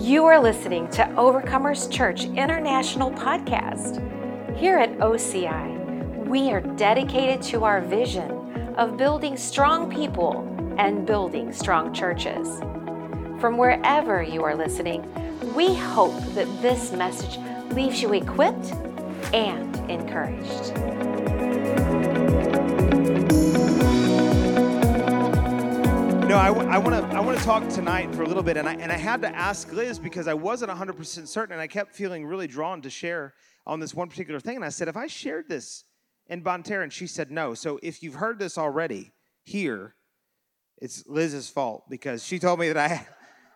You 0.00 0.24
are 0.24 0.40
listening 0.40 0.88
to 0.92 1.02
Overcomers 1.18 1.92
Church 1.92 2.24
International 2.24 3.10
Podcast. 3.10 4.00
Here 4.56 4.78
at 4.78 4.96
OCI, 4.96 6.26
we 6.26 6.50
are 6.50 6.62
dedicated 6.62 7.42
to 7.50 7.64
our 7.64 7.82
vision 7.82 8.30
of 8.78 8.96
building 8.96 9.36
strong 9.36 9.90
people 9.90 10.40
and 10.78 11.06
building 11.06 11.52
strong 11.52 11.92
churches. 11.92 12.60
From 13.40 13.58
wherever 13.58 14.22
you 14.22 14.42
are 14.42 14.54
listening, 14.54 15.04
we 15.54 15.74
hope 15.74 16.18
that 16.34 16.48
this 16.62 16.92
message 16.92 17.38
leaves 17.74 18.00
you 18.00 18.14
equipped 18.14 18.72
and 19.34 19.76
encouraged. 19.90 21.29
No, 26.30 26.36
I, 26.36 26.48
want 26.48 26.94
to 26.94 27.16
I 27.16 27.18
want 27.18 27.36
to 27.36 27.44
talk 27.44 27.68
tonight 27.70 28.14
for 28.14 28.22
a 28.22 28.24
little 28.24 28.44
bit, 28.44 28.56
and 28.56 28.68
I 28.68 28.74
and 28.74 28.92
I 28.92 28.96
had 28.96 29.20
to 29.22 29.34
ask 29.34 29.72
Liz 29.72 29.98
because 29.98 30.28
I 30.28 30.34
wasn't 30.34 30.68
100 30.68 30.96
percent 30.96 31.28
certain, 31.28 31.54
and 31.54 31.60
I 31.60 31.66
kept 31.66 31.92
feeling 31.92 32.24
really 32.24 32.46
drawn 32.46 32.80
to 32.82 32.88
share 32.88 33.34
on 33.66 33.80
this 33.80 33.94
one 33.94 34.08
particular 34.08 34.38
thing. 34.38 34.54
And 34.54 34.64
I 34.64 34.68
said, 34.68 34.86
if 34.86 34.96
I 34.96 35.08
shared 35.08 35.48
this 35.48 35.82
in 36.28 36.44
Bonterra, 36.44 36.84
and 36.84 36.92
she 36.92 37.08
said 37.08 37.32
no. 37.32 37.54
So 37.54 37.80
if 37.82 38.00
you've 38.00 38.14
heard 38.14 38.38
this 38.38 38.56
already 38.58 39.10
here, 39.42 39.96
it's 40.78 41.02
Liz's 41.08 41.50
fault 41.50 41.86
because 41.90 42.24
she 42.24 42.38
told 42.38 42.60
me 42.60 42.68
that 42.68 42.76
I 42.76 43.08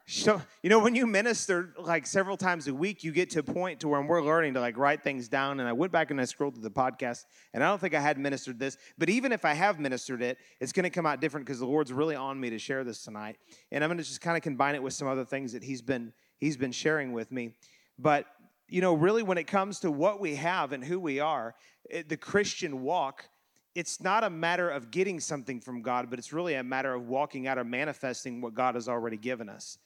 so, 0.06 0.42
you 0.62 0.68
know, 0.68 0.80
when 0.80 0.94
you 0.94 1.06
minister 1.06 1.72
like 1.78 2.06
several 2.06 2.36
times 2.36 2.68
a 2.68 2.74
week, 2.74 3.04
you 3.04 3.10
get 3.10 3.30
to 3.30 3.38
a 3.38 3.42
point 3.42 3.80
to 3.80 3.88
where 3.88 4.02
we're 4.02 4.22
learning 4.22 4.52
to 4.52 4.60
like 4.60 4.76
write 4.76 5.02
things 5.02 5.28
down. 5.28 5.60
And 5.60 5.68
I 5.68 5.72
went 5.72 5.92
back 5.92 6.10
and 6.10 6.20
I 6.20 6.26
scrolled 6.26 6.54
through 6.54 6.62
the 6.62 6.70
podcast, 6.70 7.24
and 7.54 7.64
I 7.64 7.68
don't 7.68 7.80
think 7.80 7.94
I 7.94 8.00
had 8.00 8.18
ministered 8.18 8.58
this, 8.58 8.76
but 8.98 9.08
even 9.08 9.32
if 9.32 9.46
I 9.46 9.54
have 9.54 9.80
ministered 9.80 10.20
it, 10.20 10.36
it's 10.60 10.72
going 10.72 10.84
to 10.84 10.90
come 10.90 11.06
out 11.06 11.22
different 11.22 11.46
because 11.46 11.58
the 11.58 11.66
Lord's 11.66 11.90
really 11.90 12.16
on 12.16 12.38
me 12.38 12.50
to 12.50 12.58
share 12.58 12.84
this 12.84 13.02
tonight. 13.02 13.36
And 13.72 13.82
I'm 13.82 13.88
going 13.88 13.96
to 13.96 14.04
just 14.04 14.20
kind 14.20 14.36
of 14.36 14.42
combine 14.42 14.74
it 14.74 14.82
with 14.82 14.92
some 14.92 15.08
other 15.08 15.24
things 15.24 15.52
that 15.54 15.64
He's 15.64 15.80
been 15.80 16.12
He's 16.36 16.58
been 16.58 16.72
sharing 16.72 17.12
with 17.12 17.32
me. 17.32 17.54
But 17.98 18.26
you 18.68 18.82
know, 18.82 18.92
really, 18.92 19.22
when 19.22 19.38
it 19.38 19.46
comes 19.46 19.80
to 19.80 19.90
what 19.90 20.20
we 20.20 20.34
have 20.34 20.72
and 20.72 20.84
who 20.84 21.00
we 21.00 21.20
are, 21.20 21.54
it, 21.88 22.10
the 22.10 22.16
Christian 22.18 22.82
walk, 22.82 23.26
it's 23.74 24.02
not 24.02 24.22
a 24.22 24.30
matter 24.30 24.68
of 24.68 24.90
getting 24.90 25.18
something 25.18 25.60
from 25.60 25.80
God, 25.80 26.10
but 26.10 26.18
it's 26.18 26.32
really 26.32 26.54
a 26.54 26.62
matter 26.62 26.92
of 26.92 27.08
walking 27.08 27.46
out 27.46 27.56
or 27.56 27.64
manifesting 27.64 28.42
what 28.42 28.52
God 28.52 28.74
has 28.74 28.86
already 28.86 29.16
given 29.16 29.48
us. 29.48 29.78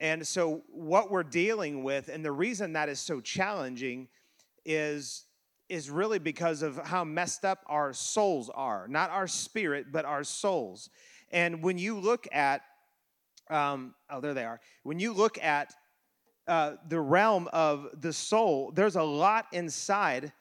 And 0.00 0.26
so, 0.26 0.62
what 0.68 1.10
we're 1.10 1.24
dealing 1.24 1.82
with, 1.82 2.08
and 2.08 2.24
the 2.24 2.32
reason 2.32 2.72
that 2.74 2.88
is 2.88 3.00
so 3.00 3.20
challenging 3.20 4.08
is, 4.64 5.24
is 5.68 5.90
really 5.90 6.18
because 6.18 6.62
of 6.62 6.76
how 6.76 7.04
messed 7.04 7.44
up 7.44 7.64
our 7.66 7.92
souls 7.92 8.50
are. 8.54 8.86
Not 8.88 9.10
our 9.10 9.26
spirit, 9.26 9.86
but 9.92 10.04
our 10.04 10.24
souls. 10.24 10.88
And 11.30 11.62
when 11.62 11.78
you 11.78 11.98
look 11.98 12.26
at, 12.32 12.62
um, 13.50 13.94
oh, 14.10 14.20
there 14.20 14.34
they 14.34 14.44
are. 14.44 14.60
When 14.82 14.98
you 14.98 15.12
look 15.12 15.38
at 15.42 15.74
uh, 16.46 16.74
the 16.88 17.00
realm 17.00 17.48
of 17.52 17.88
the 18.00 18.12
soul, 18.12 18.72
there's 18.74 18.96
a 18.96 19.02
lot 19.02 19.46
inside 19.52 20.32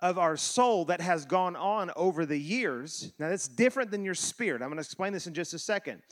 of 0.00 0.18
our 0.18 0.36
soul 0.36 0.84
that 0.86 1.00
has 1.00 1.24
gone 1.24 1.56
on 1.56 1.90
over 1.96 2.26
the 2.26 2.38
years. 2.38 3.12
Now, 3.18 3.28
that's 3.28 3.48
different 3.48 3.90
than 3.90 4.04
your 4.04 4.14
spirit. 4.14 4.62
I'm 4.62 4.68
going 4.68 4.76
to 4.76 4.82
explain 4.82 5.12
this 5.12 5.26
in 5.26 5.34
just 5.34 5.54
a 5.54 5.58
second. 5.58 6.02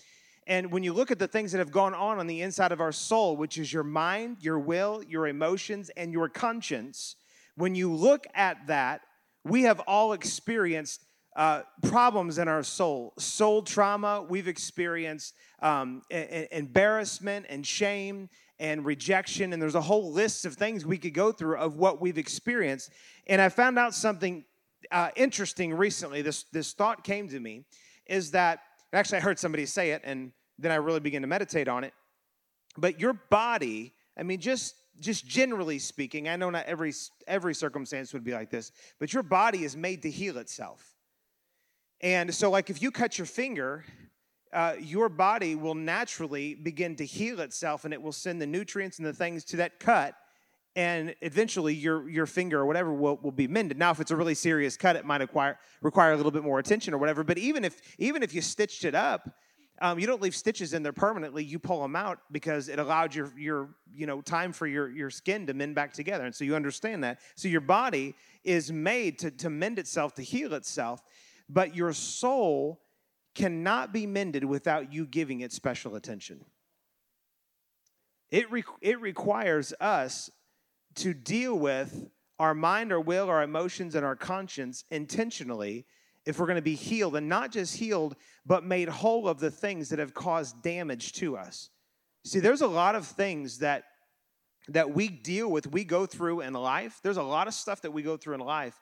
And 0.46 0.72
when 0.72 0.82
you 0.82 0.92
look 0.92 1.10
at 1.10 1.18
the 1.18 1.28
things 1.28 1.52
that 1.52 1.58
have 1.58 1.70
gone 1.70 1.94
on 1.94 2.18
on 2.18 2.26
the 2.26 2.42
inside 2.42 2.72
of 2.72 2.80
our 2.80 2.92
soul, 2.92 3.36
which 3.36 3.58
is 3.58 3.72
your 3.72 3.84
mind, 3.84 4.38
your 4.40 4.58
will, 4.58 5.02
your 5.04 5.28
emotions, 5.28 5.90
and 5.96 6.12
your 6.12 6.28
conscience, 6.28 7.16
when 7.56 7.74
you 7.74 7.92
look 7.92 8.26
at 8.34 8.66
that, 8.66 9.02
we 9.44 9.62
have 9.62 9.80
all 9.80 10.12
experienced 10.12 11.04
uh, 11.36 11.62
problems 11.82 12.38
in 12.38 12.48
our 12.48 12.62
soul, 12.62 13.14
soul 13.18 13.62
trauma. 13.62 14.24
We've 14.28 14.48
experienced 14.48 15.34
um, 15.60 16.02
a- 16.10 16.54
embarrassment 16.56 17.46
and 17.48 17.66
shame 17.66 18.28
and 18.58 18.84
rejection. 18.84 19.52
And 19.52 19.62
there's 19.62 19.74
a 19.74 19.80
whole 19.80 20.12
list 20.12 20.44
of 20.44 20.54
things 20.54 20.84
we 20.84 20.98
could 20.98 21.14
go 21.14 21.32
through 21.32 21.56
of 21.56 21.76
what 21.76 22.00
we've 22.00 22.18
experienced. 22.18 22.90
And 23.26 23.40
I 23.40 23.48
found 23.48 23.78
out 23.78 23.94
something 23.94 24.44
uh, 24.90 25.10
interesting 25.16 25.72
recently. 25.72 26.22
This, 26.22 26.44
this 26.52 26.72
thought 26.72 27.04
came 27.04 27.28
to 27.28 27.40
me 27.40 27.64
is 28.06 28.32
that 28.32 28.60
Actually, 28.92 29.18
I 29.18 29.20
heard 29.22 29.38
somebody 29.38 29.66
say 29.66 29.90
it, 29.92 30.02
and 30.04 30.32
then 30.58 30.70
I 30.70 30.76
really 30.76 31.00
began 31.00 31.22
to 31.22 31.28
meditate 31.28 31.68
on 31.68 31.84
it. 31.84 31.94
But 32.76 33.00
your 33.00 33.14
body, 33.14 33.94
I 34.16 34.22
mean, 34.22 34.40
just 34.40 34.76
just 35.00 35.26
generally 35.26 35.78
speaking, 35.78 36.28
I 36.28 36.36
know 36.36 36.50
not 36.50 36.66
every 36.66 36.92
every 37.26 37.54
circumstance 37.54 38.12
would 38.12 38.24
be 38.24 38.32
like 38.32 38.50
this, 38.50 38.72
but 38.98 39.12
your 39.12 39.22
body 39.22 39.64
is 39.64 39.76
made 39.76 40.02
to 40.02 40.10
heal 40.10 40.38
itself. 40.38 40.94
And 42.00 42.34
so, 42.34 42.50
like 42.50 42.68
if 42.68 42.82
you 42.82 42.90
cut 42.90 43.18
your 43.18 43.26
finger, 43.26 43.84
uh, 44.52 44.74
your 44.78 45.08
body 45.08 45.54
will 45.54 45.74
naturally 45.74 46.54
begin 46.54 46.96
to 46.96 47.06
heal 47.06 47.40
itself, 47.40 47.84
and 47.84 47.94
it 47.94 48.02
will 48.02 48.12
send 48.12 48.40
the 48.42 48.46
nutrients 48.46 48.98
and 48.98 49.06
the 49.06 49.12
things 49.12 49.44
to 49.44 49.56
that 49.58 49.80
cut 49.80 50.14
and 50.74 51.14
eventually 51.20 51.74
your 51.74 52.08
your 52.08 52.26
finger 52.26 52.60
or 52.60 52.66
whatever 52.66 52.92
will, 52.92 53.18
will 53.22 53.32
be 53.32 53.48
mended. 53.48 53.78
Now 53.78 53.90
if 53.90 54.00
it's 54.00 54.10
a 54.10 54.16
really 54.16 54.34
serious 54.34 54.76
cut 54.76 54.96
it 54.96 55.04
might 55.04 55.20
require 55.20 55.58
require 55.80 56.12
a 56.12 56.16
little 56.16 56.32
bit 56.32 56.42
more 56.42 56.58
attention 56.58 56.94
or 56.94 56.98
whatever 56.98 57.24
but 57.24 57.38
even 57.38 57.64
if 57.64 57.80
even 57.98 58.22
if 58.22 58.34
you 58.34 58.40
stitched 58.40 58.84
it 58.84 58.94
up 58.94 59.28
um, 59.80 59.98
you 59.98 60.06
don't 60.06 60.22
leave 60.22 60.36
stitches 60.36 60.74
in 60.74 60.84
there 60.84 60.92
permanently. 60.92 61.42
You 61.42 61.58
pull 61.58 61.82
them 61.82 61.96
out 61.96 62.20
because 62.30 62.68
it 62.68 62.78
allowed 62.78 63.14
your 63.14 63.32
your 63.36 63.70
you 63.92 64.06
know 64.06 64.20
time 64.20 64.52
for 64.52 64.66
your 64.66 64.90
your 64.90 65.10
skin 65.10 65.46
to 65.46 65.54
mend 65.54 65.74
back 65.74 65.92
together. 65.92 66.24
And 66.24 66.34
so 66.34 66.44
you 66.44 66.54
understand 66.54 67.02
that. 67.04 67.20
So 67.34 67.48
your 67.48 67.62
body 67.62 68.14
is 68.44 68.70
made 68.70 69.18
to, 69.20 69.30
to 69.30 69.50
mend 69.50 69.78
itself 69.78 70.14
to 70.14 70.22
heal 70.22 70.54
itself 70.54 71.02
but 71.52 71.76
your 71.76 71.92
soul 71.92 72.80
cannot 73.34 73.92
be 73.92 74.06
mended 74.06 74.44
without 74.44 74.92
you 74.92 75.06
giving 75.06 75.40
it 75.40 75.52
special 75.52 75.94
attention. 75.94 76.44
It, 78.30 78.50
re- 78.50 78.64
it 78.80 79.00
requires 79.00 79.74
us 79.80 80.30
to 80.96 81.14
deal 81.14 81.58
with 81.58 82.08
our 82.38 82.54
mind, 82.54 82.92
our 82.92 83.00
will, 83.00 83.28
our 83.28 83.42
emotions, 83.42 83.94
and 83.94 84.04
our 84.04 84.16
conscience 84.16 84.84
intentionally 84.90 85.86
if 86.24 86.38
we're 86.38 86.46
going 86.46 86.56
to 86.56 86.62
be 86.62 86.74
healed 86.74 87.16
and 87.16 87.28
not 87.28 87.50
just 87.50 87.76
healed, 87.76 88.16
but 88.46 88.64
made 88.64 88.88
whole 88.88 89.28
of 89.28 89.40
the 89.40 89.50
things 89.50 89.88
that 89.88 89.98
have 89.98 90.14
caused 90.14 90.62
damage 90.62 91.12
to 91.14 91.36
us. 91.36 91.70
See, 92.24 92.38
there's 92.38 92.60
a 92.60 92.66
lot 92.66 92.94
of 92.94 93.06
things 93.06 93.58
that 93.58 93.84
that 94.68 94.94
we 94.94 95.08
deal 95.08 95.50
with, 95.50 95.66
we 95.66 95.82
go 95.82 96.06
through 96.06 96.40
in 96.40 96.52
life. 96.52 97.00
There's 97.02 97.16
a 97.16 97.22
lot 97.22 97.48
of 97.48 97.54
stuff 97.54 97.82
that 97.82 97.90
we 97.90 98.02
go 98.02 98.16
through 98.16 98.34
in 98.34 98.40
life, 98.40 98.80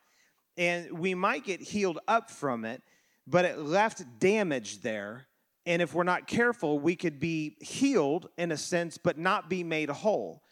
and 0.57 0.99
we 0.99 1.15
might 1.15 1.45
get 1.45 1.61
healed 1.61 1.99
up 2.07 2.31
from 2.31 2.67
it, 2.67 2.83
but 3.27 3.45
it 3.47 3.59
left 3.59 4.03
damage 4.19 4.83
there. 4.83 5.27
And 5.67 5.81
if 5.81 5.95
we're 5.95 6.05
not 6.05 6.27
careful, 6.27 6.79
we 6.79 6.97
could 6.97 7.19
be 7.19 7.57
healed 7.61 8.29
in 8.37 8.53
a 8.53 8.57
sense, 8.57 8.99
but 8.99 9.19
not 9.19 9.49
be 9.49 9.63
made 9.63 9.89
whole. 9.89 10.43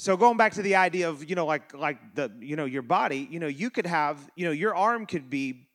So 0.00 0.16
going 0.16 0.38
back 0.38 0.54
to 0.54 0.62
the 0.62 0.76
idea 0.76 1.10
of, 1.10 1.28
you 1.28 1.36
know, 1.36 1.44
like 1.44 1.74
like 1.74 2.14
the, 2.14 2.32
you 2.40 2.56
know, 2.56 2.64
your 2.64 2.80
body, 2.80 3.28
you 3.30 3.38
know, 3.38 3.48
you 3.48 3.68
could 3.68 3.86
have, 3.86 4.30
you 4.34 4.46
know, 4.46 4.50
your 4.50 4.74
arm 4.74 5.04
could 5.04 5.28
be 5.28 5.68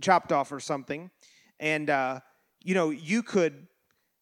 chopped 0.00 0.32
off 0.32 0.50
or 0.50 0.60
something, 0.60 1.10
and 1.58 1.90
uh, 1.90 2.20
you 2.62 2.74
know, 2.74 2.88
you 2.88 3.22
could 3.22 3.66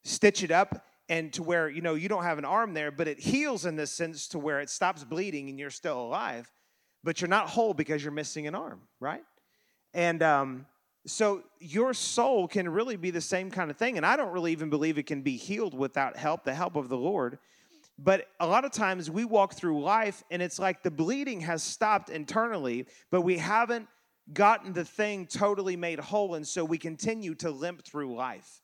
stitch 0.03 0.43
it 0.43 0.51
up 0.51 0.83
and 1.07 1.31
to 1.31 1.41
where, 1.41 1.69
you 1.69 1.79
know, 1.79 1.93
you 1.93 2.09
don't 2.09 2.23
have 2.23 2.37
an 2.37 2.43
arm 2.43 2.73
there, 2.73 2.91
but 2.91 3.07
it 3.07 3.17
heals 3.17 3.65
in 3.65 3.77
this 3.77 3.93
sense 3.93 4.27
to 4.27 4.39
where 4.39 4.59
it 4.59 4.69
stops 4.69 5.05
bleeding 5.05 5.47
and 5.47 5.57
you're 5.57 5.69
still 5.69 6.01
alive, 6.01 6.51
but 7.05 7.21
you're 7.21 7.29
not 7.29 7.47
whole 7.47 7.73
because 7.73 8.03
you're 8.03 8.11
missing 8.11 8.45
an 8.45 8.55
arm, 8.55 8.81
right? 8.99 9.23
And 9.93 10.21
um, 10.21 10.65
so 11.07 11.43
your 11.61 11.93
soul 11.93 12.49
can 12.49 12.67
really 12.67 12.97
be 12.97 13.09
the 13.09 13.21
same 13.21 13.51
kind 13.51 13.71
of 13.71 13.77
thing. 13.77 13.95
And 13.95 14.05
I 14.05 14.17
don't 14.17 14.33
really 14.33 14.51
even 14.51 14.69
believe 14.69 14.97
it 14.97 15.05
can 15.05 15.21
be 15.21 15.37
healed 15.37 15.73
without 15.73 16.17
help, 16.17 16.43
the 16.43 16.53
help 16.53 16.75
of 16.75 16.89
the 16.89 16.97
Lord. 16.97 17.39
But 18.01 18.27
a 18.39 18.47
lot 18.47 18.63
of 18.63 18.71
times 18.71 19.11
we 19.11 19.25
walk 19.25 19.55
through 19.55 19.81
life 19.81 20.23
and 20.31 20.41
it's 20.41 20.57
like 20.57 20.83
the 20.83 20.91
bleeding 20.91 21.41
has 21.41 21.61
stopped 21.61 22.09
internally, 22.09 22.87
but 23.11 23.21
we 23.21 23.37
haven't 23.37 23.87
gotten 24.31 24.71
the 24.71 24.85
thing 24.85 25.25
totally 25.25 25.75
made 25.75 25.99
whole. 25.99 26.35
And 26.35 26.47
so 26.47 26.63
we 26.63 26.77
continue 26.77 27.35
to 27.35 27.51
limp 27.51 27.83
through 27.83 28.15
life. 28.15 28.61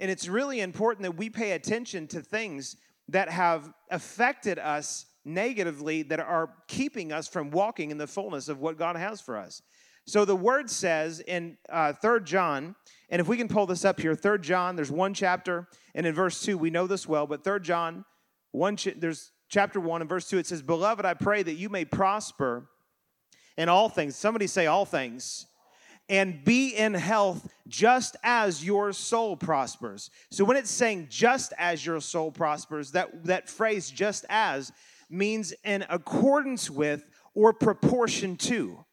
And 0.00 0.10
it's 0.10 0.26
really 0.26 0.60
important 0.60 1.02
that 1.02 1.16
we 1.16 1.28
pay 1.28 1.52
attention 1.52 2.06
to 2.08 2.22
things 2.22 2.76
that 3.08 3.28
have 3.28 3.70
affected 3.90 4.58
us 4.58 5.04
negatively 5.24 6.02
that 6.04 6.18
are 6.18 6.54
keeping 6.66 7.12
us 7.12 7.28
from 7.28 7.50
walking 7.50 7.90
in 7.90 7.98
the 7.98 8.06
fullness 8.06 8.48
of 8.48 8.58
what 8.58 8.78
God 8.78 8.96
has 8.96 9.20
for 9.20 9.36
us. 9.36 9.60
So 10.06 10.24
the 10.24 10.34
word 10.34 10.70
says 10.70 11.20
in 11.20 11.58
uh, 11.68 11.92
3 11.92 12.20
John, 12.24 12.74
and 13.10 13.20
if 13.20 13.28
we 13.28 13.36
can 13.36 13.48
pull 13.48 13.66
this 13.66 13.84
up 13.84 14.00
here, 14.00 14.14
3 14.14 14.38
John, 14.38 14.76
there's 14.76 14.90
one 14.90 15.14
chapter, 15.14 15.68
and 15.94 16.06
in 16.06 16.14
verse 16.14 16.42
2, 16.42 16.56
we 16.56 16.70
know 16.70 16.86
this 16.86 17.06
well, 17.06 17.26
but 17.26 17.44
3 17.44 17.60
John 17.60 18.04
one, 18.52 18.78
there's 18.96 19.32
chapter 19.48 19.80
1 19.80 20.02
and 20.02 20.08
verse 20.08 20.28
2, 20.28 20.38
it 20.38 20.46
says, 20.46 20.62
Beloved, 20.62 21.04
I 21.04 21.14
pray 21.14 21.42
that 21.42 21.54
you 21.54 21.68
may 21.68 21.84
prosper 21.84 22.68
in 23.56 23.68
all 23.68 23.88
things. 23.88 24.16
Somebody 24.16 24.46
say, 24.46 24.66
all 24.66 24.84
things. 24.84 25.46
And 26.08 26.44
be 26.44 26.74
in 26.74 26.94
health 26.94 27.48
just 27.68 28.16
as 28.22 28.64
your 28.64 28.92
soul 28.92 29.36
prospers. 29.36 30.10
So 30.30 30.44
when 30.44 30.56
it's 30.56 30.70
saying 30.70 31.08
just 31.10 31.52
as 31.58 31.84
your 31.84 32.00
soul 32.00 32.30
prospers, 32.30 32.92
that, 32.92 33.24
that 33.24 33.48
phrase 33.48 33.90
just 33.90 34.24
as 34.28 34.72
means 35.08 35.54
in 35.64 35.84
accordance 35.88 36.68
with 36.68 37.04
or 37.34 37.52
proportion 37.52 38.36
to. 38.36 38.84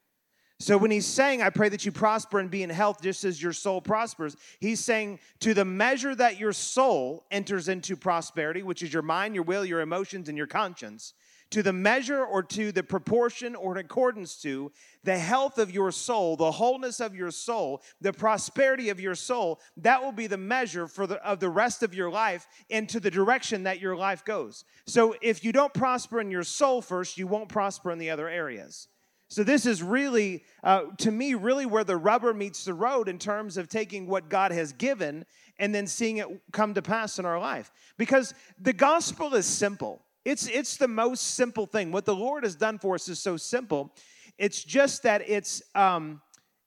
So 0.62 0.78
when 0.78 0.92
he's 0.92 1.06
saying, 1.06 1.42
I 1.42 1.50
pray 1.52 1.70
that 1.70 1.86
you 1.86 1.94
prosper 1.94 2.38
and 2.38 2.52
be 2.52 2.64
in 2.64 2.70
health 2.70 3.02
just 3.02 3.24
as 3.24 3.42
your 3.42 3.54
soul 3.54 3.80
prospers, 3.80 4.36
he's 4.60 4.82
saying, 4.82 5.20
to 5.40 5.54
the 5.54 5.64
measure 5.64 6.14
that 6.14 6.38
your 6.38 6.52
soul 6.52 7.26
enters 7.32 7.70
into 7.70 7.96
prosperity, 7.96 8.62
which 8.62 8.84
is 8.84 8.92
your 8.92 9.02
mind, 9.02 9.36
your 9.36 9.46
will, 9.46 9.64
your 9.64 9.80
emotions, 9.80 10.28
and 10.28 10.38
your 10.38 10.48
conscience, 10.48 11.14
to 11.52 11.64
the 11.64 11.72
measure 11.72 12.26
or 12.26 12.44
to 12.44 12.74
the 12.74 12.84
proportion 12.84 13.56
or 13.56 13.72
in 13.72 13.86
accordance 13.86 14.36
to 14.42 14.70
the 15.06 15.18
health 15.18 15.60
of 15.60 15.72
your 15.72 15.94
soul, 15.94 16.36
the 16.36 16.52
wholeness 16.52 17.00
of 17.00 17.16
your 17.16 17.32
soul, 17.32 17.82
the 18.02 18.12
prosperity 18.12 18.90
of 18.90 19.00
your 19.00 19.16
soul, 19.16 19.62
that 19.78 20.04
will 20.04 20.12
be 20.12 20.28
the 20.28 20.38
measure 20.38 20.88
for 20.88 21.08
the, 21.08 21.16
of 21.26 21.40
the 21.40 21.50
rest 21.50 21.84
of 21.84 21.96
your 21.96 22.12
life 22.12 22.46
into 22.70 23.00
the 23.00 23.10
direction 23.10 23.64
that 23.64 23.80
your 23.80 23.96
life 23.96 24.26
goes. 24.26 24.66
So 24.86 25.16
if 25.22 25.42
you 25.42 25.54
don't 25.54 25.74
prosper 25.74 26.20
in 26.20 26.30
your 26.30 26.44
soul 26.44 26.82
first, 26.82 27.18
you 27.18 27.28
won't 27.28 27.48
prosper 27.48 27.92
in 27.92 27.98
the 27.98 28.10
other 28.10 28.28
areas. 28.28 28.90
So, 29.30 29.44
this 29.44 29.68
is 29.68 29.84
really, 29.84 30.44
uh, 30.64 30.86
to 30.98 31.12
me, 31.12 31.36
really 31.36 31.68
where 31.68 31.84
the 31.84 31.98
rubber 31.98 32.34
meets 32.34 32.66
the 32.66 32.74
road 32.74 33.08
in 33.08 33.20
terms 33.20 33.58
of 33.58 33.70
taking 33.70 34.08
what 34.08 34.28
God 34.28 34.52
has 34.52 34.74
given 34.74 35.24
and 35.60 35.74
then 35.74 35.86
seeing 35.86 36.18
it 36.18 36.28
come 36.52 36.74
to 36.74 36.82
pass 36.82 37.20
in 37.20 37.26
our 37.26 37.40
life. 37.40 37.72
Because 37.98 38.34
the 38.60 38.74
gospel 38.74 39.36
is 39.36 39.46
simple. 39.46 40.02
It's, 40.26 40.48
it's 40.48 40.78
the 40.78 40.88
most 40.88 41.36
simple 41.36 41.68
thing. 41.68 41.92
What 41.92 42.06
the 42.06 42.16
Lord 42.16 42.44
has 42.44 42.56
done 42.56 42.80
for 42.80 42.96
us 42.96 43.08
is 43.08 43.20
so 43.20 43.38
simple. 43.38 43.94
It's 44.40 44.64
just 44.64 45.04
that 45.04 45.22
it's 45.28 45.62
um, 45.76 46.22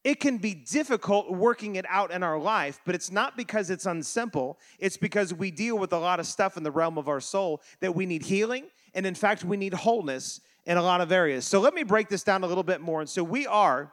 it 0.05 0.19
can 0.19 0.39
be 0.39 0.55
difficult 0.55 1.31
working 1.31 1.77
it 1.77 1.87
out 1.89 2.11
in 2.11 2.23
our 2.23 2.39
life, 2.39 2.81
but 2.85 2.95
it's 2.95 3.13
not 3.13 3.37
because 3.37 3.71
it's 3.71 3.87
unsimple. 3.87 4.57
It's 4.79 4.97
because 4.97 5.33
we 5.33 5.51
deal 5.51 5.79
with 5.79 5.93
a 5.93 5.99
lot 5.99 6.19
of 6.19 6.27
stuff 6.27 6.57
in 6.57 6.65
the 6.65 6.73
realm 6.73 6.99
of 6.99 7.09
our 7.09 7.21
soul 7.21 7.63
that 7.81 7.95
we 7.95 8.05
need 8.05 8.23
healing, 8.23 8.67
and 8.95 9.07
in 9.07 9.15
fact, 9.15 9.45
we 9.45 9.57
need 9.57 9.75
wholeness 9.75 10.41
in 10.67 10.77
a 10.77 10.83
lot 10.83 11.01
of 11.01 11.11
areas. 11.11 11.45
So 11.45 11.61
let 11.61 11.75
me 11.75 11.83
break 11.83 12.09
this 12.09 12.23
down 12.23 12.45
a 12.45 12.47
little 12.47 12.63
bit 12.63 12.81
more. 12.81 13.01
And 13.01 13.09
so 13.09 13.25
we 13.25 13.47
are, 13.47 13.93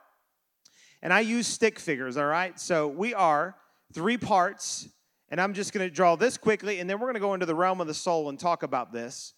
and 1.01 1.12
I 1.12 1.21
use 1.21 1.48
stick 1.48 1.80
figures, 1.80 2.18
all 2.18 2.25
right? 2.25 2.60
So 2.60 2.88
we 2.88 3.13
are 3.13 3.56
three 3.94 4.18
parts, 4.18 4.88
and 5.30 5.42
I'm 5.42 5.54
just 5.54 5.74
gonna 5.74 5.89
draw 5.89 6.16
this 6.16 6.38
quickly, 6.38 6.80
and 6.80 6.89
then 6.89 7.00
we're 7.00 7.07
gonna 7.07 7.19
go 7.19 7.33
into 7.33 7.45
the 7.45 7.56
realm 7.56 7.81
of 7.81 7.88
the 7.88 7.94
soul 7.94 8.30
and 8.30 8.39
talk 8.39 8.63
about 8.63 8.92
this 8.92 9.33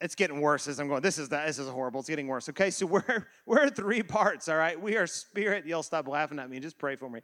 it's 0.00 0.14
getting 0.14 0.40
worse 0.40 0.68
as 0.68 0.78
I'm 0.78 0.88
going. 0.88 1.02
This 1.02 1.18
is 1.18 1.28
the, 1.28 1.42
this 1.46 1.58
is 1.58 1.68
horrible. 1.68 2.00
It's 2.00 2.08
getting 2.08 2.26
worse. 2.26 2.48
Okay, 2.48 2.70
so 2.70 2.86
we're 2.86 3.26
we're 3.46 3.68
three 3.70 4.02
parts. 4.02 4.48
All 4.48 4.56
right, 4.56 4.80
we 4.80 4.96
are 4.96 5.06
spirit. 5.06 5.66
Y'all 5.66 5.82
stop 5.82 6.08
laughing 6.08 6.38
at 6.38 6.48
me. 6.50 6.56
and 6.56 6.62
Just 6.62 6.78
pray 6.78 6.96
for 6.96 7.08
me. 7.08 7.20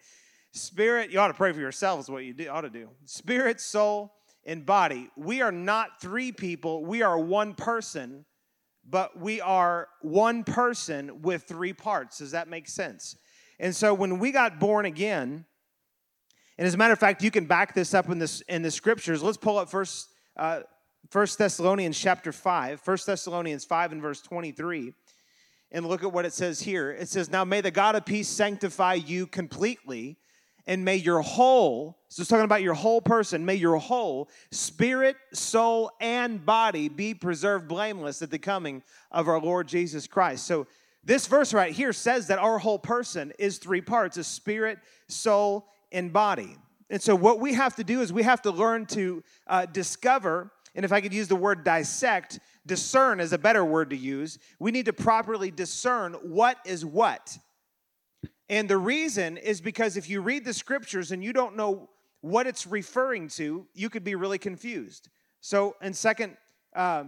Spirit. 0.52 1.10
You 1.10 1.18
ought 1.20 1.28
to 1.28 1.34
pray 1.34 1.52
for 1.52 1.60
yourselves. 1.60 2.10
What 2.10 2.24
you 2.24 2.34
do, 2.34 2.48
ought 2.48 2.62
to 2.62 2.70
do. 2.70 2.88
Spirit, 3.04 3.60
soul, 3.60 4.12
and 4.44 4.66
body. 4.66 5.08
We 5.16 5.40
are 5.42 5.52
not 5.52 6.00
three 6.00 6.32
people. 6.32 6.84
We 6.84 7.02
are 7.02 7.18
one 7.18 7.54
person, 7.54 8.24
but 8.88 9.18
we 9.18 9.40
are 9.40 9.88
one 10.00 10.44
person 10.44 11.22
with 11.22 11.44
three 11.44 11.72
parts. 11.72 12.18
Does 12.18 12.32
that 12.32 12.48
make 12.48 12.68
sense? 12.68 13.16
And 13.60 13.74
so 13.74 13.94
when 13.94 14.18
we 14.18 14.32
got 14.32 14.58
born 14.58 14.86
again, 14.86 15.44
and 16.58 16.66
as 16.66 16.74
a 16.74 16.76
matter 16.76 16.92
of 16.92 16.98
fact, 16.98 17.22
you 17.22 17.30
can 17.30 17.46
back 17.46 17.74
this 17.74 17.94
up 17.94 18.08
in 18.10 18.18
this 18.18 18.40
in 18.42 18.62
the 18.62 18.70
scriptures. 18.70 19.22
Let's 19.22 19.38
pull 19.38 19.58
up 19.58 19.70
first. 19.70 20.08
Uh, 20.36 20.60
1 21.10 21.26
Thessalonians 21.36 21.98
chapter 21.98 22.32
5, 22.32 22.80
1 22.82 22.98
Thessalonians 23.04 23.64
5 23.66 23.92
and 23.92 24.00
verse 24.00 24.22
23. 24.22 24.94
And 25.70 25.86
look 25.86 26.02
at 26.04 26.12
what 26.12 26.24
it 26.24 26.32
says 26.32 26.60
here. 26.60 26.90
It 26.90 27.08
says, 27.08 27.30
Now 27.30 27.44
may 27.44 27.60
the 27.60 27.70
God 27.70 27.96
of 27.96 28.06
peace 28.06 28.28
sanctify 28.28 28.94
you 28.94 29.26
completely, 29.26 30.16
and 30.66 30.84
may 30.84 30.96
your 30.96 31.20
whole, 31.20 31.98
so 32.08 32.20
it's 32.20 32.30
talking 32.30 32.44
about 32.44 32.62
your 32.62 32.74
whole 32.74 33.00
person, 33.00 33.44
may 33.44 33.54
your 33.54 33.76
whole 33.76 34.28
spirit, 34.50 35.16
soul, 35.32 35.90
and 36.00 36.44
body 36.44 36.88
be 36.88 37.14
preserved 37.14 37.68
blameless 37.68 38.22
at 38.22 38.30
the 38.30 38.38
coming 38.38 38.82
of 39.10 39.28
our 39.28 39.40
Lord 39.40 39.68
Jesus 39.68 40.06
Christ. 40.06 40.46
So 40.46 40.66
this 41.04 41.26
verse 41.26 41.52
right 41.52 41.72
here 41.72 41.92
says 41.92 42.28
that 42.28 42.38
our 42.38 42.58
whole 42.58 42.78
person 42.78 43.32
is 43.38 43.58
three 43.58 43.80
parts 43.80 44.16
a 44.16 44.24
spirit, 44.24 44.78
soul, 45.08 45.66
and 45.90 46.12
body. 46.12 46.56
And 46.90 47.02
so 47.02 47.16
what 47.16 47.40
we 47.40 47.54
have 47.54 47.76
to 47.76 47.84
do 47.84 48.00
is 48.00 48.12
we 48.12 48.22
have 48.22 48.42
to 48.42 48.50
learn 48.50 48.86
to 48.86 49.24
uh, 49.46 49.66
discover 49.66 50.52
and 50.74 50.84
if 50.84 50.92
I 50.92 51.00
could 51.00 51.12
use 51.12 51.28
the 51.28 51.36
word 51.36 51.64
dissect, 51.64 52.40
discern 52.66 53.20
is 53.20 53.32
a 53.32 53.38
better 53.38 53.64
word 53.64 53.90
to 53.90 53.96
use. 53.96 54.38
We 54.58 54.70
need 54.70 54.86
to 54.86 54.92
properly 54.92 55.50
discern 55.50 56.14
what 56.14 56.58
is 56.64 56.84
what. 56.84 57.36
And 58.52 58.68
the 58.68 58.76
reason 58.76 59.38
is 59.38 59.62
because 59.62 59.96
if 59.96 60.10
you 60.10 60.20
read 60.20 60.44
the 60.44 60.52
scriptures 60.52 61.10
and 61.10 61.24
you 61.24 61.32
don't 61.32 61.56
know 61.56 61.88
what 62.20 62.46
it's 62.46 62.66
referring 62.66 63.28
to, 63.28 63.66
you 63.72 63.88
could 63.88 64.04
be 64.04 64.14
really 64.14 64.36
confused. 64.36 65.08
So 65.40 65.74
in 65.80 65.94
Second 65.94 66.36
uh, 66.76 67.04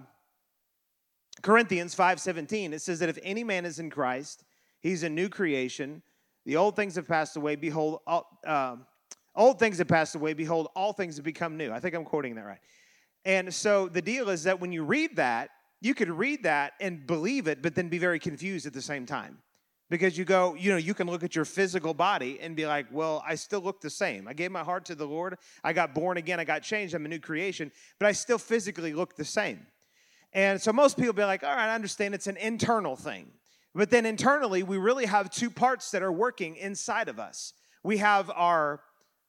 Corinthians 1.42 1.94
5:17, 1.94 2.72
it 2.72 2.80
says 2.80 2.98
that 3.00 3.10
if 3.10 3.18
any 3.22 3.44
man 3.44 3.66
is 3.66 3.78
in 3.78 3.90
Christ, 3.90 4.42
he's 4.80 5.02
a 5.02 5.08
new 5.10 5.28
creation. 5.28 6.00
The 6.46 6.56
old 6.56 6.76
things 6.76 6.96
have 6.96 7.06
passed 7.06 7.36
away. 7.36 7.56
Behold, 7.56 8.00
all, 8.06 8.26
uh, 8.46 8.76
old 9.36 9.58
things 9.58 9.76
have 9.76 9.88
passed 9.88 10.14
away. 10.14 10.32
Behold, 10.32 10.68
all 10.74 10.94
things 10.94 11.16
have 11.16 11.26
become 11.26 11.58
new. 11.58 11.70
I 11.70 11.78
think 11.78 11.94
I'm 11.94 12.06
quoting 12.06 12.36
that 12.36 12.46
right. 12.46 12.60
And 13.26 13.52
so 13.52 13.90
the 13.90 14.00
deal 14.00 14.30
is 14.30 14.44
that 14.44 14.58
when 14.58 14.72
you 14.72 14.82
read 14.82 15.16
that, 15.16 15.50
you 15.82 15.92
could 15.92 16.08
read 16.08 16.44
that 16.44 16.72
and 16.80 17.06
believe 17.06 17.48
it, 17.48 17.60
but 17.60 17.74
then 17.74 17.90
be 17.90 17.98
very 17.98 18.18
confused 18.18 18.64
at 18.64 18.72
the 18.72 18.80
same 18.80 19.04
time. 19.04 19.42
Because 19.90 20.16
you 20.16 20.24
go, 20.24 20.54
you 20.54 20.70
know, 20.70 20.78
you 20.78 20.94
can 20.94 21.06
look 21.06 21.22
at 21.22 21.36
your 21.36 21.44
physical 21.44 21.92
body 21.92 22.38
and 22.40 22.56
be 22.56 22.66
like, 22.66 22.86
well, 22.90 23.22
I 23.26 23.34
still 23.34 23.60
look 23.60 23.80
the 23.80 23.90
same. 23.90 24.26
I 24.26 24.32
gave 24.32 24.50
my 24.50 24.62
heart 24.62 24.86
to 24.86 24.94
the 24.94 25.06
Lord. 25.06 25.36
I 25.62 25.72
got 25.72 25.94
born 25.94 26.16
again. 26.16 26.40
I 26.40 26.44
got 26.44 26.62
changed. 26.62 26.94
I'm 26.94 27.04
a 27.04 27.08
new 27.08 27.20
creation, 27.20 27.70
but 27.98 28.06
I 28.06 28.12
still 28.12 28.38
physically 28.38 28.94
look 28.94 29.14
the 29.14 29.24
same. 29.24 29.66
And 30.32 30.60
so 30.60 30.72
most 30.72 30.96
people 30.96 31.12
be 31.12 31.24
like, 31.24 31.44
all 31.44 31.54
right, 31.54 31.68
I 31.68 31.74
understand 31.74 32.14
it's 32.14 32.26
an 32.26 32.38
internal 32.38 32.96
thing. 32.96 33.30
But 33.74 33.90
then 33.90 34.06
internally, 34.06 34.62
we 34.62 34.78
really 34.78 35.06
have 35.06 35.30
two 35.30 35.50
parts 35.50 35.90
that 35.90 36.02
are 36.02 36.12
working 36.12 36.56
inside 36.56 37.08
of 37.08 37.18
us. 37.18 37.52
We 37.82 37.98
have 37.98 38.30
our 38.30 38.80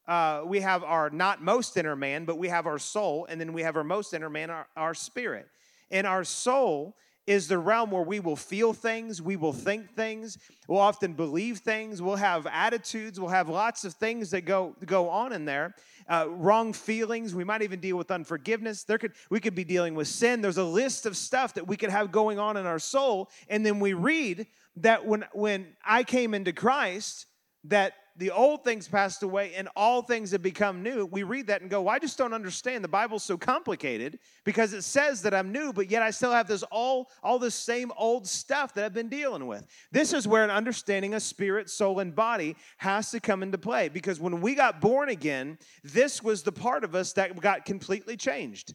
uh, 0.08 0.44
we 0.46 0.60
have 0.60 0.84
our 0.84 1.10
not 1.10 1.42
most 1.42 1.76
inner 1.78 1.96
man, 1.96 2.26
but 2.26 2.38
we 2.38 2.48
have 2.50 2.68
our 2.68 2.78
soul, 2.78 3.26
and 3.28 3.42
then 3.42 3.54
we 3.54 3.64
have 3.64 3.76
our 3.76 3.84
most 3.84 4.14
inner 4.14 4.30
man, 4.30 4.52
our, 4.52 4.68
our 4.78 4.94
spirit. 4.94 5.48
And 5.90 6.06
our 6.06 6.24
soul 6.24 6.96
is 7.28 7.48
the 7.48 7.58
realm 7.58 7.92
where 7.92 8.04
we 8.04 8.20
will 8.20 8.36
feel 8.36 8.74
things, 8.74 9.22
we 9.22 9.36
will 9.36 9.54
think 9.54 9.96
things, 9.96 10.38
we'll 10.68 10.80
often 10.80 11.14
believe 11.14 11.60
things, 11.60 12.02
we'll 12.02 12.16
have 12.16 12.46
attitudes, 12.48 13.20
we'll 13.20 13.30
have 13.30 13.50
lots 13.50 13.84
of 13.84 13.94
things 13.94 14.30
that 14.32 14.42
go 14.42 14.76
go 14.86 15.10
on 15.10 15.34
in 15.34 15.46
there. 15.46 15.76
Uh, 16.08 16.28
wrong 16.30 16.72
feelings, 16.72 17.34
we 17.34 17.44
might 17.44 17.64
even 17.64 17.80
deal 17.80 17.98
with 17.98 18.12
unforgiveness. 18.12 18.84
There 18.84 19.00
could 19.00 19.14
we 19.30 19.40
could 19.40 19.56
be 19.56 19.64
dealing 19.64 19.96
with 19.96 20.08
sin. 20.08 20.42
There's 20.42 20.58
a 20.58 20.64
list 20.64 21.06
of 21.06 21.18
stuff 21.18 21.56
that 21.56 21.68
we 21.68 21.78
could 21.78 21.90
have 21.90 22.12
going 22.12 22.38
on 22.38 22.58
in 22.58 22.66
our 22.66 22.80
soul, 22.80 23.30
and 23.50 23.66
then 23.66 23.80
we 23.80 23.94
read 23.94 24.46
that 24.78 25.06
when 25.06 25.26
when 25.34 25.68
I 25.84 26.04
came 26.04 26.34
into 26.34 26.54
Christ, 26.54 27.26
that 27.66 27.94
the 28.18 28.32
old 28.32 28.64
things 28.64 28.88
passed 28.88 29.24
away 29.24 29.54
and 29.56 29.68
all 29.76 30.02
things 30.02 30.32
have 30.32 30.42
become 30.42 30.82
new, 30.82 31.06
we 31.06 31.24
read 31.24 31.48
that 31.48 31.62
and 31.62 31.70
go, 31.70 31.82
well, 31.82 31.94
I 31.94 32.00
just 32.00 32.18
don't 32.18 32.34
understand. 32.34 32.84
The 32.84 32.90
Bible's 32.90 33.24
so 33.24 33.38
complicated 33.38 34.20
because 34.46 34.74
it 34.74 34.84
says 34.84 35.22
that 35.24 35.34
I'm 35.34 35.52
new, 35.52 35.74
but 35.74 35.92
yet 35.92 36.02
I 36.02 36.12
still 36.12 36.32
have 36.32 36.48
this 36.48 36.64
all, 36.64 37.10
all 37.22 37.40
this 37.40 37.56
same 37.56 37.92
old 37.98 38.26
stuff 38.26 38.74
that 38.76 38.86
I've 38.86 38.94
been 38.94 39.10
dealing 39.10 39.48
with. 39.48 39.68
This 39.92 40.14
is 40.14 40.28
where 40.28 40.44
an 40.44 40.50
understanding 40.50 41.14
of 41.14 41.22
spirit, 41.24 41.70
soul, 41.70 42.00
and 42.00 42.16
body 42.16 42.56
has 42.78 43.12
to 43.12 43.20
come 43.20 43.44
into 43.44 43.58
play 43.58 43.90
because 43.90 44.20
when 44.20 44.40
we 44.40 44.56
got 44.56 44.80
born 44.80 45.10
again, 45.10 45.58
this 45.84 46.24
was 46.24 46.44
the 46.44 46.54
part 46.54 46.84
of 46.84 46.96
us 46.96 47.14
that 47.14 47.40
got 47.42 47.66
completely 47.66 48.16
changed. 48.16 48.74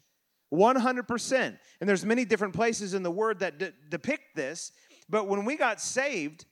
100%. 0.53 1.57
And 1.79 1.89
there's 1.89 2.05
many 2.05 2.25
different 2.25 2.53
places 2.53 2.93
in 2.93 3.03
the 3.03 3.11
word 3.11 3.39
that 3.39 3.57
de- 3.57 3.73
depict 3.89 4.35
this, 4.35 4.71
but 5.09 5.27
when 5.27 5.45
we 5.45 5.55
got 5.55 5.81
saved, 5.81 6.45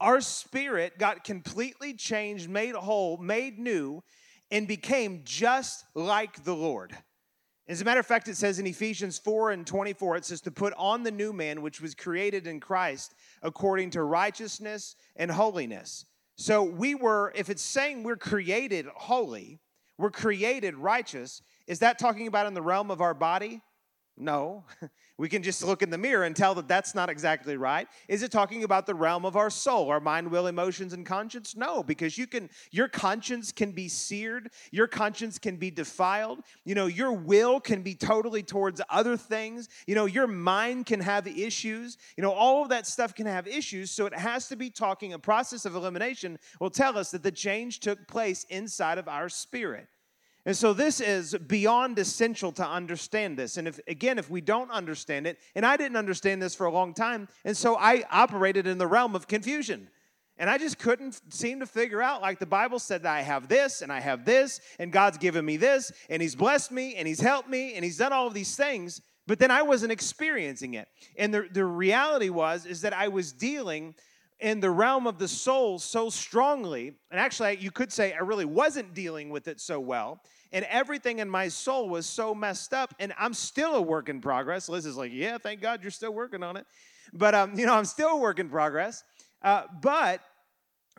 our 0.00 0.20
spirit 0.20 0.98
got 0.98 1.24
completely 1.24 1.94
changed, 1.94 2.48
made 2.48 2.74
whole, 2.74 3.16
made 3.16 3.58
new, 3.58 4.02
and 4.50 4.68
became 4.68 5.22
just 5.24 5.84
like 5.94 6.44
the 6.44 6.54
Lord. 6.54 6.96
As 7.68 7.80
a 7.80 7.84
matter 7.84 8.00
of 8.00 8.06
fact, 8.06 8.28
it 8.28 8.36
says 8.36 8.58
in 8.58 8.66
Ephesians 8.66 9.18
4 9.18 9.52
and 9.52 9.66
24, 9.66 10.16
it 10.16 10.24
says 10.24 10.40
to 10.42 10.50
put 10.50 10.74
on 10.76 11.04
the 11.04 11.10
new 11.10 11.32
man, 11.32 11.62
which 11.62 11.80
was 11.80 11.94
created 11.94 12.46
in 12.46 12.60
Christ 12.60 13.14
according 13.42 13.90
to 13.90 14.02
righteousness 14.02 14.96
and 15.16 15.30
holiness. 15.30 16.04
So 16.36 16.62
we 16.62 16.94
were, 16.94 17.32
if 17.34 17.48
it's 17.50 17.62
saying 17.62 18.02
we're 18.02 18.16
created 18.16 18.86
holy, 18.94 19.60
we're 19.96 20.10
created 20.10 20.74
righteous, 20.74 21.40
is 21.66 21.78
that 21.78 21.98
talking 21.98 22.26
about 22.26 22.46
in 22.46 22.54
the 22.54 22.62
realm 22.62 22.90
of 22.90 23.00
our 23.00 23.14
body? 23.14 23.62
No. 24.16 24.64
We 25.18 25.28
can 25.28 25.44
just 25.44 25.62
look 25.62 25.82
in 25.82 25.90
the 25.90 25.98
mirror 25.98 26.24
and 26.24 26.34
tell 26.34 26.54
that 26.56 26.66
that's 26.66 26.96
not 26.96 27.08
exactly 27.08 27.56
right. 27.56 27.86
Is 28.08 28.24
it 28.24 28.32
talking 28.32 28.64
about 28.64 28.86
the 28.86 28.94
realm 28.94 29.24
of 29.24 29.36
our 29.36 29.50
soul, 29.50 29.88
our 29.88 30.00
mind, 30.00 30.28
will, 30.28 30.48
emotions, 30.48 30.94
and 30.94 31.06
conscience? 31.06 31.54
No, 31.54 31.82
because 31.82 32.18
you 32.18 32.26
can 32.26 32.50
your 32.72 32.88
conscience 32.88 33.52
can 33.52 33.70
be 33.70 33.88
seared, 33.88 34.50
your 34.72 34.88
conscience 34.88 35.38
can 35.38 35.58
be 35.58 35.70
defiled. 35.70 36.40
You 36.64 36.74
know, 36.74 36.86
your 36.86 37.12
will 37.12 37.60
can 37.60 37.82
be 37.82 37.94
totally 37.94 38.42
towards 38.42 38.80
other 38.90 39.16
things. 39.16 39.68
You 39.86 39.94
know, 39.94 40.06
your 40.06 40.26
mind 40.26 40.86
can 40.86 40.98
have 41.00 41.28
issues. 41.28 41.98
You 42.16 42.22
know, 42.22 42.32
all 42.32 42.62
of 42.62 42.70
that 42.70 42.86
stuff 42.86 43.14
can 43.14 43.26
have 43.26 43.46
issues, 43.46 43.92
so 43.92 44.06
it 44.06 44.14
has 44.14 44.48
to 44.48 44.56
be 44.56 44.70
talking 44.70 45.12
a 45.12 45.18
process 45.20 45.66
of 45.66 45.76
elimination 45.76 46.38
will 46.58 46.70
tell 46.70 46.98
us 46.98 47.10
that 47.10 47.22
the 47.22 47.30
change 47.30 47.80
took 47.80 48.08
place 48.08 48.44
inside 48.48 48.98
of 48.98 49.06
our 49.06 49.28
spirit. 49.28 49.86
And 50.44 50.56
so 50.56 50.72
this 50.72 51.00
is 51.00 51.34
beyond 51.34 51.98
essential 51.98 52.50
to 52.52 52.66
understand 52.66 53.36
this. 53.36 53.56
And 53.56 53.68
if 53.68 53.78
again, 53.86 54.18
if 54.18 54.28
we 54.28 54.40
don't 54.40 54.70
understand 54.70 55.26
it, 55.26 55.38
and 55.54 55.64
I 55.64 55.76
didn't 55.76 55.96
understand 55.96 56.42
this 56.42 56.54
for 56.54 56.66
a 56.66 56.72
long 56.72 56.94
time, 56.94 57.28
and 57.44 57.56
so 57.56 57.76
I 57.76 58.04
operated 58.10 58.66
in 58.66 58.78
the 58.78 58.86
realm 58.86 59.14
of 59.14 59.28
confusion. 59.28 59.88
And 60.38 60.50
I 60.50 60.58
just 60.58 60.78
couldn't 60.78 61.20
seem 61.32 61.60
to 61.60 61.66
figure 61.66 62.02
out, 62.02 62.22
like 62.22 62.38
the 62.38 62.46
Bible 62.46 62.78
said, 62.78 63.02
that 63.04 63.14
I 63.14 63.20
have 63.20 63.48
this 63.48 63.82
and 63.82 63.92
I 63.92 64.00
have 64.00 64.24
this, 64.24 64.60
and 64.78 64.90
God's 64.90 65.18
given 65.18 65.44
me 65.44 65.56
this, 65.56 65.92
and 66.08 66.20
He's 66.20 66.34
blessed 66.34 66.72
me, 66.72 66.96
and 66.96 67.06
He's 67.06 67.20
helped 67.20 67.48
me, 67.48 67.74
and 67.74 67.84
He's 67.84 67.98
done 67.98 68.12
all 68.12 68.26
of 68.26 68.34
these 68.34 68.56
things, 68.56 69.00
but 69.26 69.38
then 69.38 69.52
I 69.52 69.62
wasn't 69.62 69.92
experiencing 69.92 70.74
it. 70.74 70.88
And 71.16 71.32
the, 71.32 71.48
the 71.52 71.64
reality 71.64 72.30
was, 72.30 72.66
is 72.66 72.80
that 72.80 72.92
I 72.92 73.08
was 73.08 73.30
dealing 73.30 73.94
in 74.40 74.58
the 74.58 74.70
realm 74.70 75.06
of 75.06 75.18
the 75.18 75.28
soul 75.28 75.78
so 75.78 76.10
strongly, 76.10 76.94
and 77.10 77.20
actually, 77.20 77.58
you 77.58 77.70
could 77.70 77.92
say 77.92 78.12
I 78.12 78.18
really 78.18 78.44
wasn't 78.44 78.94
dealing 78.94 79.30
with 79.30 79.46
it 79.46 79.60
so 79.60 79.78
well, 79.78 80.20
and 80.52 80.64
everything 80.66 81.18
in 81.18 81.28
my 81.28 81.48
soul 81.48 81.88
was 81.88 82.06
so 82.06 82.34
messed 82.34 82.74
up, 82.74 82.94
and 82.98 83.12
I'm 83.18 83.34
still 83.34 83.74
a 83.74 83.82
work 83.82 84.08
in 84.08 84.20
progress. 84.20 84.68
Liz 84.68 84.86
is 84.86 84.96
like, 84.96 85.12
yeah, 85.12 85.38
thank 85.38 85.60
God 85.60 85.82
you're 85.82 85.90
still 85.90 86.12
working 86.12 86.42
on 86.42 86.56
it. 86.56 86.66
But, 87.12 87.34
um, 87.34 87.58
you 87.58 87.66
know, 87.66 87.74
I'm 87.74 87.84
still 87.84 88.10
a 88.10 88.16
work 88.16 88.38
in 88.38 88.48
progress. 88.48 89.02
Uh, 89.42 89.64
but 89.80 90.20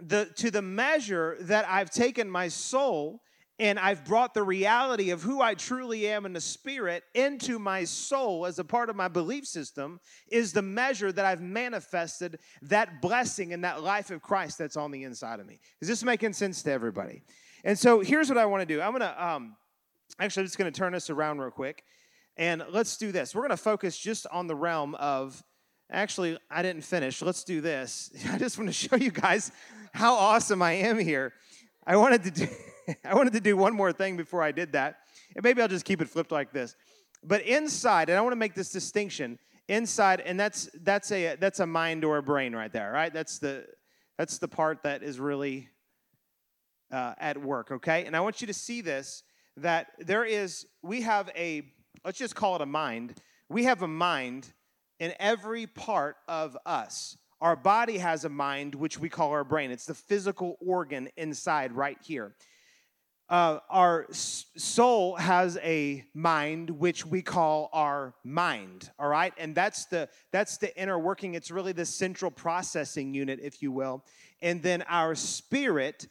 the, 0.02 0.30
to 0.38 0.52
the 0.52 0.62
measure 0.62 1.38
that 1.42 1.68
I've 1.70 1.92
taken 1.92 2.30
my 2.30 2.48
soul 2.48 3.22
and 3.60 3.78
I've 3.78 4.04
brought 4.04 4.34
the 4.34 4.44
reality 4.44 5.12
of 5.12 5.22
who 5.22 5.40
I 5.40 5.54
truly 5.54 6.08
am 6.08 6.26
in 6.26 6.34
the 6.34 6.42
spirit 6.42 7.04
into 7.14 7.60
my 7.60 7.84
soul 7.84 8.48
as 8.48 8.58
a 8.58 8.64
part 8.64 8.90
of 8.90 8.96
my 8.96 9.08
belief 9.08 9.46
system 9.46 10.00
is 10.32 10.54
the 10.54 10.64
measure 10.64 11.12
that 11.12 11.24
I've 11.24 11.42
manifested 11.42 12.40
that 12.64 13.02
blessing 13.02 13.54
and 13.54 13.64
that 13.64 13.84
life 13.84 14.10
of 14.10 14.22
Christ 14.22 14.58
that's 14.58 14.76
on 14.76 14.90
the 14.90 15.04
inside 15.04 15.40
of 15.40 15.46
me. 15.46 15.60
Is 15.82 15.88
this 15.88 16.04
making 16.04 16.34
sense 16.34 16.64
to 16.64 16.72
everybody? 16.72 17.22
And 17.64 17.78
so 17.78 18.02
here's 18.02 18.30
what 18.30 18.38
I 18.38 18.46
want 18.46 18.62
to 18.62 18.66
do. 18.66 18.82
I'm 18.82 18.92
going 18.92 19.02
to 19.02 19.26
um, 19.26 19.56
actually, 20.20 20.42
I'm 20.42 20.48
just 20.48 20.58
going 20.58 20.72
to 20.72 20.78
turn 20.78 20.94
this 20.94 21.10
around 21.10 21.40
real 21.40 21.52
quick. 21.52 21.84
And 22.36 22.64
let's 22.72 22.98
do 22.98 23.12
this. 23.12 23.36
We're 23.36 23.42
going 23.42 23.52
to 23.52 23.58
focus 23.58 23.98
just 23.98 24.26
on 24.32 24.48
the 24.48 24.56
realm 24.56 24.96
of, 24.96 25.44
actually, 25.92 26.38
I 26.50 26.62
didn't 26.62 26.84
finish. 26.84 27.22
Let's 27.22 27.44
do 27.44 27.62
this. 27.62 28.12
I 28.32 28.38
just 28.38 28.58
want 28.58 28.70
to 28.70 28.74
show 28.74 28.96
you 28.96 29.12
guys 29.12 29.52
how 29.94 30.16
awesome 30.16 30.62
I 30.62 30.74
am 30.74 30.98
here. 30.98 31.34
I 31.86 31.96
wanted 31.98 32.24
to 32.24 32.32
do. 32.32 32.48
I 33.06 33.16
wanted 33.16 33.34
to 33.34 33.40
do 33.40 33.56
one 33.56 33.74
more 33.74 33.94
thing 33.94 34.18
before 34.18 34.42
I 34.42 34.52
did 34.52 34.74
that. 34.74 34.98
And 35.36 35.44
maybe 35.44 35.62
I'll 35.62 35.68
just 35.68 35.86
keep 35.86 36.02
it 36.02 36.10
flipped 36.10 36.32
like 36.32 36.52
this. 36.52 36.76
But 37.24 37.44
inside, 37.44 38.10
and 38.10 38.18
I 38.18 38.22
want 38.22 38.34
to 38.34 38.38
make 38.38 38.56
this 38.56 38.72
distinction, 38.72 39.40
inside, 39.70 40.20
and 40.20 40.38
that's 40.38 40.70
that's 40.82 41.10
a 41.14 41.38
that's 41.40 41.62
a 41.62 41.66
mind 41.66 42.04
or 42.04 42.18
a 42.18 42.24
brain 42.24 42.54
right 42.54 42.74
there, 42.74 42.92
right? 42.92 43.14
That's 43.14 43.40
the 43.40 43.66
that's 44.18 44.38
the 44.38 44.50
part 44.50 44.84
that 44.84 45.04
is 45.04 45.20
really 45.20 45.70
uh, 46.94 47.16
at 47.18 47.42
work, 47.42 47.72
okay? 47.72 48.06
And 48.06 48.16
I 48.16 48.20
want 48.20 48.40
you 48.40 48.48
to 48.48 48.54
see 48.54 48.82
this 48.82 49.24
that 49.58 49.88
there 50.00 50.24
is 50.24 50.66
we 50.82 51.02
have 51.02 51.30
a 51.36 51.64
let's 52.06 52.18
just 52.18 52.36
call 52.36 52.56
it 52.56 52.62
a 52.62 52.66
mind. 52.66 53.20
We 53.50 53.66
have 53.66 53.82
a 53.82 53.88
mind 53.88 54.54
in 55.00 55.14
every 55.20 55.68
part 55.68 56.18
of 56.28 56.58
us. 56.66 57.18
Our 57.42 57.56
body 57.56 57.98
has 57.98 58.24
a 58.24 58.30
mind, 58.30 58.74
which 58.74 58.98
we 59.00 59.10
call 59.10 59.32
our 59.32 59.44
brain. 59.44 59.72
It's 59.72 59.86
the 59.86 59.94
physical 59.94 60.58
organ 60.62 61.10
inside 61.18 61.74
right 61.74 61.98
here 62.02 62.36
uh, 63.30 63.60
our 63.70 64.06
soul 64.12 65.16
has 65.16 65.58
a 65.64 66.04
mind 66.14 66.70
which 66.70 67.06
we 67.06 67.22
call 67.22 67.70
our 67.74 68.14
mind 68.24 68.92
all 69.00 69.08
right 69.08 69.34
and 69.38 69.56
that's 69.56 69.86
the 69.86 70.08
that's 70.32 70.58
the 70.58 70.80
inner 70.80 71.00
working 71.00 71.34
it's 71.34 71.50
really 71.50 71.72
the 71.72 71.86
central 71.86 72.30
processing 72.30 73.14
unit 73.14 73.40
if 73.42 73.62
you 73.62 73.72
will 73.72 74.04
and 74.42 74.62
then 74.62 74.84
our 74.84 75.16
spirit 75.16 76.08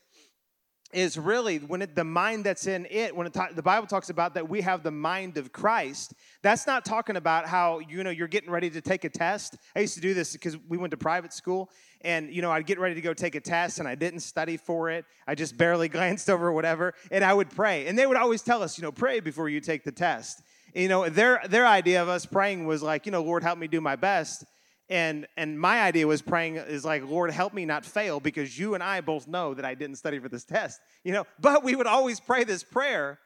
is 0.93 1.19
really 1.19 1.59
when 1.59 1.83
it, 1.83 1.95
the 1.95 2.05
mind 2.05 2.45
that's 2.45 2.67
in 2.67 2.87
it 2.91 3.15
when 3.17 3.27
it 3.27 3.33
ta- 3.33 3.49
the 3.55 3.63
bible 3.63 3.87
talks 3.87 4.11
about 4.11 4.35
that 4.35 4.49
we 4.49 4.61
have 4.61 4.83
the 4.83 4.91
mind 4.91 5.37
of 5.37 5.53
christ 5.53 6.15
that's 6.43 6.67
not 6.67 6.85
talking 6.85 7.17
about 7.17 7.47
how 7.47 7.79
you 7.79 8.03
know 8.03 8.11
you're 8.11 8.29
getting 8.29 8.51
ready 8.51 8.69
to 8.69 8.81
take 8.81 9.05
a 9.05 9.09
test. 9.09 9.57
I 9.77 9.81
used 9.81 9.95
to 9.95 10.01
do 10.01 10.13
this 10.13 10.33
because 10.33 10.59
we 10.69 10.77
went 10.77 10.91
to 10.91 10.97
private 10.97 11.33
school 11.33 11.71
and 12.03 12.33
you 12.33 12.43
know 12.43 12.51
i'd 12.51 12.67
get 12.67 12.81
ready 12.81 12.97
to 12.97 13.01
go 13.01 13.15
take 13.15 13.37
a 13.37 13.41
test 13.41 13.79
and 13.79 13.89
i 13.89 13.95
didn't 13.95 14.21
study 14.21 14.57
for 14.57 14.91
it. 14.91 15.05
I 15.27 15.35
just 15.35 15.57
barely 15.57 15.89
glanced 15.97 16.29
over 16.29 16.53
whatever 16.53 16.95
and 17.11 17.25
i 17.25 17.33
would 17.33 17.51
pray. 17.51 17.87
And 17.87 17.99
they 17.99 18.07
would 18.07 18.17
always 18.17 18.43
tell 18.43 18.63
us 18.63 18.77
you 18.77 18.83
know 18.83 18.93
pray 18.93 19.21
before 19.21 19.49
you 19.49 19.61
take 19.61 19.85
the 19.85 19.93
test. 19.93 20.43
You 20.75 20.89
know 20.89 21.09
their 21.09 21.41
their 21.49 21.67
idea 21.67 22.03
of 22.03 22.09
us 22.09 22.27
praying 22.27 22.67
was 22.67 22.83
like 22.83 23.07
you 23.07 23.13
know 23.13 23.23
lord 23.23 23.43
help 23.43 23.59
me 23.59 23.69
do 23.69 23.81
my 23.81 23.97
best 23.97 24.45
and 24.93 25.27
and 25.39 25.59
my 25.59 25.81
idea 25.81 26.07
was 26.07 26.21
praying 26.21 26.57
is 26.57 26.85
like 26.85 27.03
lord 27.09 27.31
help 27.31 27.55
me 27.55 27.65
not 27.65 27.85
fail 27.85 28.21
because 28.21 28.59
you 28.59 28.75
and 28.75 28.83
i 28.83 29.01
both 29.01 29.27
know 29.27 29.55
that 29.55 29.65
i 29.65 29.75
didn't 29.75 29.97
study 29.97 30.19
for 30.19 30.29
this 30.29 30.45
test 30.45 30.81
you 31.05 31.13
know? 31.13 31.25
But 31.41 31.65
we 31.65 31.75
would 31.75 31.87
always 31.87 32.21
pray 32.21 32.45
this 32.45 32.63
prayer 32.63 33.19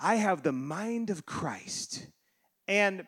i 0.00 0.16
have 0.16 0.42
the 0.42 0.52
mind 0.52 1.10
of 1.10 1.26
christ. 1.26 2.06
And 2.66 3.06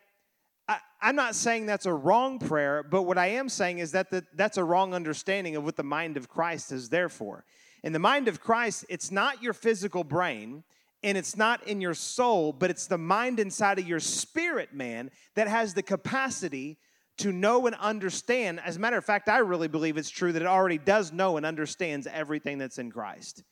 I, 0.69 0.79
am 1.03 1.17
not 1.17 1.35
saying 1.35 1.67
that's 1.67 1.87
a 1.87 1.93
wrong 1.93 2.39
prayer 2.39 2.83
but 2.83 3.03
what 3.03 3.19
i 3.19 3.29
am 3.29 3.49
saying 3.49 3.79
is 3.79 3.93
that 3.93 4.11
the, 4.11 4.25
that's 4.35 4.59
a 4.59 4.65
wrong 4.65 4.93
understanding 4.93 5.57
of 5.57 5.65
what 5.65 5.77
the 5.77 5.83
mind 5.83 6.17
of 6.17 6.29
christ 6.29 6.71
is 6.73 6.91
there 6.91 7.09
for. 7.09 7.45
In 7.83 7.95
the 7.95 7.99
mind 7.99 8.29
of 8.29 8.43
christ 8.43 8.85
it's 8.91 9.11
not 9.11 9.43
your 9.43 9.55
physical 9.55 10.05
brain 10.05 10.65
and 11.03 11.17
it's 11.17 11.35
not 11.35 11.67
in 11.67 11.81
your 11.81 11.95
soul 11.95 12.53
but 12.53 12.69
it's 12.69 12.87
the 12.87 12.99
mind 12.99 13.41
inside 13.41 13.79
of 13.79 13.89
your 13.89 14.01
spirit 14.01 14.75
man 14.75 15.11
that 15.35 15.49
has 15.49 15.73
the 15.73 15.83
capacity 15.83 16.77
to 17.19 17.33
know 17.33 17.67
and 17.67 17.77
understand. 17.77 18.61
As 18.61 18.77
a 18.77 18.81
matter 18.81 18.97
of 18.97 19.05
fact, 19.05 19.29
I 19.29 19.39
really 19.39 19.69
believe 19.69 19.97
it's 19.97 20.11
true 20.11 20.33
that 20.33 20.43
it 20.43 20.49
already 20.49 20.79
does 20.79 21.13
know 21.13 21.37
and 21.37 21.45
understands 21.45 22.07
everything 22.07 22.59
that's 22.59 22.79
in 22.79 22.91
Christ. 22.91 23.43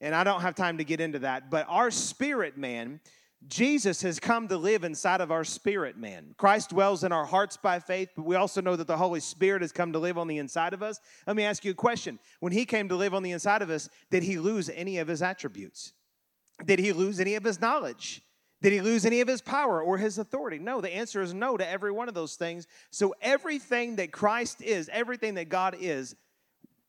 And 0.00 0.14
I 0.14 0.22
don't 0.24 0.42
have 0.42 0.54
time 0.54 0.78
to 0.78 0.84
get 0.84 1.00
into 1.00 1.18
that, 1.20 1.50
but 1.50 1.66
our 1.68 1.90
spirit 1.90 2.56
man, 2.56 3.00
Jesus 3.48 4.02
has 4.02 4.20
come 4.20 4.48
to 4.48 4.56
live 4.56 4.84
inside 4.84 5.20
of 5.20 5.32
our 5.32 5.44
spirit 5.44 5.96
man. 5.96 6.34
Christ 6.36 6.70
dwells 6.70 7.02
in 7.02 7.12
our 7.12 7.24
hearts 7.24 7.56
by 7.56 7.80
faith, 7.80 8.10
but 8.16 8.24
we 8.24 8.36
also 8.36 8.60
know 8.60 8.76
that 8.76 8.86
the 8.86 8.96
Holy 8.96 9.20
Spirit 9.20 9.62
has 9.62 9.72
come 9.72 9.92
to 9.92 9.98
live 9.98 10.18
on 10.18 10.28
the 10.28 10.38
inside 10.38 10.72
of 10.72 10.82
us. 10.82 11.00
Let 11.26 11.36
me 11.36 11.44
ask 11.44 11.64
you 11.64 11.72
a 11.72 11.74
question. 11.74 12.18
When 12.40 12.52
he 12.52 12.64
came 12.64 12.88
to 12.88 12.96
live 12.96 13.14
on 13.14 13.22
the 13.22 13.32
inside 13.32 13.62
of 13.62 13.70
us, 13.70 13.88
did 14.10 14.22
he 14.22 14.38
lose 14.38 14.70
any 14.70 14.98
of 14.98 15.08
his 15.08 15.22
attributes? 15.22 15.92
Did 16.64 16.78
he 16.78 16.92
lose 16.92 17.20
any 17.20 17.34
of 17.34 17.44
his 17.44 17.60
knowledge? 17.60 18.22
Did 18.60 18.72
he 18.72 18.80
lose 18.80 19.06
any 19.06 19.20
of 19.20 19.28
his 19.28 19.40
power 19.40 19.80
or 19.80 19.98
his 19.98 20.18
authority? 20.18 20.58
No, 20.58 20.80
the 20.80 20.94
answer 20.94 21.22
is 21.22 21.32
no 21.32 21.56
to 21.56 21.68
every 21.68 21.92
one 21.92 22.08
of 22.08 22.14
those 22.14 22.34
things. 22.34 22.66
So 22.90 23.14
everything 23.22 23.96
that 23.96 24.12
Christ 24.12 24.62
is, 24.62 24.90
everything 24.92 25.34
that 25.34 25.48
God 25.48 25.76
is, 25.78 26.16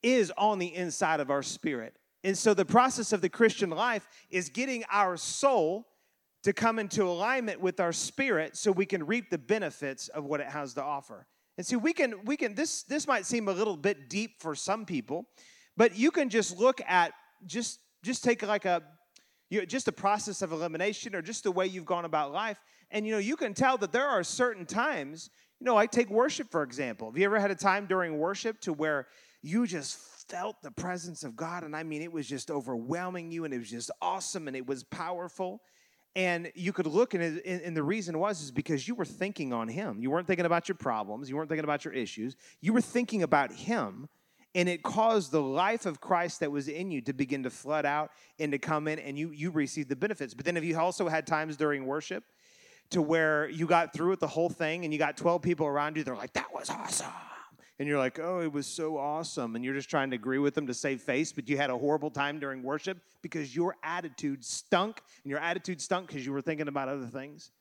is 0.02 0.32
on 0.38 0.58
the 0.58 0.74
inside 0.74 1.20
of 1.20 1.30
our 1.30 1.44
spirit. 1.44 1.96
And 2.24 2.38
so 2.38 2.54
the 2.54 2.66
process 2.66 3.14
of 3.14 3.22
the 3.22 3.30
Christian 3.30 3.70
life 3.70 4.08
is 4.30 4.50
getting 4.50 4.84
our 4.92 5.16
soul 5.16 5.88
to 6.44 6.54
come 6.54 6.80
into 6.80 7.04
alignment 7.04 7.60
with 7.60 7.80
our 7.80 7.94
spirit 7.94 8.58
so 8.58 8.72
we 8.72 8.86
can 8.86 9.06
reap 9.06 9.30
the 9.30 9.38
benefits 9.38 10.08
of 10.10 10.26
what 10.26 10.40
it 10.40 10.48
has 10.48 10.74
to 10.74 10.84
offer. 10.84 11.28
And 11.58 11.66
see, 11.66 11.76
we 11.76 11.94
can, 11.94 12.24
we 12.24 12.38
can, 12.38 12.56
this, 12.56 12.84
this 12.84 13.08
might 13.08 13.26
seem 13.26 13.48
a 13.48 13.52
little 13.52 13.76
bit 13.76 14.10
deep 14.10 14.42
for 14.42 14.56
some 14.56 14.86
people, 14.86 15.26
but 15.76 15.98
you 15.98 16.12
can 16.12 16.30
just 16.30 16.58
look 16.58 16.82
at, 16.88 17.12
just, 17.46 17.80
just 18.04 18.24
take 18.24 18.46
like 18.48 18.66
a 18.66 18.82
you 19.50 19.66
just 19.66 19.88
a 19.88 19.92
process 19.92 20.42
of 20.42 20.52
elimination 20.52 21.16
or 21.16 21.22
just 21.22 21.44
the 21.44 21.52
way 21.52 21.66
you've 21.66 21.86
gone 21.86 22.06
about 22.06 22.32
life. 22.32 22.60
And 22.92 23.06
you 23.06 23.12
know, 23.12 23.20
you 23.20 23.36
can 23.36 23.54
tell 23.54 23.78
that 23.78 23.92
there 23.92 24.08
are 24.08 24.24
certain 24.24 24.66
times, 24.66 25.30
you 25.60 25.66
know, 25.66 25.78
I 25.78 25.86
take 25.86 26.10
worship 26.10 26.50
for 26.52 26.64
example. 26.64 27.10
Have 27.10 27.18
you 27.18 27.26
ever 27.26 27.40
had 27.40 27.52
a 27.52 27.56
time 27.56 27.86
during 27.88 28.18
worship 28.18 28.60
to 28.62 28.74
where 28.74 29.08
you 29.42 29.66
just 29.66 29.98
felt 30.30 30.62
the 30.62 30.72
presence 30.72 31.24
of 31.24 31.36
God? 31.36 31.64
And 31.64 31.76
I 31.76 31.84
mean, 31.84 32.02
it 32.02 32.12
was 32.12 32.28
just 32.28 32.52
overwhelming 32.52 33.32
you 33.32 33.46
and 33.46 33.54
it 33.54 33.60
was 33.60 33.70
just 33.70 33.92
awesome 34.02 34.48
and 34.48 34.56
it 34.56 34.68
was 34.68 34.84
powerful. 34.84 35.62
And 36.16 36.52
you 36.56 36.74
could 36.74 36.88
look 36.88 37.14
and, 37.14 37.24
and 37.46 37.78
the 37.78 37.84
reason 37.84 38.18
was 38.20 38.42
is 38.42 38.52
because 38.52 38.88
you 38.88 38.96
were 38.96 39.06
thinking 39.06 39.54
on 39.54 39.68
him. 39.68 40.00
You 40.00 40.12
weren't 40.12 40.28
thinking 40.28 40.46
about 40.46 40.68
your 40.68 40.76
problems. 40.76 41.30
You 41.30 41.38
weren't 41.38 41.50
thinking 41.50 41.64
about 41.64 41.86
your 41.86 41.94
issues. 41.94 42.36
You 42.62 42.74
were 42.74 42.82
thinking 42.82 43.24
about 43.24 43.52
him 43.52 44.10
and 44.60 44.68
it 44.68 44.84
caused 44.84 45.32
the 45.32 45.42
life 45.42 45.86
of 45.86 46.02
Christ 46.02 46.42
that 46.42 46.52
was 46.52 46.68
in 46.68 46.92
you 46.92 47.00
to 47.04 47.14
begin 47.14 47.44
to 47.44 47.50
flood 47.50 47.86
out 47.86 48.12
and 48.40 48.52
to 48.52 48.58
come 48.58 48.90
in 48.90 49.00
and 49.00 49.18
you 49.18 49.32
you 49.32 49.52
received 49.52 49.88
the 49.88 49.96
benefits. 49.96 50.34
But 50.34 50.44
then 50.44 50.58
if 50.58 50.66
you 50.66 50.78
also 50.78 51.08
had 51.08 51.26
times 51.26 51.56
during 51.56 51.86
worship 51.86 52.26
to 52.90 53.02
where 53.02 53.48
you 53.48 53.66
got 53.66 53.94
through 53.94 54.10
with 54.10 54.20
the 54.20 54.28
whole 54.28 54.50
thing 54.50 54.84
and 54.84 54.92
you 54.92 55.00
got 55.00 55.16
12 55.16 55.42
people 55.42 55.66
around 55.66 55.96
you, 55.96 56.04
they're 56.04 56.14
like, 56.14 56.34
that 56.34 56.54
was 56.54 56.70
awesome. 56.70 57.08
And 57.80 57.88
you're 57.88 58.00
like, 58.00 58.20
oh, 58.20 58.42
it 58.42 58.52
was 58.52 58.68
so 58.68 58.98
awesome. 58.98 59.56
And 59.56 59.64
you're 59.64 59.76
just 59.76 59.90
trying 59.90 60.10
to 60.10 60.18
agree 60.18 60.40
with 60.40 60.56
them 60.56 60.68
to 60.68 60.74
save 60.74 61.02
face, 61.02 61.32
but 61.32 61.48
you 61.48 61.56
had 61.56 61.70
a 61.70 61.78
horrible 61.78 62.12
time 62.12 62.38
during 62.38 62.62
worship 62.62 62.98
because 63.22 63.56
your 63.56 63.78
attitude 63.82 64.44
stunk. 64.44 65.02
And 65.24 65.32
your 65.32 65.40
attitude 65.40 65.80
stunk 65.80 66.08
because 66.08 66.26
you 66.26 66.34
were 66.34 66.42
thinking 66.42 66.68
about 66.68 66.90
other 66.90 67.06
things. 67.06 67.52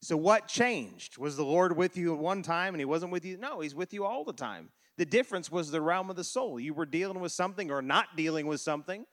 So, 0.00 0.16
what 0.16 0.46
changed? 0.46 1.18
Was 1.18 1.36
the 1.36 1.44
Lord 1.44 1.76
with 1.76 1.96
you 1.96 2.14
at 2.14 2.20
one 2.20 2.42
time 2.42 2.74
and 2.74 2.80
He 2.80 2.84
wasn't 2.84 3.12
with 3.12 3.24
you? 3.24 3.36
No, 3.36 3.60
He's 3.60 3.74
with 3.74 3.92
you 3.92 4.04
all 4.04 4.24
the 4.24 4.32
time. 4.32 4.70
The 4.96 5.06
difference 5.06 5.50
was 5.50 5.70
the 5.70 5.80
realm 5.80 6.10
of 6.10 6.16
the 6.16 6.24
soul. 6.24 6.58
You 6.58 6.74
were 6.74 6.86
dealing 6.86 7.20
with 7.20 7.32
something 7.32 7.70
or 7.70 7.82
not 7.82 8.16
dealing 8.16 8.46
with 8.46 8.60
something, 8.60 9.06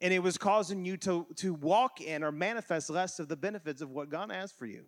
and 0.00 0.12
it 0.12 0.22
was 0.22 0.38
causing 0.38 0.84
you 0.84 0.96
to, 0.98 1.26
to 1.36 1.54
walk 1.54 2.00
in 2.00 2.22
or 2.22 2.32
manifest 2.32 2.90
less 2.90 3.18
of 3.18 3.28
the 3.28 3.36
benefits 3.36 3.82
of 3.82 3.90
what 3.90 4.10
God 4.10 4.30
has 4.30 4.52
for 4.52 4.66
you. 4.66 4.84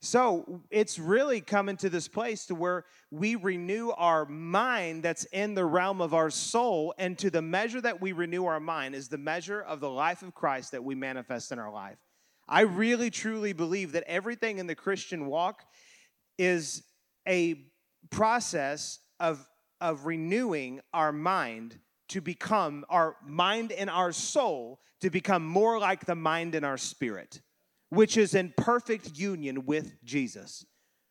So 0.00 0.60
it's 0.70 0.98
really 0.98 1.40
coming 1.40 1.78
to 1.78 1.88
this 1.88 2.08
place 2.08 2.44
to 2.46 2.54
where 2.54 2.84
we 3.10 3.36
renew 3.36 3.90
our 3.90 4.26
mind 4.26 5.02
that's 5.02 5.24
in 5.24 5.54
the 5.54 5.64
realm 5.64 6.02
of 6.02 6.12
our 6.12 6.28
soul. 6.28 6.94
And 6.98 7.16
to 7.18 7.30
the 7.30 7.40
measure 7.40 7.80
that 7.80 8.02
we 8.02 8.12
renew 8.12 8.44
our 8.44 8.60
mind 8.60 8.94
is 8.94 9.08
the 9.08 9.16
measure 9.16 9.62
of 9.62 9.80
the 9.80 9.88
life 9.88 10.22
of 10.22 10.34
Christ 10.34 10.72
that 10.72 10.84
we 10.84 10.94
manifest 10.94 11.52
in 11.52 11.58
our 11.58 11.72
life. 11.72 11.96
I 12.48 12.62
really 12.62 13.10
truly 13.10 13.52
believe 13.52 13.92
that 13.92 14.04
everything 14.06 14.58
in 14.58 14.66
the 14.66 14.74
Christian 14.74 15.26
walk 15.26 15.62
is 16.38 16.82
a 17.26 17.64
process 18.10 18.98
of, 19.18 19.48
of 19.80 20.06
renewing 20.06 20.80
our 20.92 21.12
mind 21.12 21.78
to 22.08 22.20
become 22.20 22.84
our 22.90 23.16
mind 23.26 23.72
and 23.72 23.88
our 23.88 24.12
soul 24.12 24.80
to 25.00 25.10
become 25.10 25.44
more 25.44 25.78
like 25.78 26.04
the 26.04 26.14
mind 26.14 26.54
and 26.54 26.64
our 26.64 26.76
spirit 26.76 27.40
which 27.94 28.16
is 28.16 28.34
in 28.34 28.52
perfect 28.56 29.16
union 29.16 29.66
with 29.66 30.02
Jesus. 30.04 30.66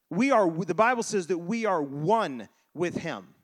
We 0.10 0.32
are, 0.32 0.50
the 0.50 0.76
Bible 0.76 1.04
says 1.04 1.28
that 1.28 1.38
we 1.38 1.66
are 1.66 1.82
one 1.82 2.50
with 2.74 2.98
Him. 2.98 3.36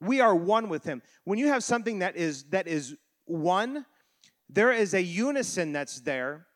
We 0.00 0.20
are 0.20 0.34
one 0.34 0.68
with 0.68 0.84
Him. 0.84 1.02
When 1.24 1.38
you 1.38 1.48
have 1.48 1.64
something 1.64 1.98
that 1.98 2.16
is, 2.16 2.44
that 2.50 2.68
is 2.68 2.94
one, 3.26 3.84
there 4.48 4.72
is 4.72 4.94
a 4.94 5.02
unison 5.02 5.72
that's 5.72 6.00
there, 6.00 6.46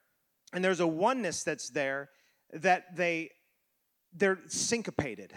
and 0.53 0.65
there's 0.65 0.81
a 0.81 0.87
oneness 0.87 1.43
that's 1.43 1.71
there 1.71 2.11
that 2.53 2.97
they, 2.97 3.31
they're 4.15 4.39
syncopated, 4.47 5.33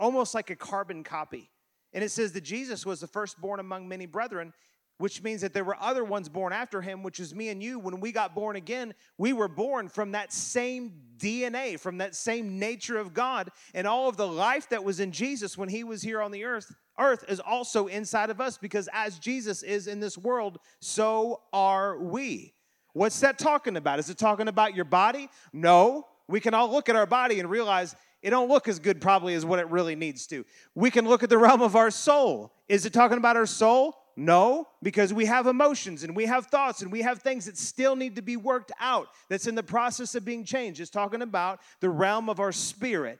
almost 0.00 0.34
like 0.34 0.50
a 0.50 0.56
carbon 0.56 1.04
copy. 1.04 1.50
And 1.92 2.02
it 2.02 2.10
says 2.10 2.32
that 2.32 2.42
Jesus 2.42 2.84
was 2.84 3.00
the 3.00 3.06
firstborn 3.06 3.60
among 3.60 3.88
many 3.88 4.06
brethren, 4.06 4.52
which 4.98 5.22
means 5.22 5.40
that 5.42 5.52
there 5.54 5.64
were 5.64 5.76
other 5.80 6.04
ones 6.04 6.28
born 6.28 6.52
after 6.52 6.80
him, 6.80 7.02
which 7.02 7.20
is 7.20 7.34
me 7.34 7.48
and 7.48 7.62
you. 7.62 7.78
When 7.78 8.00
we 8.00 8.10
got 8.10 8.34
born 8.34 8.56
again, 8.56 8.94
we 9.18 9.32
were 9.32 9.48
born 9.48 9.88
from 9.88 10.12
that 10.12 10.32
same 10.32 10.92
DNA, 11.16 11.78
from 11.78 11.98
that 11.98 12.16
same 12.16 12.58
nature 12.58 12.98
of 12.98 13.14
God. 13.14 13.50
And 13.74 13.86
all 13.86 14.08
of 14.08 14.16
the 14.16 14.26
life 14.26 14.68
that 14.70 14.82
was 14.82 14.98
in 14.98 15.12
Jesus 15.12 15.56
when 15.56 15.68
he 15.68 15.84
was 15.84 16.02
here 16.02 16.20
on 16.20 16.32
the 16.32 16.44
earth, 16.44 16.74
earth 16.98 17.24
is 17.28 17.40
also 17.40 17.86
inside 17.86 18.30
of 18.30 18.40
us 18.40 18.58
because 18.58 18.88
as 18.92 19.18
Jesus 19.18 19.62
is 19.62 19.86
in 19.86 20.00
this 20.00 20.18
world, 20.18 20.58
so 20.80 21.42
are 21.52 21.98
we. 21.98 22.53
What's 22.94 23.20
that 23.20 23.38
talking 23.38 23.76
about? 23.76 23.98
Is 23.98 24.08
it 24.08 24.18
talking 24.18 24.48
about 24.48 24.74
your 24.74 24.84
body? 24.84 25.28
No. 25.52 26.06
We 26.26 26.40
can 26.40 26.54
all 26.54 26.70
look 26.70 26.88
at 26.88 26.96
our 26.96 27.06
body 27.06 27.38
and 27.40 27.50
realize 27.50 27.94
it 28.22 28.30
don't 28.30 28.48
look 28.48 28.68
as 28.68 28.78
good 28.78 29.00
probably 29.02 29.34
as 29.34 29.44
what 29.44 29.58
it 29.58 29.68
really 29.68 29.94
needs 29.94 30.26
to. 30.28 30.46
We 30.74 30.90
can 30.90 31.06
look 31.06 31.22
at 31.22 31.28
the 31.28 31.36
realm 31.46 31.60
of 31.60 31.76
our 31.76 31.90
soul. 31.90 32.54
Is 32.68 32.86
it 32.86 32.94
talking 32.94 33.18
about 33.18 33.36
our 33.36 33.46
soul? 33.46 33.98
No, 34.16 34.68
because 34.80 35.12
we 35.12 35.26
have 35.26 35.48
emotions 35.48 36.04
and 36.04 36.14
we 36.14 36.26
have 36.26 36.46
thoughts 36.46 36.82
and 36.82 36.92
we 36.92 37.02
have 37.02 37.18
things 37.18 37.46
that 37.46 37.58
still 37.58 37.96
need 37.96 38.14
to 38.16 38.22
be 38.22 38.36
worked 38.36 38.70
out, 38.78 39.08
that's 39.28 39.48
in 39.48 39.56
the 39.56 39.62
process 39.62 40.14
of 40.14 40.24
being 40.24 40.44
changed. 40.44 40.80
It's 40.80 40.88
talking 40.88 41.20
about 41.20 41.60
the 41.80 41.90
realm 41.90 42.30
of 42.30 42.38
our 42.38 42.52
spirit. 42.52 43.18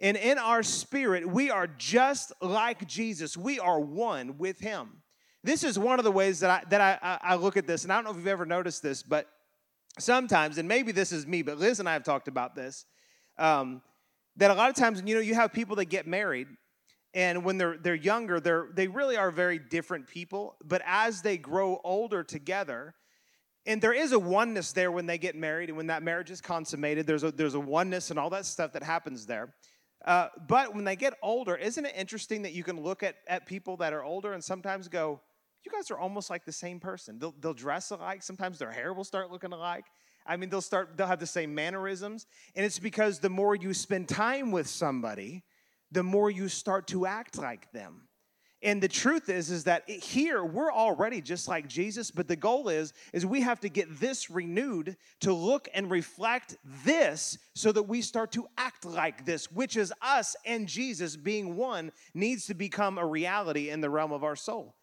And 0.00 0.18
in 0.18 0.38
our 0.38 0.62
spirit, 0.62 1.26
we 1.26 1.50
are 1.50 1.66
just 1.66 2.32
like 2.42 2.86
Jesus. 2.86 3.38
We 3.38 3.58
are 3.58 3.80
one 3.80 4.36
with 4.36 4.60
Him. 4.60 5.02
This 5.44 5.62
is 5.62 5.78
one 5.78 6.00
of 6.00 6.04
the 6.04 6.10
ways 6.10 6.40
that 6.40 6.50
I, 6.50 6.62
that 6.70 6.80
I, 6.80 7.18
I 7.22 7.34
look 7.36 7.56
at 7.56 7.66
this. 7.66 7.84
And 7.84 7.92
I 7.92 7.96
don't 7.96 8.04
know 8.04 8.10
if 8.10 8.16
you've 8.16 8.26
ever 8.26 8.46
noticed 8.46 8.82
this, 8.82 9.02
but 9.02 9.28
sometimes, 9.98 10.58
and 10.58 10.66
maybe 10.66 10.90
this 10.90 11.12
is 11.12 11.26
me, 11.26 11.42
but 11.42 11.58
Liz 11.58 11.78
and 11.78 11.88
I 11.88 11.92
have 11.92 12.02
talked 12.02 12.26
about 12.26 12.56
this, 12.56 12.86
um, 13.38 13.82
that 14.36 14.50
a 14.50 14.54
lot 14.54 14.70
of 14.70 14.74
times, 14.74 15.02
you 15.04 15.14
know, 15.14 15.20
you 15.20 15.34
have 15.34 15.52
people 15.52 15.76
that 15.76 15.84
get 15.84 16.06
married 16.06 16.48
and 17.14 17.44
when 17.44 17.56
they're 17.56 17.78
they're 17.78 17.94
younger 17.94 18.40
they're 18.40 18.68
they 18.74 18.88
really 18.88 19.16
are 19.16 19.30
very 19.30 19.58
different 19.58 20.06
people 20.06 20.56
but 20.64 20.82
as 20.84 21.22
they 21.22 21.38
grow 21.38 21.80
older 21.84 22.22
together 22.22 22.94
and 23.66 23.80
there 23.80 23.94
is 23.94 24.12
a 24.12 24.18
oneness 24.18 24.72
there 24.72 24.90
when 24.90 25.06
they 25.06 25.16
get 25.16 25.34
married 25.34 25.70
and 25.70 25.76
when 25.76 25.86
that 25.86 26.02
marriage 26.02 26.30
is 26.30 26.40
consummated 26.40 27.06
there's 27.06 27.22
a 27.22 27.30
there's 27.30 27.54
a 27.54 27.60
oneness 27.60 28.10
and 28.10 28.18
all 28.18 28.30
that 28.30 28.44
stuff 28.44 28.72
that 28.72 28.82
happens 28.82 29.26
there 29.26 29.54
uh, 30.04 30.28
but 30.48 30.74
when 30.74 30.84
they 30.84 30.96
get 30.96 31.14
older 31.22 31.56
isn't 31.56 31.86
it 31.86 31.94
interesting 31.96 32.42
that 32.42 32.52
you 32.52 32.64
can 32.64 32.80
look 32.80 33.02
at, 33.02 33.14
at 33.28 33.46
people 33.46 33.76
that 33.76 33.92
are 33.92 34.02
older 34.02 34.32
and 34.34 34.42
sometimes 34.42 34.88
go 34.88 35.20
you 35.64 35.72
guys 35.72 35.90
are 35.90 35.98
almost 35.98 36.30
like 36.30 36.44
the 36.44 36.52
same 36.52 36.80
person 36.80 37.18
they'll, 37.18 37.34
they'll 37.40 37.54
dress 37.54 37.90
alike 37.90 38.22
sometimes 38.22 38.58
their 38.58 38.70
hair 38.70 38.92
will 38.92 39.04
start 39.04 39.30
looking 39.30 39.52
alike 39.52 39.86
i 40.26 40.36
mean 40.36 40.48
they'll 40.48 40.60
start 40.60 40.96
they'll 40.96 41.06
have 41.06 41.20
the 41.20 41.26
same 41.26 41.54
mannerisms 41.54 42.26
and 42.54 42.64
it's 42.64 42.78
because 42.78 43.18
the 43.18 43.30
more 43.30 43.54
you 43.54 43.72
spend 43.74 44.08
time 44.08 44.50
with 44.50 44.66
somebody 44.66 45.42
the 45.94 46.02
more 46.02 46.30
you 46.30 46.48
start 46.48 46.88
to 46.88 47.06
act 47.06 47.38
like 47.38 47.70
them. 47.72 48.08
And 48.62 48.82
the 48.82 48.88
truth 48.88 49.28
is 49.28 49.50
is 49.50 49.64
that 49.64 49.88
here 49.88 50.42
we're 50.42 50.72
already 50.72 51.20
just 51.20 51.48
like 51.48 51.68
Jesus, 51.68 52.10
but 52.10 52.28
the 52.28 52.36
goal 52.36 52.68
is 52.68 52.94
is 53.12 53.26
we 53.26 53.42
have 53.42 53.60
to 53.60 53.68
get 53.68 54.00
this 54.00 54.30
renewed 54.30 54.96
to 55.20 55.34
look 55.34 55.68
and 55.74 55.90
reflect 55.90 56.56
this 56.84 57.38
so 57.54 57.72
that 57.72 57.82
we 57.82 58.00
start 58.00 58.32
to 58.32 58.46
act 58.56 58.86
like 58.86 59.26
this, 59.26 59.52
which 59.52 59.76
is 59.76 59.92
us 60.00 60.34
and 60.46 60.66
Jesus 60.66 61.14
being 61.14 61.56
one 61.56 61.92
needs 62.14 62.46
to 62.46 62.54
become 62.54 62.96
a 62.96 63.06
reality 63.06 63.68
in 63.68 63.82
the 63.82 63.90
realm 63.90 64.12
of 64.12 64.24
our 64.24 64.36
soul. 64.36 64.74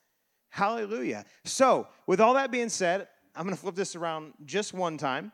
Hallelujah. 0.52 1.26
So, 1.46 1.88
with 2.08 2.20
all 2.20 2.34
that 2.36 2.52
being 2.52 2.70
said, 2.70 3.08
I'm 3.36 3.46
going 3.46 3.56
to 3.56 3.62
flip 3.62 3.74
this 3.74 3.96
around 3.96 4.34
just 4.46 4.74
one 4.74 4.98
time. 4.98 5.32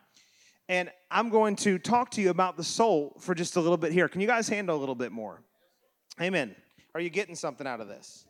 And 0.68 0.90
I'm 1.10 1.28
going 1.28 1.56
to 1.56 1.78
talk 1.78 2.10
to 2.12 2.20
you 2.20 2.30
about 2.30 2.56
the 2.56 2.62
soul 2.62 3.16
for 3.18 3.34
just 3.34 3.56
a 3.56 3.60
little 3.60 3.76
bit 3.76 3.90
here. 3.90 4.08
Can 4.08 4.20
you 4.20 4.26
guys 4.26 4.48
handle 4.48 4.76
a 4.76 4.78
little 4.78 4.94
bit 4.94 5.10
more? 5.10 5.42
Amen. 6.20 6.54
Are 6.94 7.00
you 7.00 7.10
getting 7.10 7.34
something 7.34 7.66
out 7.66 7.80
of 7.80 7.88
this? 7.88 8.26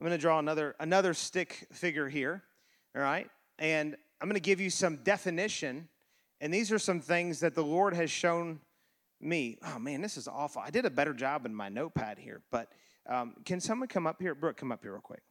I'm 0.00 0.06
going 0.06 0.18
to 0.18 0.20
draw 0.20 0.38
another 0.38 0.74
another 0.80 1.14
stick 1.14 1.66
figure 1.72 2.08
here, 2.08 2.42
all 2.96 3.02
right? 3.02 3.28
And 3.58 3.96
I'm 4.20 4.28
going 4.28 4.34
to 4.34 4.40
give 4.40 4.60
you 4.60 4.70
some 4.70 4.96
definition, 4.98 5.88
and 6.40 6.52
these 6.52 6.72
are 6.72 6.78
some 6.78 7.00
things 7.00 7.40
that 7.40 7.54
the 7.54 7.64
Lord 7.64 7.94
has 7.94 8.10
shown 8.10 8.60
me. 9.20 9.58
Oh 9.64 9.78
man, 9.78 10.00
this 10.00 10.16
is 10.16 10.28
awful. 10.28 10.62
I 10.64 10.70
did 10.70 10.84
a 10.84 10.90
better 10.90 11.12
job 11.12 11.44
in 11.44 11.54
my 11.54 11.68
notepad 11.68 12.18
here, 12.18 12.40
but 12.50 12.70
um, 13.08 13.34
can 13.44 13.60
someone 13.60 13.88
come 13.88 14.06
up 14.06 14.20
here? 14.20 14.34
Brooke, 14.34 14.56
come 14.56 14.72
up 14.72 14.82
here 14.82 14.92
real 14.92 15.00
quick. 15.00 15.22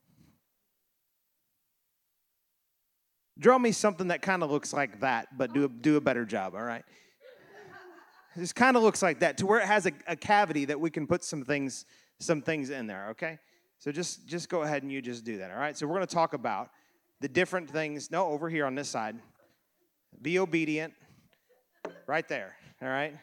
Draw 3.40 3.58
me 3.58 3.72
something 3.72 4.10
that 4.10 4.22
kind 4.22 4.44
of 4.44 4.52
looks 4.52 4.74
like 4.74 5.00
that, 5.00 5.38
but 5.38 5.54
do 5.54 5.66
a, 5.66 5.68
do 5.68 5.98
a 5.98 6.02
better 6.02 6.24
job, 6.24 6.54
all 6.54 6.64
right? 6.64 6.84
This 8.36 8.54
kind 8.54 8.76
of 8.76 8.84
looks 8.84 9.02
like 9.02 9.20
that 9.20 9.38
to 9.40 9.46
where 9.46 9.60
it 9.60 9.66
has 9.66 9.86
a, 9.86 9.92
a 10.08 10.16
cavity 10.16 10.66
that 10.66 10.80
we 10.80 10.90
can 10.90 11.06
put 11.06 11.24
some 11.24 11.44
things 11.44 11.86
some 12.20 12.42
things 12.42 12.70
in 12.70 12.88
there, 12.88 13.10
okay? 13.10 13.38
So 13.80 13.92
just 13.92 14.28
just 14.28 14.50
go 14.50 14.62
ahead 14.62 14.82
and 14.84 14.92
you 14.92 15.02
just 15.02 15.24
do 15.24 15.38
that, 15.40 15.52
all 15.52 15.58
right? 15.58 15.78
So 15.78 15.86
we're 15.86 15.96
going 15.96 16.08
to 16.08 16.14
talk 16.14 16.34
about 16.34 16.70
the 17.22 17.28
different 17.28 17.70
things. 17.70 18.10
No, 18.12 18.28
over 18.28 18.50
here 18.50 18.66
on 18.66 18.76
this 18.76 18.90
side. 18.90 19.18
Be 20.22 20.40
obedient. 20.40 20.94
Right 22.08 22.28
there, 22.28 22.56
all 22.82 22.88
right? 22.88 23.16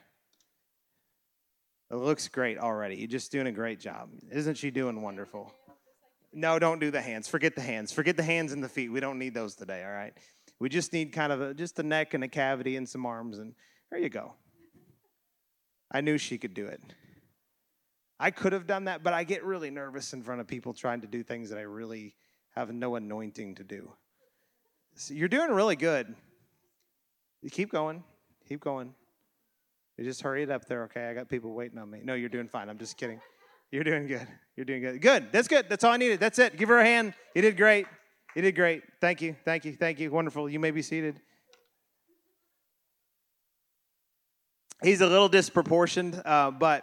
It 1.90 1.96
looks 1.96 2.28
great 2.28 2.58
already. 2.58 2.96
You're 2.96 3.08
just 3.08 3.32
doing 3.32 3.48
a 3.48 3.52
great 3.52 3.80
job. 3.80 4.10
Isn't 4.30 4.56
she 4.56 4.70
doing 4.70 5.02
wonderful? 5.02 5.52
No, 6.32 6.58
don't 6.58 6.78
do 6.78 6.90
the 6.90 7.00
hands. 7.00 7.26
Forget 7.26 7.56
the 7.56 7.62
hands. 7.62 7.90
Forget 7.90 8.16
the 8.16 8.22
hands 8.22 8.52
and 8.52 8.62
the 8.62 8.68
feet. 8.68 8.92
We 8.92 9.00
don't 9.00 9.18
need 9.18 9.34
those 9.34 9.56
today, 9.56 9.82
all 9.84 9.90
right? 9.90 10.12
We 10.60 10.68
just 10.68 10.92
need 10.92 11.12
kind 11.12 11.32
of 11.32 11.40
a, 11.40 11.54
just 11.54 11.78
a 11.78 11.82
neck 11.82 12.14
and 12.14 12.22
a 12.22 12.28
cavity 12.28 12.76
and 12.76 12.88
some 12.88 13.06
arms, 13.06 13.38
and 13.38 13.54
there 13.90 13.98
you 13.98 14.08
go. 14.08 14.34
I 15.90 16.00
knew 16.02 16.18
she 16.18 16.38
could 16.38 16.54
do 16.54 16.66
it. 16.66 16.80
I 18.20 18.30
could 18.30 18.52
have 18.52 18.66
done 18.66 18.84
that, 18.84 19.02
but 19.02 19.12
I 19.12 19.24
get 19.24 19.42
really 19.44 19.70
nervous 19.70 20.12
in 20.12 20.22
front 20.22 20.40
of 20.40 20.46
people 20.46 20.74
trying 20.74 21.00
to 21.00 21.06
do 21.06 21.22
things 21.22 21.50
that 21.50 21.58
I 21.58 21.62
really 21.62 22.14
have 22.54 22.72
no 22.72 22.94
anointing 22.94 23.56
to 23.56 23.64
do. 23.64 23.90
So 24.94 25.14
you're 25.14 25.28
doing 25.28 25.50
really 25.50 25.76
good. 25.76 26.14
Keep 27.50 27.72
going. 27.72 28.04
Keep 28.46 28.60
going. 28.60 28.94
You 30.00 30.06
just 30.06 30.22
hurry 30.22 30.42
it 30.42 30.50
up 30.50 30.64
there, 30.64 30.84
okay? 30.84 31.10
I 31.10 31.12
got 31.12 31.28
people 31.28 31.52
waiting 31.52 31.76
on 31.76 31.90
me. 31.90 32.00
No, 32.02 32.14
you're 32.14 32.30
doing 32.30 32.48
fine. 32.48 32.70
I'm 32.70 32.78
just 32.78 32.96
kidding. 32.96 33.20
You're 33.70 33.84
doing 33.84 34.06
good. 34.06 34.26
You're 34.56 34.64
doing 34.64 34.80
good. 34.80 34.98
Good. 35.02 35.30
That's 35.30 35.46
good. 35.46 35.66
That's 35.68 35.84
all 35.84 35.92
I 35.92 35.98
needed. 35.98 36.18
That's 36.18 36.38
it. 36.38 36.56
Give 36.56 36.70
her 36.70 36.78
a 36.78 36.84
hand. 36.84 37.12
You 37.34 37.42
did 37.42 37.58
great. 37.58 37.86
You 38.34 38.40
did 38.40 38.56
great. 38.56 38.82
Thank 39.02 39.20
you. 39.20 39.36
Thank 39.44 39.66
you. 39.66 39.74
Thank 39.74 40.00
you. 40.00 40.10
Wonderful. 40.10 40.48
You 40.48 40.58
may 40.58 40.70
be 40.70 40.80
seated. 40.80 41.20
He's 44.82 45.02
a 45.02 45.06
little 45.06 45.28
disproportioned, 45.28 46.22
uh, 46.24 46.50
but 46.50 46.82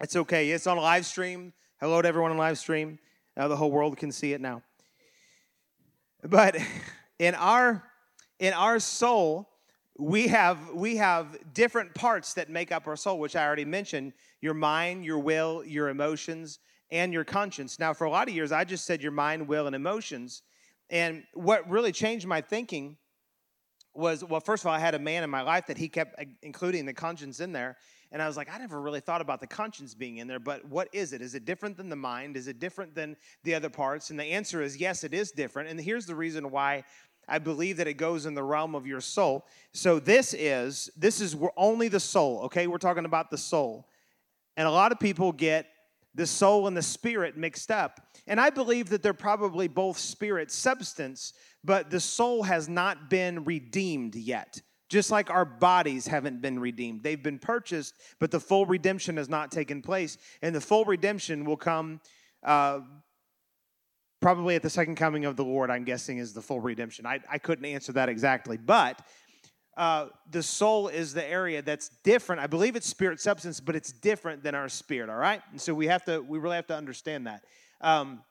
it's 0.00 0.16
okay. 0.16 0.50
It's 0.50 0.66
on 0.66 0.76
live 0.76 1.06
stream. 1.06 1.54
Hello 1.80 2.02
to 2.02 2.06
everyone 2.06 2.30
on 2.30 2.36
live 2.36 2.58
stream. 2.58 2.98
Uh, 3.38 3.48
the 3.48 3.56
whole 3.56 3.70
world 3.70 3.96
can 3.96 4.12
see 4.12 4.34
it 4.34 4.42
now. 4.42 4.62
But 6.22 6.58
in 7.18 7.34
our 7.36 7.84
in 8.38 8.52
our 8.52 8.78
soul, 8.80 9.49
we 10.00 10.28
have 10.28 10.70
we 10.74 10.96
have 10.96 11.36
different 11.52 11.94
parts 11.94 12.34
that 12.34 12.48
make 12.48 12.72
up 12.72 12.86
our 12.86 12.96
soul, 12.96 13.18
which 13.18 13.36
I 13.36 13.44
already 13.46 13.64
mentioned: 13.64 14.14
your 14.40 14.54
mind, 14.54 15.04
your 15.04 15.18
will, 15.18 15.62
your 15.64 15.90
emotions, 15.90 16.58
and 16.90 17.12
your 17.12 17.24
conscience. 17.24 17.78
Now, 17.78 17.92
for 17.92 18.04
a 18.04 18.10
lot 18.10 18.28
of 18.28 18.34
years, 18.34 18.50
I 18.50 18.64
just 18.64 18.86
said 18.86 19.02
your 19.02 19.12
mind, 19.12 19.46
will, 19.46 19.66
and 19.66 19.76
emotions. 19.76 20.42
And 20.88 21.22
what 21.34 21.68
really 21.68 21.92
changed 21.92 22.26
my 22.26 22.40
thinking 22.40 22.96
was 23.94 24.24
well, 24.24 24.40
first 24.40 24.62
of 24.62 24.68
all, 24.68 24.74
I 24.74 24.78
had 24.78 24.94
a 24.94 24.98
man 24.98 25.22
in 25.22 25.30
my 25.30 25.42
life 25.42 25.66
that 25.66 25.76
he 25.76 25.88
kept 25.88 26.18
uh, 26.18 26.24
including 26.42 26.86
the 26.86 26.94
conscience 26.94 27.40
in 27.40 27.52
there. 27.52 27.76
And 28.12 28.20
I 28.20 28.26
was 28.26 28.36
like, 28.36 28.52
I 28.52 28.58
never 28.58 28.80
really 28.80 28.98
thought 28.98 29.20
about 29.20 29.40
the 29.40 29.46
conscience 29.46 29.94
being 29.94 30.16
in 30.16 30.26
there, 30.26 30.40
but 30.40 30.64
what 30.64 30.88
is 30.92 31.12
it? 31.12 31.22
Is 31.22 31.36
it 31.36 31.44
different 31.44 31.76
than 31.76 31.88
the 31.88 31.94
mind? 31.94 32.36
Is 32.36 32.48
it 32.48 32.58
different 32.58 32.92
than 32.92 33.16
the 33.44 33.54
other 33.54 33.70
parts? 33.70 34.10
And 34.10 34.18
the 34.18 34.24
answer 34.24 34.62
is 34.62 34.76
yes, 34.76 35.04
it 35.04 35.14
is 35.14 35.30
different. 35.30 35.68
And 35.68 35.80
here's 35.80 36.06
the 36.06 36.16
reason 36.16 36.50
why 36.50 36.82
I 37.30 37.38
believe 37.38 37.76
that 37.78 37.86
it 37.86 37.94
goes 37.94 38.26
in 38.26 38.34
the 38.34 38.42
realm 38.42 38.74
of 38.74 38.86
your 38.86 39.00
soul. 39.00 39.46
So 39.72 40.00
this 40.00 40.34
is 40.34 40.90
this 40.96 41.20
is 41.20 41.36
we're 41.36 41.50
only 41.56 41.88
the 41.88 42.00
soul, 42.00 42.40
okay? 42.44 42.66
We're 42.66 42.78
talking 42.78 43.04
about 43.04 43.30
the 43.30 43.38
soul. 43.38 43.88
And 44.56 44.66
a 44.66 44.70
lot 44.70 44.92
of 44.92 44.98
people 44.98 45.32
get 45.32 45.66
the 46.14 46.26
soul 46.26 46.66
and 46.66 46.76
the 46.76 46.82
spirit 46.82 47.36
mixed 47.36 47.70
up. 47.70 48.00
And 48.26 48.40
I 48.40 48.50
believe 48.50 48.90
that 48.90 49.02
they're 49.02 49.14
probably 49.14 49.68
both 49.68 49.96
spirit 49.96 50.50
substance, 50.50 51.32
but 51.64 51.88
the 51.88 52.00
soul 52.00 52.42
has 52.42 52.68
not 52.68 53.08
been 53.08 53.44
redeemed 53.44 54.16
yet. 54.16 54.60
Just 54.88 55.12
like 55.12 55.30
our 55.30 55.44
bodies 55.44 56.08
haven't 56.08 56.42
been 56.42 56.58
redeemed. 56.58 57.04
They've 57.04 57.22
been 57.22 57.38
purchased, 57.38 57.94
but 58.18 58.32
the 58.32 58.40
full 58.40 58.66
redemption 58.66 59.18
has 59.18 59.28
not 59.28 59.52
taken 59.52 59.82
place. 59.82 60.18
And 60.42 60.52
the 60.52 60.60
full 60.60 60.84
redemption 60.84 61.44
will 61.44 61.56
come 61.56 62.00
uh, 62.42 62.80
probably 64.20 64.54
at 64.54 64.62
the 64.62 64.70
second 64.70 64.96
coming 64.96 65.24
of 65.24 65.36
the 65.36 65.44
Lord, 65.44 65.70
I'm 65.70 65.84
guessing, 65.84 66.18
is 66.18 66.32
the 66.32 66.42
full 66.42 66.60
redemption. 66.60 67.06
I, 67.06 67.20
I 67.30 67.38
couldn't 67.38 67.64
answer 67.64 67.92
that 67.92 68.08
exactly. 68.08 68.56
But 68.56 69.00
uh, 69.76 70.06
the 70.30 70.42
soul 70.42 70.88
is 70.88 71.14
the 71.14 71.26
area 71.26 71.62
that's 71.62 71.90
different. 72.04 72.40
I 72.40 72.46
believe 72.46 72.76
it's 72.76 72.86
spirit 72.86 73.20
substance, 73.20 73.60
but 73.60 73.74
it's 73.74 73.92
different 73.92 74.42
than 74.42 74.54
our 74.54 74.68
spirit. 74.68 75.08
All 75.08 75.16
right, 75.16 75.40
and 75.50 75.60
so 75.60 75.72
we 75.72 75.86
have 75.86 76.04
to, 76.04 76.20
we 76.20 76.38
really 76.38 76.56
have 76.56 76.66
to 76.66 76.76
understand 76.76 77.26
that. 77.26 77.44
Um, 77.80 78.22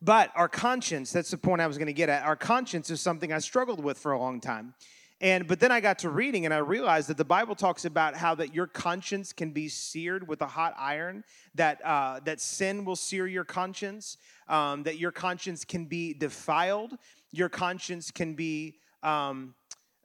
but 0.00 0.30
our 0.34 0.48
conscience, 0.48 1.12
that's 1.12 1.30
the 1.30 1.38
point 1.38 1.60
I 1.60 1.66
was 1.66 1.78
going 1.78 1.86
to 1.86 1.92
get 1.92 2.08
at. 2.08 2.24
Our 2.24 2.36
conscience 2.36 2.90
is 2.90 3.00
something 3.00 3.32
I 3.32 3.38
struggled 3.38 3.82
with 3.82 3.98
for 3.98 4.12
a 4.12 4.18
long 4.18 4.40
time. 4.40 4.74
And 5.20 5.46
but 5.46 5.60
then 5.60 5.70
I 5.70 5.80
got 5.80 6.00
to 6.00 6.10
reading 6.10 6.46
and 6.46 6.52
I 6.52 6.58
realized 6.58 7.08
that 7.08 7.16
the 7.16 7.24
Bible 7.24 7.54
talks 7.54 7.84
about 7.84 8.16
how 8.16 8.34
that 8.34 8.52
your 8.52 8.66
conscience 8.66 9.32
can 9.32 9.52
be 9.52 9.68
seared 9.68 10.26
with 10.26 10.42
a 10.42 10.48
hot 10.48 10.74
iron, 10.76 11.22
that 11.54 11.80
uh, 11.84 12.18
that 12.24 12.40
sin 12.40 12.84
will 12.84 12.96
sear 12.96 13.28
your 13.28 13.44
conscience, 13.44 14.16
um, 14.48 14.82
that 14.82 14.98
your 14.98 15.12
conscience 15.12 15.64
can 15.64 15.84
be 15.84 16.14
defiled, 16.14 16.96
your 17.32 17.48
conscience 17.48 18.10
can 18.10 18.34
be 18.34 18.76
um, 19.02 19.54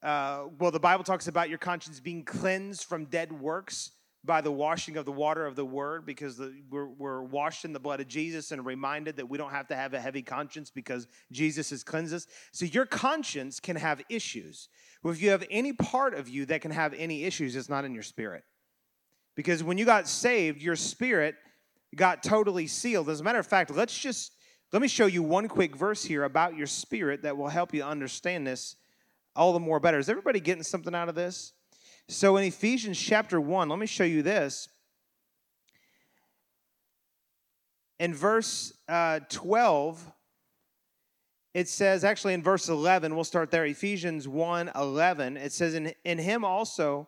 uh, 0.04 0.46
well, 0.60 0.72
the 0.72 0.80
Bible 0.80 1.04
talks 1.04 1.28
about 1.28 1.50
your 1.50 1.58
conscience 1.58 2.00
being 2.00 2.24
cleansed 2.24 2.86
from 2.86 3.06
dead 3.06 3.32
works 3.34 3.92
by 4.24 4.42
the 4.42 4.52
washing 4.52 4.98
of 4.98 5.06
the 5.06 5.12
water 5.12 5.46
of 5.46 5.56
the 5.56 5.66
word 5.66 6.06
because 6.06 6.38
the, 6.38 6.54
we're, 6.70 6.88
we're, 6.88 7.22
washed 7.22 7.66
in 7.66 7.72
the 7.74 7.80
blood 7.80 8.02
of 8.02 8.08
Jesus 8.08 8.52
and 8.52 8.66
reminded 8.66 9.16
that 9.16 9.28
we 9.28 9.38
don't 9.38 9.52
have 9.52 9.68
to 9.68 9.76
have 9.76 9.94
a 9.94 10.00
heavy 10.00 10.22
conscience 10.22 10.70
because 10.70 11.08
Jesus 11.32 11.70
has 11.70 11.84
cleansed 11.84 12.14
us. 12.14 12.28
So 12.52 12.66
your 12.66 12.86
conscience 12.86 13.60
can 13.60 13.76
have 13.76 14.02
issues. 14.10 14.70
Well, 15.02 15.14
if 15.14 15.22
you 15.22 15.30
have 15.30 15.46
any 15.50 15.74
part 15.74 16.14
of 16.14 16.28
you 16.28 16.46
that 16.48 16.62
can 16.62 16.72
have 16.72 16.94
any 16.94 17.24
issues, 17.24 17.56
it's 17.56 17.70
not 17.70 17.86
in 17.86 17.94
your 17.94 18.04
spirit. 18.04 18.44
Because 19.36 19.64
when 19.64 19.78
you 19.78 19.86
got 19.86 20.08
saved, 20.08 20.62
your 20.62 20.76
spirit 20.76 21.36
got 21.96 22.24
totally 22.24 22.68
sealed. 22.68 23.10
As 23.10 23.22
a 23.22 23.24
matter 23.24 23.40
of 23.40 23.48
fact, 23.48 23.72
let's 23.72 23.98
just 23.98 24.34
let 24.74 24.82
me 24.82 24.88
show 24.88 25.06
you 25.06 25.24
one 25.24 25.48
quick 25.48 25.76
verse 25.76 26.04
here 26.04 26.26
about 26.26 26.58
your 26.58 26.68
spirit 26.68 27.22
that 27.22 27.38
will 27.38 27.48
help 27.48 27.74
you 27.74 27.84
understand 27.84 28.46
this 28.46 28.76
all 29.36 29.54
the 29.54 29.60
more 29.60 29.80
better. 29.80 29.98
Is 29.98 30.10
everybody 30.10 30.40
getting 30.40 30.64
something 30.64 30.94
out 30.94 31.08
of 31.08 31.16
this? 31.16 31.54
So 32.10 32.38
in 32.38 32.44
Ephesians 32.44 33.00
chapter 33.00 33.40
1, 33.40 33.70
let 33.70 33.80
me 33.80 33.86
show 33.86 34.04
you 34.04 34.24
this. 34.24 34.68
In 38.00 38.14
verse 38.14 38.74
uh, 38.90 39.22
12, 39.30 40.12
it 41.54 41.68
says, 41.68 42.04
actually 42.04 42.34
in 42.34 42.44
verse 42.44 42.70
11, 42.70 43.16
we'll 43.16 43.24
start 43.24 43.52
there, 43.52 43.66
Ephesians 43.66 44.28
1 44.28 44.72
11, 44.76 45.38
it 45.38 45.52
says, 45.52 45.74
In, 45.74 45.94
in 46.04 46.18
him 46.18 46.46
also 46.46 47.08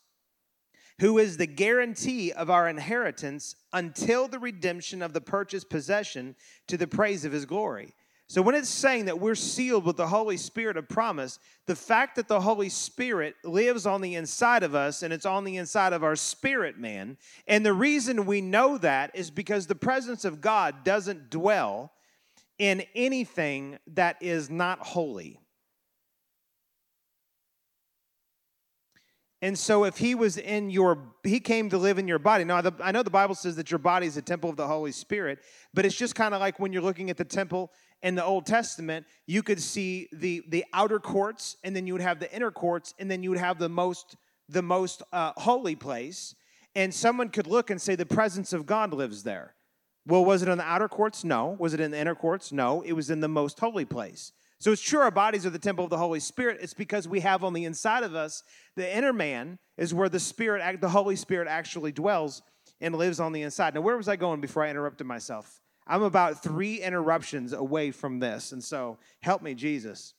who 1.01 1.17
is 1.17 1.35
the 1.35 1.47
guarantee 1.47 2.31
of 2.31 2.51
our 2.51 2.69
inheritance 2.69 3.55
until 3.73 4.27
the 4.27 4.37
redemption 4.37 5.01
of 5.01 5.13
the 5.13 5.19
purchased 5.19 5.67
possession 5.67 6.35
to 6.67 6.77
the 6.77 6.85
praise 6.85 7.25
of 7.25 7.31
his 7.31 7.43
glory. 7.43 7.95
So, 8.27 8.43
when 8.43 8.53
it's 8.53 8.69
saying 8.69 9.05
that 9.05 9.19
we're 9.19 9.33
sealed 9.33 9.83
with 9.83 9.97
the 9.97 10.07
Holy 10.07 10.37
Spirit 10.37 10.77
of 10.77 10.87
promise, 10.87 11.39
the 11.65 11.75
fact 11.75 12.15
that 12.17 12.27
the 12.27 12.39
Holy 12.39 12.69
Spirit 12.69 13.33
lives 13.43 13.87
on 13.87 14.01
the 14.01 14.13
inside 14.13 14.61
of 14.61 14.75
us 14.75 15.01
and 15.01 15.11
it's 15.11 15.25
on 15.25 15.43
the 15.43 15.57
inside 15.57 15.91
of 15.91 16.03
our 16.03 16.15
spirit 16.15 16.77
man, 16.77 17.17
and 17.47 17.65
the 17.65 17.73
reason 17.73 18.27
we 18.27 18.39
know 18.39 18.77
that 18.77 19.09
is 19.15 19.31
because 19.31 19.65
the 19.65 19.75
presence 19.75 20.23
of 20.23 20.39
God 20.39 20.83
doesn't 20.83 21.31
dwell 21.31 21.91
in 22.59 22.83
anything 22.93 23.79
that 23.87 24.17
is 24.21 24.51
not 24.51 24.79
holy. 24.79 25.40
And 29.43 29.57
so, 29.57 29.85
if 29.85 29.97
he 29.97 30.13
was 30.13 30.37
in 30.37 30.69
your, 30.69 30.99
he 31.23 31.39
came 31.39 31.69
to 31.71 31.77
live 31.77 31.97
in 31.97 32.07
your 32.07 32.19
body. 32.19 32.43
Now, 32.43 32.61
I 32.83 32.91
know 32.91 33.01
the 33.01 33.09
Bible 33.09 33.33
says 33.33 33.55
that 33.55 33.71
your 33.71 33.79
body 33.79 34.05
is 34.05 34.15
a 34.15 34.21
temple 34.21 34.51
of 34.51 34.55
the 34.55 34.67
Holy 34.67 34.91
Spirit, 34.91 35.39
but 35.73 35.83
it's 35.83 35.95
just 35.95 36.13
kind 36.13 36.35
of 36.35 36.39
like 36.39 36.59
when 36.59 36.71
you're 36.71 36.83
looking 36.83 37.09
at 37.09 37.17
the 37.17 37.25
temple 37.25 37.71
in 38.03 38.13
the 38.13 38.23
Old 38.23 38.45
Testament, 38.45 39.07
you 39.25 39.41
could 39.41 39.59
see 39.59 40.09
the 40.13 40.43
the 40.49 40.63
outer 40.73 40.99
courts, 40.99 41.57
and 41.63 41.75
then 41.75 41.87
you 41.87 41.93
would 41.93 42.03
have 42.03 42.19
the 42.19 42.31
inner 42.33 42.51
courts, 42.51 42.93
and 42.99 43.09
then 43.09 43.23
you 43.23 43.31
would 43.31 43.39
have 43.39 43.57
the 43.57 43.69
most 43.69 44.15
the 44.47 44.61
most 44.61 45.01
uh, 45.11 45.31
holy 45.37 45.75
place. 45.75 46.35
And 46.75 46.93
someone 46.93 47.29
could 47.29 47.47
look 47.47 47.69
and 47.69 47.81
say 47.81 47.95
the 47.95 48.05
presence 48.05 48.53
of 48.53 48.65
God 48.65 48.93
lives 48.93 49.23
there. 49.23 49.55
Well, 50.05 50.23
was 50.23 50.41
it 50.41 50.49
in 50.49 50.57
the 50.57 50.63
outer 50.63 50.87
courts? 50.87 51.23
No. 51.23 51.55
Was 51.59 51.73
it 51.73 51.79
in 51.79 51.91
the 51.91 51.99
inner 51.99 52.15
courts? 52.15 52.51
No. 52.51 52.81
It 52.81 52.93
was 52.93 53.09
in 53.09 53.19
the 53.19 53.27
most 53.27 53.59
holy 53.59 53.85
place. 53.85 54.33
So 54.61 54.71
it's 54.71 54.81
true 54.83 54.99
our 54.99 55.09
bodies 55.09 55.43
are 55.47 55.49
the 55.49 55.57
temple 55.57 55.85
of 55.85 55.89
the 55.89 55.97
Holy 55.97 56.19
Spirit. 56.19 56.59
It's 56.61 56.75
because 56.75 57.07
we 57.07 57.21
have 57.21 57.43
on 57.43 57.53
the 57.53 57.65
inside 57.65 58.03
of 58.03 58.13
us 58.13 58.43
the 58.75 58.95
inner 58.95 59.11
man 59.11 59.57
is 59.75 59.91
where 59.91 60.07
the 60.07 60.19
Spirit, 60.19 60.79
the 60.79 60.89
Holy 60.89 61.15
Spirit 61.15 61.47
actually 61.47 61.91
dwells 61.91 62.43
and 62.79 62.95
lives 62.95 63.19
on 63.19 63.31
the 63.31 63.41
inside. 63.41 63.73
Now, 63.73 63.81
where 63.81 63.97
was 63.97 64.07
I 64.07 64.17
going 64.17 64.39
before 64.39 64.63
I 64.63 64.69
interrupted 64.69 65.07
myself? 65.07 65.59
I'm 65.87 66.03
about 66.03 66.43
three 66.43 66.79
interruptions 66.79 67.53
away 67.53 67.89
from 67.89 68.19
this. 68.19 68.51
And 68.51 68.63
so 68.63 68.99
help 69.23 69.41
me, 69.41 69.55
Jesus. 69.55 70.13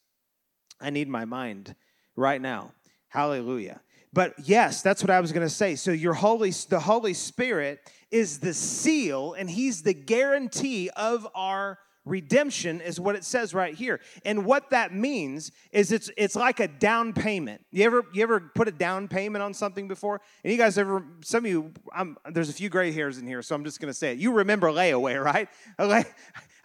I 0.81 0.90
need 0.90 1.09
my 1.09 1.24
mind 1.24 1.76
right 2.16 2.40
now. 2.40 2.72
Hallelujah. 3.11 3.81
But 4.12 4.35
yes, 4.42 4.83
that's 4.83 5.05
what 5.05 5.11
I 5.11 5.20
was 5.20 5.31
going 5.31 5.46
to 5.46 5.55
say. 5.55 5.76
So 5.76 5.92
your 5.92 6.14
holy 6.14 6.50
the 6.68 6.81
Holy 6.81 7.14
Spirit 7.14 7.78
is 8.11 8.40
the 8.40 8.55
seal 8.55 9.35
and 9.35 9.48
he's 9.48 9.85
the 9.85 9.94
guarantee 9.94 10.90
of 10.90 11.28
our 11.33 11.78
redemption 12.04 12.80
is 12.80 12.98
what 12.98 13.14
it 13.14 13.22
says 13.22 13.54
right 13.54 13.74
here 13.74 14.00
and 14.24 14.44
what 14.44 14.70
that 14.70 14.92
means 14.92 15.52
is 15.70 15.92
it's 15.92 16.10
it's 16.16 16.34
like 16.34 16.58
a 16.58 16.66
down 16.66 17.12
payment 17.12 17.64
you 17.70 17.84
ever 17.84 18.04
you 18.12 18.22
ever 18.22 18.40
put 18.40 18.66
a 18.66 18.72
down 18.72 19.06
payment 19.06 19.42
on 19.42 19.54
something 19.54 19.86
before 19.86 20.20
and 20.42 20.52
you 20.52 20.58
guys 20.58 20.76
ever 20.78 21.04
some 21.22 21.44
of 21.44 21.50
you 21.50 21.70
I'm, 21.94 22.16
there's 22.32 22.48
a 22.48 22.52
few 22.52 22.68
gray 22.68 22.90
hairs 22.90 23.18
in 23.18 23.26
here 23.26 23.40
so 23.40 23.54
i'm 23.54 23.64
just 23.64 23.80
going 23.80 23.90
to 23.90 23.96
say 23.96 24.12
it 24.12 24.18
you 24.18 24.32
remember 24.32 24.68
layaway 24.68 25.22
right 25.22 25.48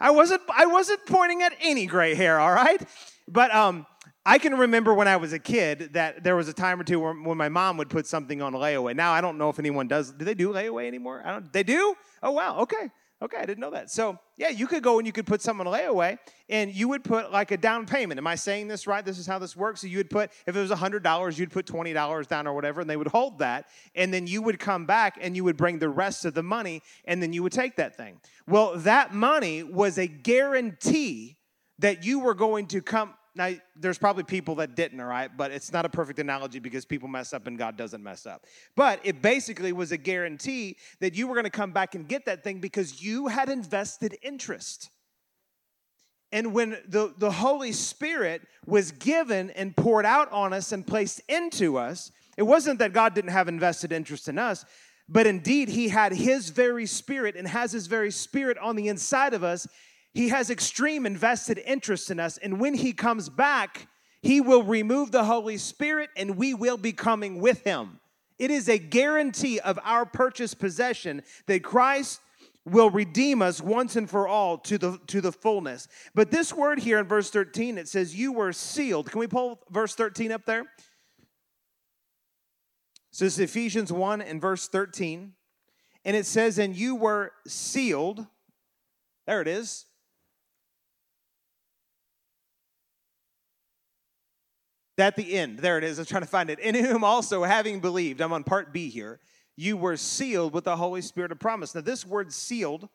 i 0.00 0.10
wasn't 0.10 0.42
i 0.52 0.66
wasn't 0.66 1.06
pointing 1.06 1.42
at 1.42 1.52
any 1.60 1.86
gray 1.86 2.16
hair 2.16 2.40
all 2.40 2.52
right 2.52 2.82
but 3.28 3.54
um 3.54 3.86
I 4.26 4.36
can 4.36 4.58
remember 4.58 4.92
when 4.92 5.08
I 5.08 5.16
was 5.16 5.32
a 5.32 5.38
kid 5.38 5.94
that 5.94 6.22
there 6.22 6.36
was 6.36 6.48
a 6.48 6.52
time 6.52 6.78
or 6.78 6.84
two 6.84 7.00
when 7.00 7.38
my 7.38 7.48
mom 7.48 7.78
would 7.78 7.88
put 7.88 8.06
something 8.06 8.42
on 8.42 8.52
layaway. 8.52 8.94
Now 8.94 9.12
I 9.12 9.22
don't 9.22 9.38
know 9.38 9.48
if 9.48 9.58
anyone 9.58 9.88
does. 9.88 10.12
Do 10.12 10.22
they 10.26 10.34
do 10.34 10.52
layaway 10.52 10.86
anymore? 10.86 11.22
I 11.24 11.32
don't. 11.32 11.50
They 11.50 11.62
do. 11.62 11.94
Oh 12.22 12.32
wow. 12.32 12.58
Okay. 12.58 12.90
Okay, 13.20 13.36
I 13.36 13.46
didn't 13.46 13.58
know 13.58 13.70
that. 13.70 13.90
So, 13.90 14.16
yeah, 14.36 14.50
you 14.50 14.68
could 14.68 14.82
go 14.82 14.98
and 14.98 15.06
you 15.06 15.12
could 15.12 15.26
put 15.26 15.42
something 15.42 15.66
on 15.66 15.72
layaway 15.72 16.18
and 16.48 16.72
you 16.72 16.86
would 16.86 17.02
put 17.02 17.32
like 17.32 17.50
a 17.50 17.56
down 17.56 17.84
payment. 17.84 18.16
Am 18.18 18.26
I 18.28 18.36
saying 18.36 18.68
this 18.68 18.86
right? 18.86 19.04
This 19.04 19.18
is 19.18 19.26
how 19.26 19.40
this 19.40 19.56
works. 19.56 19.80
So, 19.80 19.88
you 19.88 19.96
would 19.96 20.10
put, 20.10 20.30
if 20.46 20.54
it 20.54 20.60
was 20.60 20.70
$100, 20.70 21.38
you'd 21.38 21.50
put 21.50 21.66
$20 21.66 22.28
down 22.28 22.46
or 22.46 22.54
whatever, 22.54 22.80
and 22.80 22.88
they 22.88 22.96
would 22.96 23.08
hold 23.08 23.38
that. 23.40 23.66
And 23.96 24.14
then 24.14 24.28
you 24.28 24.40
would 24.42 24.60
come 24.60 24.86
back 24.86 25.18
and 25.20 25.34
you 25.34 25.42
would 25.42 25.56
bring 25.56 25.80
the 25.80 25.88
rest 25.88 26.24
of 26.24 26.34
the 26.34 26.44
money 26.44 26.80
and 27.06 27.20
then 27.20 27.32
you 27.32 27.42
would 27.42 27.52
take 27.52 27.74
that 27.76 27.96
thing. 27.96 28.20
Well, 28.46 28.76
that 28.78 29.12
money 29.12 29.64
was 29.64 29.98
a 29.98 30.06
guarantee 30.06 31.38
that 31.80 32.04
you 32.04 32.20
were 32.20 32.34
going 32.34 32.66
to 32.68 32.80
come 32.80 33.14
now, 33.34 33.52
there's 33.76 33.98
probably 33.98 34.24
people 34.24 34.56
that 34.56 34.74
didn't, 34.74 35.00
all 35.00 35.06
right, 35.06 35.30
but 35.34 35.50
it's 35.50 35.72
not 35.72 35.84
a 35.84 35.88
perfect 35.88 36.18
analogy 36.18 36.58
because 36.58 36.84
people 36.84 37.08
mess 37.08 37.32
up 37.32 37.46
and 37.46 37.58
God 37.58 37.76
doesn't 37.76 38.02
mess 38.02 38.26
up. 38.26 38.46
But 38.74 39.00
it 39.04 39.22
basically 39.22 39.72
was 39.72 39.92
a 39.92 39.96
guarantee 39.96 40.76
that 41.00 41.14
you 41.14 41.28
were 41.28 41.34
going 41.34 41.44
to 41.44 41.50
come 41.50 41.72
back 41.72 41.94
and 41.94 42.08
get 42.08 42.26
that 42.26 42.42
thing 42.42 42.58
because 42.58 43.02
you 43.02 43.28
had 43.28 43.48
invested 43.48 44.16
interest. 44.22 44.90
And 46.32 46.52
when 46.52 46.76
the, 46.86 47.14
the 47.16 47.30
Holy 47.30 47.72
Spirit 47.72 48.42
was 48.66 48.92
given 48.92 49.50
and 49.50 49.76
poured 49.76 50.04
out 50.04 50.30
on 50.32 50.52
us 50.52 50.72
and 50.72 50.86
placed 50.86 51.20
into 51.28 51.78
us, 51.78 52.10
it 52.36 52.42
wasn't 52.42 52.78
that 52.80 52.92
God 52.92 53.14
didn't 53.14 53.30
have 53.30 53.48
invested 53.48 53.92
interest 53.92 54.28
in 54.28 54.38
us, 54.38 54.64
but 55.08 55.26
indeed 55.26 55.68
He 55.68 55.88
had 55.88 56.12
His 56.12 56.50
very 56.50 56.86
Spirit 56.86 57.34
and 57.34 57.48
has 57.48 57.72
His 57.72 57.86
very 57.86 58.10
Spirit 58.10 58.58
on 58.58 58.76
the 58.76 58.88
inside 58.88 59.32
of 59.32 59.42
us 59.42 59.66
he 60.14 60.28
has 60.28 60.50
extreme 60.50 61.06
invested 61.06 61.58
interest 61.64 62.10
in 62.10 62.18
us. 62.18 62.38
And 62.38 62.60
when 62.60 62.74
he 62.74 62.92
comes 62.92 63.28
back, 63.28 63.88
he 64.22 64.40
will 64.40 64.62
remove 64.62 65.12
the 65.12 65.24
Holy 65.24 65.58
Spirit 65.58 66.10
and 66.16 66.36
we 66.36 66.54
will 66.54 66.76
be 66.76 66.92
coming 66.92 67.40
with 67.40 67.62
him. 67.62 68.00
It 68.38 68.50
is 68.50 68.68
a 68.68 68.78
guarantee 68.78 69.60
of 69.60 69.78
our 69.84 70.06
purchased 70.06 70.58
possession 70.58 71.22
that 71.46 71.62
Christ 71.62 72.20
will 72.64 72.90
redeem 72.90 73.42
us 73.42 73.60
once 73.60 73.96
and 73.96 74.08
for 74.08 74.28
all 74.28 74.58
to 74.58 74.78
the 74.78 74.98
to 75.06 75.20
the 75.20 75.32
fullness. 75.32 75.88
But 76.14 76.30
this 76.30 76.52
word 76.52 76.78
here 76.78 76.98
in 76.98 77.06
verse 77.06 77.30
13 77.30 77.78
it 77.78 77.88
says 77.88 78.14
you 78.14 78.32
were 78.32 78.52
sealed. 78.52 79.10
Can 79.10 79.20
we 79.20 79.26
pull 79.26 79.60
verse 79.70 79.94
13 79.94 80.32
up 80.32 80.44
there? 80.44 80.66
So 83.10 83.24
this 83.24 83.34
is 83.34 83.40
Ephesians 83.40 83.92
1 83.92 84.22
and 84.22 84.40
verse 84.40 84.68
13. 84.68 85.32
And 86.04 86.16
it 86.16 86.24
says, 86.24 86.58
And 86.58 86.76
you 86.76 86.94
were 86.94 87.32
sealed. 87.46 88.24
There 89.26 89.40
it 89.40 89.48
is. 89.48 89.86
At 94.98 95.16
the 95.16 95.34
end, 95.34 95.60
there 95.60 95.78
it 95.78 95.84
is. 95.84 95.98
I 95.98 96.02
was 96.02 96.08
trying 96.08 96.22
to 96.22 96.28
find 96.28 96.50
it. 96.50 96.58
In 96.58 96.74
whom 96.74 97.04
also, 97.04 97.44
having 97.44 97.80
believed, 97.80 98.20
I'm 98.20 98.32
on 98.32 98.42
part 98.42 98.72
B 98.72 98.90
here, 98.90 99.20
you 99.56 99.76
were 99.76 99.96
sealed 99.96 100.52
with 100.52 100.64
the 100.64 100.76
Holy 100.76 101.02
Spirit 101.02 101.32
of 101.32 101.38
promise. 101.38 101.74
Now, 101.74 101.80
this 101.82 102.04
word 102.04 102.32
sealed, 102.32 102.88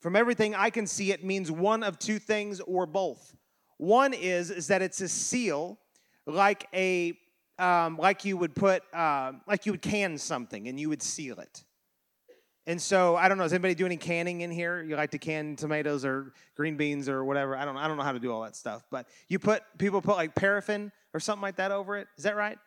from 0.00 0.16
everything 0.16 0.54
I 0.54 0.70
can 0.70 0.86
see, 0.86 1.12
it 1.12 1.22
means 1.22 1.50
one 1.50 1.82
of 1.82 1.98
two 1.98 2.18
things 2.18 2.60
or 2.60 2.86
both. 2.86 3.34
One 3.76 4.14
is, 4.14 4.50
is 4.50 4.66
that 4.68 4.82
it's 4.82 5.00
a 5.00 5.08
seal, 5.08 5.78
like 6.26 6.68
a 6.74 7.18
um, 7.58 7.96
like 7.96 8.24
you 8.24 8.36
would 8.36 8.54
put, 8.54 8.82
uh, 8.92 9.32
like 9.46 9.66
you 9.66 9.72
would 9.72 9.82
can 9.82 10.18
something 10.18 10.68
and 10.68 10.80
you 10.80 10.88
would 10.88 11.02
seal 11.02 11.38
it. 11.38 11.62
And 12.66 12.80
so 12.80 13.16
I 13.16 13.28
don't 13.28 13.38
know. 13.38 13.44
Does 13.44 13.52
anybody 13.52 13.74
do 13.74 13.86
any 13.86 13.96
canning 13.96 14.40
in 14.40 14.50
here? 14.50 14.82
You 14.82 14.96
like 14.96 15.10
to 15.10 15.18
can 15.18 15.56
tomatoes 15.56 16.04
or 16.04 16.32
green 16.56 16.76
beans 16.76 17.08
or 17.08 17.24
whatever? 17.24 17.56
I 17.56 17.64
don't. 17.64 17.76
I 17.76 17.88
don't 17.88 17.96
know 17.96 18.04
how 18.04 18.12
to 18.12 18.20
do 18.20 18.32
all 18.32 18.42
that 18.42 18.54
stuff. 18.54 18.84
But 18.90 19.08
you 19.28 19.40
put 19.40 19.62
people 19.78 20.00
put 20.00 20.16
like 20.16 20.34
paraffin 20.34 20.92
or 21.14 21.20
something 21.20 21.42
like 21.42 21.56
that 21.56 21.72
over 21.72 21.96
it. 21.96 22.08
Is 22.16 22.24
that 22.24 22.36
right? 22.36 22.58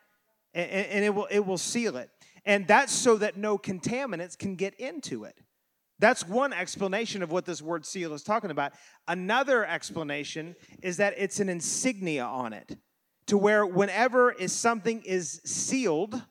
And, 0.54 0.70
and 0.70 1.04
it 1.04 1.14
will 1.14 1.26
it 1.30 1.40
will 1.40 1.58
seal 1.58 1.96
it. 1.96 2.10
And 2.44 2.66
that's 2.66 2.92
so 2.92 3.16
that 3.16 3.36
no 3.36 3.58
contaminants 3.58 4.38
can 4.38 4.54
get 4.54 4.74
into 4.74 5.24
it. 5.24 5.34
That's 5.98 6.26
one 6.28 6.52
explanation 6.52 7.22
of 7.22 7.32
what 7.32 7.46
this 7.46 7.62
word 7.62 7.86
seal 7.86 8.12
is 8.12 8.22
talking 8.22 8.50
about. 8.50 8.72
Another 9.08 9.64
explanation 9.64 10.54
is 10.82 10.98
that 10.98 11.14
it's 11.16 11.40
an 11.40 11.48
insignia 11.48 12.24
on 12.24 12.52
it 12.52 12.76
to 13.26 13.38
where 13.38 13.66
whenever 13.66 14.30
is 14.30 14.52
something 14.52 15.02
is 15.02 15.40
sealed, 15.44 16.22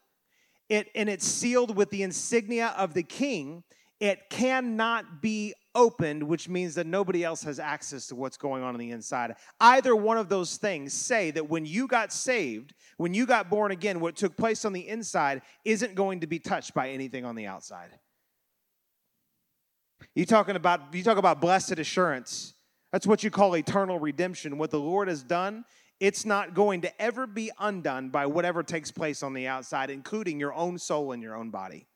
it 0.70 0.88
and 0.96 1.10
it's 1.10 1.26
sealed 1.26 1.76
with 1.76 1.90
the 1.90 2.04
insignia 2.04 2.74
of 2.78 2.94
the 2.94 3.04
king, 3.04 3.64
it 4.00 4.30
cannot 4.30 5.22
be 5.22 5.54
opened, 5.74 6.24
which 6.24 6.50
means 6.50 6.76
that 6.76 6.86
nobody 6.86 7.24
else 7.24 7.44
has 7.44 7.60
access 7.60 8.08
to 8.08 8.16
what's 8.16 8.38
going 8.38 8.64
on 8.64 8.74
on 8.74 8.80
the 8.80 8.92
inside. 8.92 9.36
Either 9.60 9.96
one 9.96 10.18
of 10.18 10.30
those 10.30 10.58
things 10.58 10.94
say 10.94 11.32
that 11.32 11.50
when 11.50 11.66
you 11.66 11.88
got 11.88 12.12
saved, 12.12 12.74
when 12.98 13.14
you 13.14 13.26
got 13.26 13.50
born 13.50 13.72
again, 13.72 14.00
what 14.00 14.16
took 14.16 14.36
place 14.36 14.66
on 14.66 14.74
the 14.74 14.88
inside 14.88 15.42
isn't 15.64 15.96
going 15.96 16.22
to 16.22 16.28
be 16.28 16.40
touched 16.40 16.74
by 16.74 16.90
anything 16.90 17.26
on 17.26 17.36
the 17.36 17.46
outside. 17.46 17.90
You 20.14 20.26
talking 20.26 20.56
about 20.56 20.94
you 20.94 21.04
talk 21.04 21.18
about 21.18 21.42
blessed 21.42 21.80
assurance. 21.80 22.54
That's 22.92 23.08
what 23.08 23.24
you 23.24 23.32
call 23.32 23.56
eternal 23.56 24.00
redemption. 24.00 24.58
What 24.58 24.72
the 24.72 24.80
Lord 24.80 25.08
has 25.08 25.24
done 25.24 25.66
it's 26.00 26.26
not 26.26 26.54
going 26.54 26.82
to 26.82 27.02
ever 27.02 27.26
be 27.26 27.52
undone 27.58 28.10
by 28.10 28.26
whatever 28.26 28.64
takes 28.64 28.92
place 28.92 29.24
on 29.24 29.34
the 29.34 29.48
outside, 29.48 29.90
including 29.90 30.40
your 30.40 30.54
own 30.54 30.78
soul 30.78 31.14
and 31.14 31.24
your 31.24 31.36
own 31.36 31.52
body. 31.52 31.88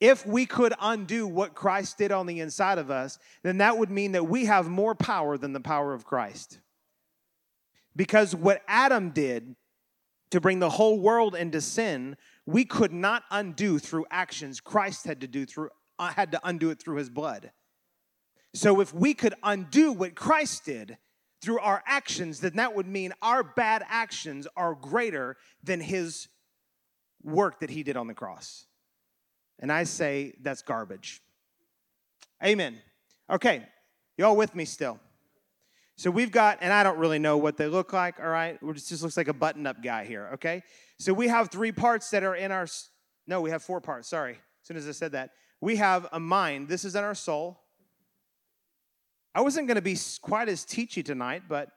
If 0.00 0.24
we 0.24 0.46
could 0.46 0.74
undo 0.80 1.26
what 1.26 1.54
Christ 1.54 1.98
did 1.98 2.12
on 2.12 2.26
the 2.26 2.40
inside 2.40 2.78
of 2.78 2.90
us, 2.90 3.18
then 3.42 3.58
that 3.58 3.78
would 3.78 3.90
mean 3.90 4.12
that 4.12 4.28
we 4.28 4.44
have 4.46 4.68
more 4.68 4.94
power 4.94 5.36
than 5.36 5.52
the 5.52 5.60
power 5.60 5.92
of 5.92 6.04
Christ. 6.04 6.60
Because 7.96 8.34
what 8.34 8.62
Adam 8.68 9.10
did 9.10 9.56
to 10.30 10.40
bring 10.40 10.60
the 10.60 10.70
whole 10.70 11.00
world 11.00 11.34
into 11.34 11.60
sin, 11.60 12.16
we 12.46 12.64
could 12.64 12.92
not 12.92 13.24
undo 13.30 13.78
through 13.78 14.06
actions. 14.10 14.60
Christ 14.60 15.04
had 15.04 15.20
to 15.22 15.26
do 15.26 15.44
through 15.46 15.70
uh, 15.98 16.08
had 16.08 16.30
to 16.30 16.40
undo 16.44 16.70
it 16.70 16.80
through 16.80 16.96
his 16.96 17.10
blood. 17.10 17.50
So 18.54 18.80
if 18.80 18.94
we 18.94 19.14
could 19.14 19.34
undo 19.42 19.92
what 19.92 20.14
Christ 20.14 20.64
did, 20.64 20.96
through 21.40 21.60
our 21.60 21.82
actions, 21.86 22.40
then 22.40 22.56
that 22.56 22.74
would 22.74 22.86
mean 22.86 23.12
our 23.22 23.42
bad 23.42 23.84
actions 23.88 24.46
are 24.56 24.74
greater 24.74 25.36
than 25.62 25.80
his 25.80 26.28
work 27.22 27.60
that 27.60 27.70
he 27.70 27.82
did 27.82 27.96
on 27.96 28.06
the 28.06 28.14
cross. 28.14 28.66
And 29.58 29.72
I 29.72 29.84
say 29.84 30.34
that's 30.40 30.62
garbage. 30.62 31.20
Amen. 32.44 32.78
Okay, 33.30 33.66
y'all 34.16 34.36
with 34.36 34.54
me 34.54 34.64
still? 34.64 34.98
So 35.96 36.12
we've 36.12 36.30
got, 36.30 36.58
and 36.60 36.72
I 36.72 36.84
don't 36.84 36.98
really 36.98 37.18
know 37.18 37.38
what 37.38 37.56
they 37.56 37.66
look 37.66 37.92
like, 37.92 38.20
all 38.20 38.28
right? 38.28 38.56
It 38.62 38.74
just 38.74 39.02
looks 39.02 39.16
like 39.16 39.26
a 39.26 39.32
button 39.32 39.66
up 39.66 39.82
guy 39.82 40.04
here, 40.04 40.30
okay? 40.34 40.62
So 41.00 41.12
we 41.12 41.26
have 41.26 41.50
three 41.50 41.72
parts 41.72 42.08
that 42.10 42.22
are 42.22 42.36
in 42.36 42.52
our, 42.52 42.68
no, 43.26 43.40
we 43.40 43.50
have 43.50 43.64
four 43.64 43.80
parts, 43.80 44.08
sorry. 44.08 44.34
As 44.34 44.68
soon 44.68 44.76
as 44.76 44.88
I 44.88 44.92
said 44.92 45.12
that. 45.12 45.30
We 45.60 45.74
have 45.76 46.06
a 46.12 46.20
mind, 46.20 46.68
this 46.68 46.84
is 46.84 46.94
in 46.94 47.02
our 47.02 47.16
soul. 47.16 47.60
I 49.34 49.40
wasn't 49.40 49.66
going 49.66 49.74
to 49.74 49.82
be 49.82 49.98
quite 50.22 50.48
as 50.48 50.64
teachy 50.64 51.04
tonight, 51.04 51.42
but 51.48 51.70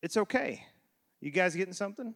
it's 0.00 0.16
okay. 0.16 0.64
You 1.20 1.32
guys 1.32 1.56
getting 1.56 1.74
something? 1.74 2.14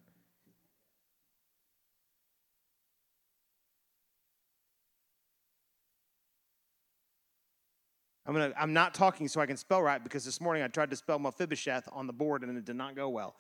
I'm 8.27 8.35
gonna. 8.35 8.53
I'm 8.59 8.73
not 8.73 8.93
talking 8.93 9.29
so 9.29 9.41
I 9.41 9.47
can 9.47 9.57
spell 9.57 9.83
right 9.83 10.03
because 10.03 10.25
this 10.25 10.41
morning 10.41 10.63
I 10.63 10.69
tried 10.69 10.91
to 10.91 10.97
spell 10.97 11.19
Mephibosheth 11.19 11.89
on 11.93 12.07
the 12.07 12.13
board 12.13 12.43
and 12.43 12.57
it 12.57 12.65
did 12.65 12.77
not 12.77 12.97
go 12.97 13.09
well. 13.09 13.37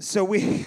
So 0.00 0.24
we 0.24 0.66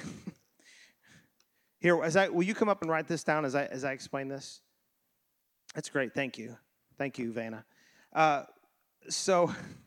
here 1.80 2.02
as 2.04 2.16
I 2.16 2.30
will 2.30 2.44
you 2.44 2.54
come 2.54 2.70
up 2.70 2.82
and 2.82 2.92
write 2.92 3.08
this 3.08 3.24
down 3.24 3.46
as 3.46 3.56
I 3.56 3.66
as 3.66 3.84
I 3.84 3.94
explain 3.94 4.28
this. 4.28 4.62
That's 5.74 5.90
great. 5.90 6.14
Thank 6.14 6.38
you. 6.38 6.58
Thank 6.98 7.20
you, 7.20 7.32
Vanna. 7.32 7.66
Uh, 8.14 8.44
so, 9.10 9.54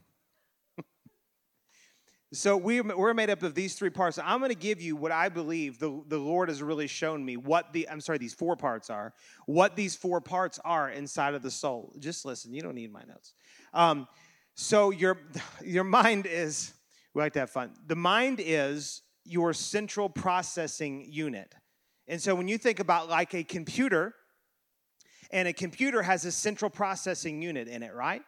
so 2.33 2.57
we, 2.57 2.81
we're 2.81 3.13
made 3.13 3.29
up 3.29 3.43
of 3.43 3.55
these 3.57 3.75
three 3.75 3.91
parts. 3.91 4.17
I'm 4.23 4.39
going 4.39 4.51
to 4.51 4.55
give 4.55 4.81
you 4.81 4.95
what 4.95 5.11
I 5.11 5.29
believe 5.29 5.81
the, 5.81 6.01
the 6.07 6.19
Lord 6.19 6.49
has 6.49 6.63
really 6.63 6.87
shown 6.87 7.25
me 7.25 7.37
what 7.37 7.73
the, 7.73 7.89
I'm 7.89 8.01
sorry, 8.01 8.19
these 8.19 8.35
four 8.35 8.55
parts 8.55 8.89
are, 8.89 9.13
what 9.47 9.75
these 9.75 9.97
four 9.97 10.21
parts 10.21 10.61
are 10.65 10.91
inside 10.91 11.35
of 11.35 11.43
the 11.43 11.51
soul. 11.51 11.93
Just 11.99 12.25
listen, 12.25 12.55
you 12.55 12.63
don't 12.63 12.77
need 12.77 12.93
my 12.93 13.03
notes. 13.03 13.35
Um, 13.75 14.07
so 14.55 14.91
your, 14.91 15.19
your 15.65 15.83
mind 15.83 16.27
is, 16.27 16.73
we 17.15 17.23
like 17.23 17.33
to 17.33 17.41
have 17.41 17.51
fun. 17.51 17.73
The 17.89 17.97
mind 17.97 18.41
is 18.45 19.03
your 19.25 19.53
central 19.53 20.09
processing 20.09 21.07
unit. 21.09 21.53
And 22.07 22.23
so 22.23 22.37
when 22.37 22.47
you 22.47 22.59
think 22.59 22.79
about 22.79 23.09
like 23.09 23.35
a 23.35 23.43
computer, 23.43 24.15
and 25.33 25.47
a 25.47 25.53
computer 25.53 26.03
has 26.03 26.25
a 26.25 26.33
central 26.33 26.71
processing 26.71 27.41
unit 27.43 27.69
in 27.69 27.83
it, 27.83 27.95
right? 27.95 28.23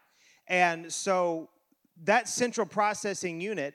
And 0.47 0.93
so 0.93 1.51
that 2.05 2.29
central 2.29 2.67
processing 2.67 3.41
unit 3.41 3.75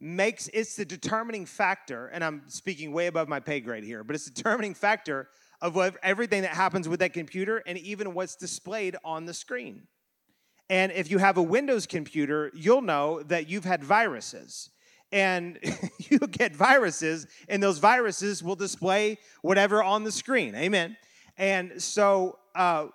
makes 0.00 0.48
it's 0.52 0.76
the 0.76 0.84
determining 0.84 1.46
factor, 1.46 2.08
and 2.08 2.24
I'm 2.24 2.42
speaking 2.46 2.92
way 2.92 3.06
above 3.06 3.28
my 3.28 3.40
pay 3.40 3.60
grade 3.60 3.84
here, 3.84 4.02
but 4.02 4.16
it's 4.16 4.24
the 4.24 4.32
determining 4.32 4.74
factor 4.74 5.28
of 5.60 5.74
what, 5.74 5.96
everything 6.02 6.42
that 6.42 6.52
happens 6.52 6.88
with 6.88 7.00
that 7.00 7.12
computer 7.12 7.62
and 7.66 7.76
even 7.78 8.14
what's 8.14 8.34
displayed 8.34 8.96
on 9.04 9.26
the 9.26 9.34
screen. 9.34 9.82
And 10.70 10.92
if 10.92 11.10
you 11.10 11.18
have 11.18 11.36
a 11.36 11.42
Windows 11.42 11.86
computer, 11.86 12.50
you'll 12.54 12.80
know 12.80 13.22
that 13.24 13.48
you've 13.48 13.64
had 13.64 13.82
viruses. 13.84 14.70
And 15.12 15.58
you 15.98 16.18
get 16.20 16.54
viruses, 16.54 17.26
and 17.48 17.62
those 17.62 17.78
viruses 17.78 18.42
will 18.42 18.56
display 18.56 19.18
whatever 19.42 19.82
on 19.82 20.04
the 20.04 20.12
screen. 20.12 20.54
Amen. 20.54 20.96
And 21.36 21.82
so 21.82 22.38
uh, 22.54 22.86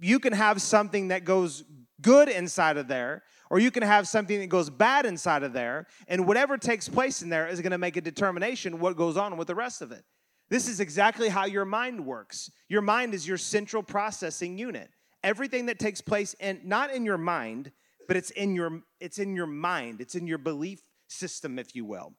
you 0.00 0.20
can 0.20 0.32
have 0.32 0.62
something 0.62 1.08
that 1.08 1.24
goes 1.24 1.64
good 2.00 2.28
inside 2.28 2.76
of 2.76 2.88
there, 2.88 3.24
or 3.50 3.58
you 3.58 3.70
can 3.70 3.82
have 3.82 4.08
something 4.08 4.38
that 4.38 4.48
goes 4.48 4.70
bad 4.70 5.04
inside 5.04 5.42
of 5.42 5.52
there, 5.52 5.86
and 6.08 6.26
whatever 6.26 6.56
takes 6.56 6.88
place 6.88 7.20
in 7.20 7.28
there 7.28 7.48
is 7.48 7.60
going 7.60 7.72
to 7.72 7.78
make 7.78 7.96
a 7.96 8.00
determination 8.00 8.78
what 8.78 8.96
goes 8.96 9.16
on 9.16 9.36
with 9.36 9.48
the 9.48 9.54
rest 9.54 9.82
of 9.82 9.92
it. 9.92 10.04
This 10.48 10.68
is 10.68 10.80
exactly 10.80 11.28
how 11.28 11.44
your 11.44 11.64
mind 11.64 12.04
works. 12.04 12.50
Your 12.68 12.82
mind 12.82 13.12
is 13.12 13.26
your 13.26 13.38
central 13.38 13.82
processing 13.82 14.56
unit. 14.56 14.90
Everything 15.22 15.66
that 15.66 15.78
takes 15.78 16.00
place 16.00 16.34
in 16.40 16.60
not 16.64 16.92
in 16.92 17.04
your 17.04 17.18
mind, 17.18 17.72
but 18.08 18.16
it's 18.16 18.30
in 18.30 18.54
your 18.54 18.82
it's 19.00 19.18
in 19.18 19.36
your 19.36 19.46
mind. 19.46 20.00
It's 20.00 20.14
in 20.14 20.26
your 20.26 20.38
belief 20.38 20.80
system, 21.08 21.58
if 21.58 21.74
you 21.74 21.84
will. 21.84 22.14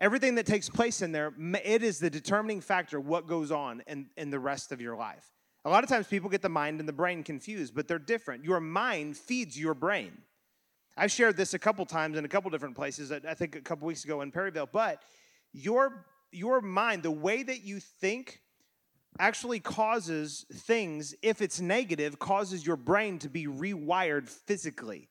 Everything 0.00 0.34
that 0.34 0.46
takes 0.46 0.68
place 0.68 1.00
in 1.00 1.12
there, 1.12 1.32
it 1.64 1.82
is 1.82 1.98
the 1.98 2.10
determining 2.10 2.60
factor 2.60 2.98
what 2.98 3.28
goes 3.28 3.52
on 3.52 3.82
in, 3.86 4.06
in 4.16 4.30
the 4.30 4.38
rest 4.40 4.72
of 4.72 4.80
your 4.80 4.96
life. 4.96 5.30
A 5.64 5.70
lot 5.70 5.84
of 5.84 5.88
times 5.88 6.08
people 6.08 6.28
get 6.28 6.42
the 6.42 6.48
mind 6.48 6.80
and 6.80 6.88
the 6.88 6.92
brain 6.92 7.22
confused, 7.22 7.72
but 7.74 7.86
they're 7.86 8.00
different. 8.00 8.44
Your 8.44 8.58
mind 8.58 9.16
feeds 9.16 9.58
your 9.58 9.74
brain. 9.74 10.12
I've 10.96 11.10
shared 11.10 11.36
this 11.36 11.54
a 11.54 11.58
couple 11.58 11.86
times 11.86 12.18
in 12.18 12.24
a 12.24 12.28
couple 12.28 12.50
different 12.50 12.76
places, 12.76 13.12
I 13.12 13.34
think 13.34 13.56
a 13.56 13.60
couple 13.60 13.86
weeks 13.86 14.04
ago 14.04 14.20
in 14.20 14.30
Perryville, 14.30 14.68
but 14.70 15.02
your, 15.52 16.06
your 16.30 16.60
mind, 16.60 17.02
the 17.02 17.10
way 17.10 17.42
that 17.42 17.62
you 17.62 17.80
think, 17.80 18.40
actually 19.18 19.60
causes 19.60 20.46
things, 20.52 21.14
if 21.22 21.42
it's 21.42 21.60
negative, 21.60 22.18
causes 22.18 22.66
your 22.66 22.76
brain 22.76 23.18
to 23.18 23.28
be 23.28 23.46
rewired 23.46 24.28
physically. 24.28 25.08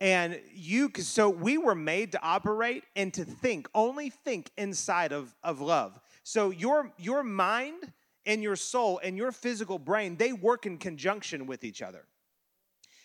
And 0.00 0.40
you, 0.52 0.90
so 0.98 1.30
we 1.30 1.56
were 1.56 1.76
made 1.76 2.12
to 2.12 2.22
operate 2.22 2.84
and 2.96 3.14
to 3.14 3.24
think, 3.24 3.68
only 3.74 4.10
think 4.10 4.50
inside 4.56 5.12
of, 5.12 5.34
of 5.42 5.60
love. 5.60 5.98
So 6.24 6.50
your 6.50 6.92
your 6.98 7.22
mind 7.22 7.92
and 8.26 8.42
your 8.42 8.56
soul 8.56 9.00
and 9.02 9.16
your 9.16 9.30
physical 9.30 9.78
brain, 9.78 10.16
they 10.16 10.32
work 10.32 10.66
in 10.66 10.78
conjunction 10.78 11.46
with 11.46 11.62
each 11.62 11.82
other. 11.82 12.06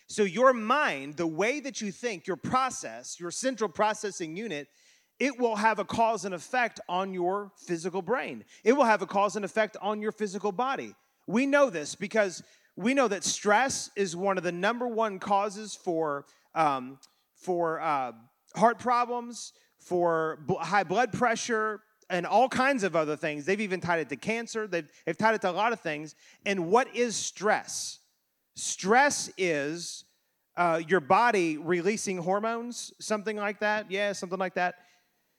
So 0.10 0.24
your 0.24 0.54
mind, 0.54 1.18
the 1.18 1.28
way 1.28 1.60
that 1.60 1.82
you 1.82 1.92
think, 1.92 2.26
your 2.26 2.36
process, 2.36 3.20
your 3.20 3.30
central 3.30 3.70
processing 3.70 4.36
unit, 4.36 4.68
it 5.20 5.40
will 5.40 5.56
have 5.56 5.78
a 5.78 5.86
cause 5.86 6.26
and 6.26 6.34
effect 6.34 6.80
on 6.90 7.14
your 7.14 7.52
physical 7.68 8.02
brain. 8.02 8.44
It 8.64 8.74
will 8.74 8.86
have 8.86 9.04
a 9.04 9.06
cause 9.06 9.36
and 9.36 9.46
effect 9.46 9.78
on 9.82 10.02
your 10.02 10.12
physical 10.12 10.52
body. 10.52 10.96
We 11.28 11.46
know 11.46 11.70
this 11.70 11.94
because 11.94 12.42
we 12.76 12.96
know 12.96 13.08
that 13.08 13.24
stress 13.24 13.92
is 13.96 14.16
one 14.16 14.38
of 14.40 14.44
the 14.44 14.52
number 14.52 14.88
one 14.88 15.20
causes 15.20 15.76
for 15.76 16.26
um, 16.56 16.98
for 17.36 17.80
uh, 17.80 18.14
heart 18.56 18.80
problems, 18.80 19.54
for 19.78 20.40
high 20.60 20.84
blood 20.84 21.14
pressure, 21.14 21.82
and 22.10 22.26
all 22.26 22.50
kinds 22.50 22.84
of 22.84 22.96
other 22.96 23.16
things. 23.16 23.46
They've 23.46 23.62
even 23.62 23.80
tied 23.80 24.00
it 24.00 24.10
to 24.10 24.16
cancer. 24.16 24.68
They've, 24.68 24.90
they've 25.06 25.18
tied 25.18 25.36
it 25.36 25.42
to 25.42 25.50
a 25.50 25.52
lot 25.52 25.72
of 25.72 25.80
things. 25.80 26.16
And 26.46 26.70
what 26.70 26.94
is 26.96 27.16
stress? 27.16 28.00
Stress 28.60 29.32
is 29.38 30.04
uh, 30.58 30.82
your 30.88 31.00
body 31.00 31.58
releasing 31.58 32.18
hormones, 32.18 32.94
something 33.00 33.38
like 33.38 33.60
that. 33.60 33.90
Yeah, 33.90 34.12
something 34.12 34.40
like 34.40 34.56
that. 34.56 34.76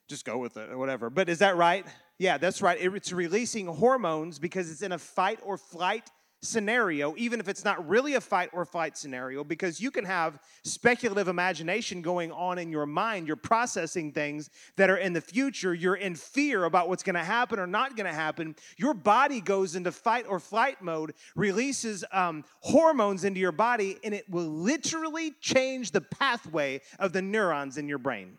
Just 0.08 0.24
go 0.24 0.38
with 0.38 0.56
it 0.56 0.70
or 0.70 0.78
whatever. 0.78 1.10
But 1.10 1.28
is 1.28 1.38
that 1.40 1.56
right? 1.56 1.86
Yeah, 2.18 2.38
that's 2.38 2.62
right. 2.62 2.78
It's 2.80 3.12
releasing 3.12 3.66
hormones 3.66 4.38
because 4.38 4.70
it's 4.70 4.82
in 4.82 4.92
a 4.92 4.98
fight 4.98 5.38
or 5.44 5.56
flight 5.56 6.10
scenario, 6.42 7.14
even 7.16 7.40
if 7.40 7.48
it's 7.48 7.64
not 7.64 7.86
really 7.88 8.14
a 8.14 8.20
fight 8.20 8.50
or 8.52 8.64
flight 8.64 8.96
scenario, 8.96 9.44
because 9.44 9.80
you 9.80 9.90
can 9.90 10.04
have 10.04 10.38
speculative 10.64 11.28
imagination 11.28 12.02
going 12.02 12.32
on 12.32 12.58
in 12.58 12.70
your 12.70 12.86
mind. 12.86 13.26
You're 13.26 13.36
processing 13.36 14.12
things 14.12 14.50
that 14.76 14.88
are 14.88 14.96
in 14.96 15.12
the 15.12 15.20
future. 15.20 15.74
You're 15.74 15.96
in 15.96 16.14
fear 16.14 16.64
about 16.64 16.88
what's 16.88 17.02
going 17.02 17.14
to 17.14 17.24
happen 17.24 17.58
or 17.58 17.66
not 17.66 17.96
going 17.96 18.06
to 18.06 18.12
happen. 18.12 18.56
Your 18.76 18.94
body 18.94 19.40
goes 19.40 19.76
into 19.76 19.92
fight 19.92 20.26
or 20.28 20.40
flight 20.40 20.80
mode, 20.80 21.14
releases 21.36 22.04
um, 22.12 22.44
hormones 22.60 23.24
into 23.24 23.40
your 23.40 23.52
body, 23.52 23.98
and 24.02 24.14
it 24.14 24.28
will 24.30 24.48
literally 24.48 25.32
change 25.40 25.90
the 25.90 26.00
pathway 26.00 26.80
of 26.98 27.12
the 27.12 27.22
neurons 27.22 27.76
in 27.76 27.88
your 27.88 27.98
brain. 27.98 28.38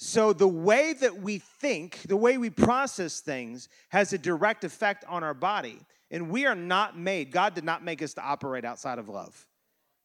So, 0.00 0.32
the 0.32 0.48
way 0.48 0.92
that 1.00 1.20
we 1.20 1.38
think, 1.38 2.02
the 2.02 2.16
way 2.16 2.38
we 2.38 2.50
process 2.50 3.18
things, 3.18 3.68
has 3.88 4.12
a 4.12 4.18
direct 4.18 4.62
effect 4.62 5.04
on 5.08 5.24
our 5.24 5.34
body. 5.34 5.80
And 6.12 6.30
we 6.30 6.46
are 6.46 6.54
not 6.54 6.96
made, 6.96 7.32
God 7.32 7.54
did 7.54 7.64
not 7.64 7.84
make 7.84 8.00
us 8.00 8.14
to 8.14 8.22
operate 8.22 8.64
outside 8.64 8.98
of 8.98 9.08
love. 9.08 9.46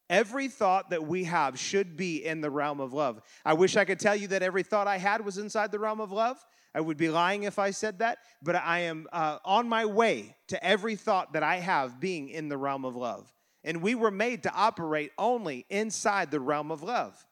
Every 0.09 0.47
thought 0.47 0.89
that 0.89 1.05
we 1.05 1.23
have 1.25 1.57
should 1.57 1.95
be 1.95 2.25
in 2.25 2.41
the 2.41 2.49
realm 2.49 2.79
of 2.79 2.91
love. 2.91 3.21
I 3.45 3.53
wish 3.53 3.77
I 3.77 3.85
could 3.85 3.99
tell 3.99 4.15
you 4.15 4.27
that 4.29 4.43
every 4.43 4.63
thought 4.63 4.87
I 4.87 4.97
had 4.97 5.23
was 5.23 5.37
inside 5.37 5.71
the 5.71 5.79
realm 5.79 6.01
of 6.01 6.11
love. 6.11 6.43
I 6.75 6.81
would 6.81 6.97
be 6.97 7.09
lying 7.09 7.43
if 7.43 7.59
I 7.59 7.69
said 7.69 7.99
that, 7.99 8.17
but 8.41 8.55
I 8.55 8.79
am 8.79 9.07
uh, 9.13 9.37
on 9.45 9.69
my 9.69 9.85
way 9.85 10.35
to 10.47 10.63
every 10.65 10.95
thought 10.95 11.33
that 11.33 11.43
I 11.43 11.57
have 11.57 11.99
being 11.99 12.29
in 12.29 12.49
the 12.49 12.57
realm 12.57 12.83
of 12.83 12.95
love. 12.95 13.31
And 13.63 13.81
we 13.81 13.93
were 13.93 14.11
made 14.11 14.43
to 14.43 14.53
operate 14.53 15.11
only 15.19 15.67
inside 15.69 16.31
the 16.31 16.39
realm 16.39 16.71
of 16.71 16.81
love. 16.81 17.23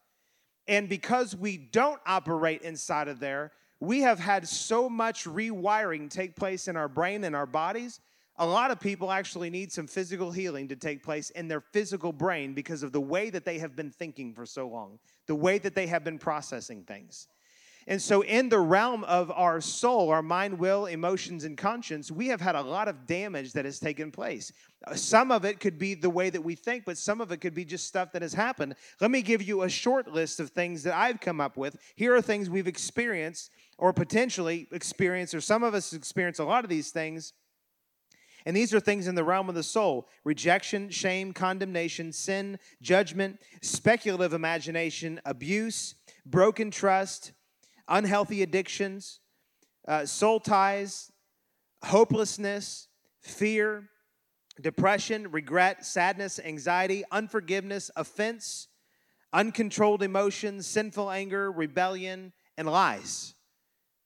And 0.67 0.87
because 0.87 1.35
we 1.35 1.57
don't 1.57 1.99
operate 2.05 2.61
inside 2.61 3.07
of 3.07 3.19
there, 3.19 3.51
we 3.79 4.01
have 4.01 4.19
had 4.19 4.47
so 4.47 4.87
much 4.87 5.25
rewiring 5.25 6.09
take 6.09 6.35
place 6.35 6.67
in 6.67 6.77
our 6.77 6.87
brain 6.87 7.23
and 7.23 7.35
our 7.35 7.47
bodies. 7.47 7.99
A 8.37 8.45
lot 8.45 8.71
of 8.71 8.79
people 8.79 9.11
actually 9.11 9.49
need 9.49 9.71
some 9.71 9.87
physical 9.87 10.31
healing 10.31 10.67
to 10.69 10.75
take 10.75 11.03
place 11.03 11.31
in 11.31 11.47
their 11.47 11.61
physical 11.61 12.13
brain 12.13 12.53
because 12.53 12.83
of 12.83 12.91
the 12.91 13.01
way 13.01 13.29
that 13.29 13.43
they 13.43 13.59
have 13.59 13.75
been 13.75 13.91
thinking 13.91 14.33
for 14.33 14.45
so 14.45 14.67
long, 14.67 14.99
the 15.25 15.35
way 15.35 15.57
that 15.57 15.75
they 15.75 15.87
have 15.87 16.03
been 16.03 16.17
processing 16.17 16.83
things. 16.83 17.27
And 17.87 18.01
so, 18.01 18.21
in 18.21 18.49
the 18.49 18.59
realm 18.59 19.03
of 19.05 19.31
our 19.31 19.59
soul, 19.59 20.09
our 20.09 20.21
mind, 20.21 20.59
will, 20.59 20.85
emotions, 20.85 21.43
and 21.43 21.57
conscience, 21.57 22.11
we 22.11 22.27
have 22.27 22.39
had 22.39 22.55
a 22.55 22.61
lot 22.61 22.87
of 22.87 23.07
damage 23.07 23.53
that 23.53 23.65
has 23.65 23.79
taken 23.79 24.11
place. 24.11 24.53
Uh, 24.85 24.93
some 24.93 25.31
of 25.31 25.45
it 25.45 25.59
could 25.59 25.79
be 25.79 25.95
the 25.95 26.09
way 26.09 26.29
that 26.29 26.43
we 26.43 26.53
think, 26.53 26.85
but 26.85 26.97
some 26.97 27.21
of 27.21 27.31
it 27.31 27.37
could 27.37 27.55
be 27.55 27.65
just 27.65 27.87
stuff 27.87 28.11
that 28.11 28.21
has 28.21 28.33
happened. 28.33 28.75
Let 28.99 29.09
me 29.09 29.23
give 29.23 29.41
you 29.41 29.63
a 29.63 29.69
short 29.69 30.07
list 30.07 30.39
of 30.39 30.51
things 30.51 30.83
that 30.83 30.95
I've 30.95 31.19
come 31.19 31.41
up 31.41 31.57
with. 31.57 31.75
Here 31.95 32.15
are 32.15 32.21
things 32.21 32.49
we've 32.49 32.67
experienced 32.67 33.49
or 33.79 33.93
potentially 33.93 34.67
experienced, 34.71 35.33
or 35.33 35.41
some 35.41 35.63
of 35.63 35.73
us 35.73 35.93
experience 35.93 36.37
a 36.37 36.45
lot 36.45 36.63
of 36.63 36.69
these 36.69 36.91
things. 36.91 37.33
And 38.45 38.55
these 38.55 38.73
are 38.73 38.79
things 38.79 39.07
in 39.07 39.15
the 39.15 39.23
realm 39.23 39.49
of 39.49 39.55
the 39.55 39.63
soul 39.63 40.07
rejection, 40.23 40.89
shame, 40.89 41.33
condemnation, 41.33 42.11
sin, 42.11 42.59
judgment, 42.81 43.39
speculative 43.61 44.33
imagination, 44.33 45.19
abuse, 45.25 45.95
broken 46.25 46.69
trust 46.69 47.31
unhealthy 47.91 48.41
addictions, 48.41 49.19
uh, 49.87 50.05
soul 50.05 50.39
ties, 50.39 51.11
hopelessness, 51.83 52.87
fear, 53.21 53.89
depression, 54.59 55.29
regret, 55.31 55.85
sadness, 55.85 56.39
anxiety, 56.39 57.03
unforgiveness, 57.11 57.91
offense, 57.95 58.67
uncontrolled 59.33 60.01
emotions, 60.01 60.65
sinful 60.65 61.11
anger, 61.11 61.51
rebellion, 61.51 62.33
and 62.57 62.67
lies. 62.67 63.35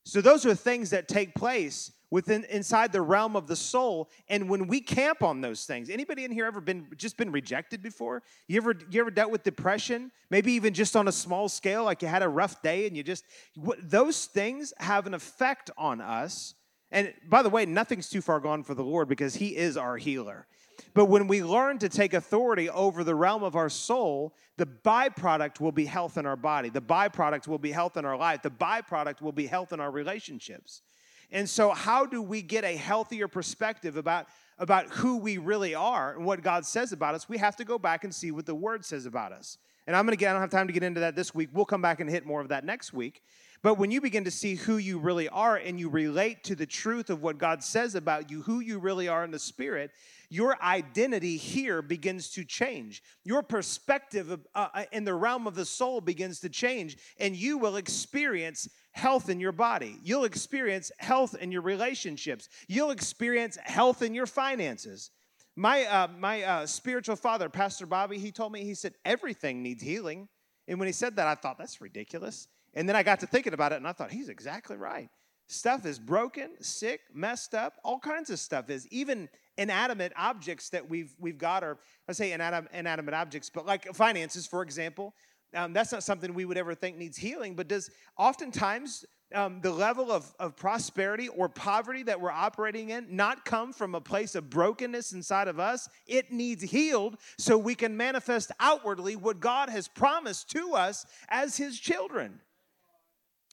So 0.04 0.21
those 0.21 0.45
are 0.45 0.56
things 0.56 0.89
that 0.91 1.08
take 1.08 1.34
place 1.34 1.91
within 2.12 2.44
inside 2.46 2.91
the 2.91 3.02
realm 3.02 3.36
of 3.36 3.48
the 3.48 3.56
soul 3.56 4.10
and 4.30 4.50
when 4.50 4.68
we 4.68 4.80
camp 4.80 5.24
on 5.24 5.41
those 5.41 5.65
things 5.65 5.89
anybody 5.89 6.24
in 6.24 6.32
here 6.32 6.46
ever 6.46 6.62
been 6.62 6.88
just 6.98 7.18
been 7.18 7.32
rejected 7.32 7.82
before 7.82 8.24
you 8.48 8.58
ever 8.58 8.76
you 8.89 9.02
ever 9.02 9.12
dealt 9.12 9.32
with 9.32 9.44
depression 9.44 10.12
maybe 10.30 10.52
even 10.52 10.74
just 10.74 10.96
on 10.96 11.08
a 11.08 11.12
small 11.12 11.50
scale 11.50 11.84
like 11.84 12.02
you 12.02 12.08
had 12.08 12.24
a 12.24 12.30
rough 12.30 12.62
day 12.62 12.88
and 12.88 12.96
you 12.96 13.04
just 13.04 13.26
those 13.84 14.26
things 14.26 14.74
have 14.78 15.08
an 15.08 15.13
effect 15.13 15.72
on 15.78 16.02
us 16.02 16.54
and 16.91 17.13
by 17.30 17.41
the 17.41 17.50
way 17.50 17.65
nothing's 17.65 18.10
too 18.10 18.22
far 18.22 18.39
gone 18.39 18.63
for 18.63 18.74
the 18.74 18.84
lord 18.84 19.08
because 19.08 19.36
he 19.36 19.56
is 19.56 19.78
our 19.78 19.98
healer 19.98 20.48
but 20.94 21.06
when 21.06 21.28
we 21.28 21.44
learn 21.44 21.78
to 21.80 21.89
take 21.89 22.13
authority 22.13 22.70
over 22.70 23.04
the 23.04 23.15
realm 23.15 23.44
of 23.44 23.56
our 23.56 23.70
soul, 23.70 24.34
the 24.58 24.65
byproduct 24.65 25.60
will 25.60 25.72
be 25.72 25.86
health 25.86 26.18
in 26.18 26.26
our 26.26 26.36
body. 26.36 26.70
The 26.70 26.82
byproduct 26.82 27.48
will 27.48 27.58
be 27.58 27.72
health 27.72 27.98
in 27.98 28.06
our 28.06 28.18
life. 28.18 28.41
The 28.41 28.50
byproduct 28.50 29.22
will 29.22 29.32
be 29.32 29.48
health 29.48 29.74
in 29.74 29.80
our 29.80 29.91
relationships. 29.91 30.82
And 31.36 31.50
so, 31.50 31.71
how 31.71 32.06
do 32.06 32.21
we 32.21 32.41
get 32.41 32.63
a 32.63 32.78
healthier 32.78 33.28
perspective 33.28 33.98
about, 33.98 34.28
about 34.58 34.88
who 34.88 35.17
we 35.17 35.38
really 35.38 35.76
are 35.76 36.15
and 36.15 36.26
what 36.26 36.41
God 36.41 36.65
says 36.65 36.93
about 36.93 37.13
us? 37.13 37.28
We 37.28 37.38
have 37.39 37.58
to 37.58 37.65
go 37.65 37.78
back 37.78 38.06
and 38.06 38.15
see 38.15 38.32
what 38.32 38.45
the 38.45 38.56
Word 38.56 38.86
says 38.86 39.06
about 39.06 39.34
us. 39.34 39.58
And 39.86 39.98
I'm 39.98 40.06
going 40.06 40.13
to 40.13 40.17
get, 40.17 40.30
I 40.30 40.32
don't 40.32 40.41
have 40.41 40.50
time 40.50 40.67
to 40.67 40.71
get 40.71 40.82
into 40.82 41.02
that 41.02 41.13
this 41.17 41.36
week. 41.36 41.50
We'll 41.52 41.65
come 41.65 41.82
back 41.82 42.00
and 42.00 42.10
hit 42.10 42.26
more 42.26 42.39
of 42.39 42.48
that 42.48 42.63
next 42.63 42.93
week. 42.93 43.21
But 43.62 43.78
when 43.80 43.89
you 43.89 44.02
begin 44.02 44.26
to 44.26 44.32
see 44.32 44.56
who 44.56 44.78
you 44.78 45.00
really 45.00 45.28
are 45.30 45.56
and 45.56 45.80
you 45.80 45.89
relate 45.89 46.44
to 46.44 46.56
the 46.56 46.65
truth 46.65 47.10
of 47.10 47.24
what 47.24 47.38
God 47.38 47.63
says 47.63 47.96
about 47.96 48.30
you, 48.30 48.41
who 48.41 48.60
you 48.60 48.80
really 48.80 49.08
are 49.08 49.24
in 49.24 49.32
the 49.32 49.39
Spirit, 49.39 49.91
your 50.30 50.62
identity 50.62 51.38
here 51.38 51.82
begins 51.82 52.30
to 52.32 52.44
change. 52.44 53.02
Your 53.24 53.41
perspective 53.41 54.32
uh, 54.32 54.68
uh, 54.74 54.84
in 54.91 55.04
the 55.04 55.13
realm 55.13 55.48
of 55.48 55.56
the 55.56 55.65
soul 55.65 56.02
begins 56.02 56.39
to 56.41 56.50
change, 56.50 56.98
and 57.20 57.36
you 57.36 57.58
will 57.58 57.78
experience 57.78 58.68
health 58.91 59.30
in 59.30 59.39
your 59.39 59.52
body. 59.52 59.98
You'll 60.04 60.26
experience 60.26 60.91
health 61.00 61.36
in 61.39 61.52
your 61.52 61.62
relationships. 61.62 62.50
You'll 62.68 62.91
experience 62.91 63.58
health 63.63 64.02
in 64.02 64.13
your 64.13 64.26
finances. 64.26 65.12
My, 65.56 65.86
uh, 65.86 66.08
my 66.20 66.44
uh, 66.44 66.65
spiritual 66.65 67.15
father, 67.15 67.50
Pastor 67.50 67.86
Bobby, 67.86 68.20
he 68.20 68.32
told 68.32 68.52
me, 68.52 68.63
he 68.63 68.74
said, 68.74 68.94
everything 69.06 69.63
needs 69.63 69.82
healing. 69.82 70.28
And 70.68 70.80
when 70.80 70.88
he 70.88 70.91
said 70.91 71.15
that, 71.15 71.28
I 71.28 71.36
thought, 71.36 71.58
that's 71.58 71.80
ridiculous. 71.80 72.48
And 72.76 72.88
then 72.88 72.96
I 72.96 73.04
got 73.04 73.20
to 73.22 73.28
thinking 73.28 73.54
about 73.54 73.72
it, 73.72 73.78
and 73.78 73.88
I 73.88 73.94
thought, 73.94 74.12
he's 74.12 74.30
exactly 74.30 74.76
right. 74.76 75.10
Stuff 75.48 75.86
is 75.86 76.00
broken, 76.00 76.52
sick, 76.62 77.02
messed 77.14 77.54
up, 77.54 77.76
all 77.84 78.00
kinds 78.00 78.30
of 78.30 78.40
stuff 78.40 78.70
is. 78.70 78.88
Even 78.90 79.30
inanimate 79.58 80.12
objects 80.18 80.70
that 80.70 80.90
we've, 80.90 81.16
we've 81.20 81.38
got, 81.38 81.64
or 81.64 81.78
I 82.08 82.14
say 82.14 82.34
inanimate, 82.34 82.72
inanimate 82.74 83.14
objects, 83.14 83.50
but 83.54 83.66
like 83.66 83.94
finances, 83.96 84.48
for 84.48 84.62
example, 84.64 85.14
um, 85.54 85.72
that's 85.72 85.92
not 85.92 86.04
something 86.04 86.34
we 86.34 86.46
would 86.46 86.58
ever 86.58 86.76
think 86.76 86.98
needs 86.98 87.16
healing, 87.18 87.56
but 87.56 87.68
does 87.68 87.90
oftentimes 88.18 89.06
um, 89.34 89.62
the 89.62 89.72
level 89.72 90.12
of, 90.12 90.34
of 90.40 90.56
prosperity 90.56 91.30
or 91.30 91.48
poverty 91.48 92.04
that 92.04 92.20
we're 92.20 92.32
operating 92.32 92.90
in 92.90 93.08
not 93.16 93.46
come 93.46 93.72
from 93.72 93.96
a 93.96 94.02
place 94.02 94.36
of 94.36 94.50
brokenness 94.50 95.14
inside 95.14 95.48
of 95.48 95.60
us. 95.60 95.88
It 96.08 96.32
needs 96.32 96.64
healed 96.64 97.18
so 97.38 97.58
we 97.58 97.76
can 97.76 97.96
manifest 97.96 98.52
outwardly 98.60 99.16
what 99.16 99.40
God 99.40 99.70
has 99.70 99.88
promised 99.88 100.50
to 100.52 100.74
us 100.74 101.06
as 101.30 101.58
His 101.58 101.80
children. 101.80 102.40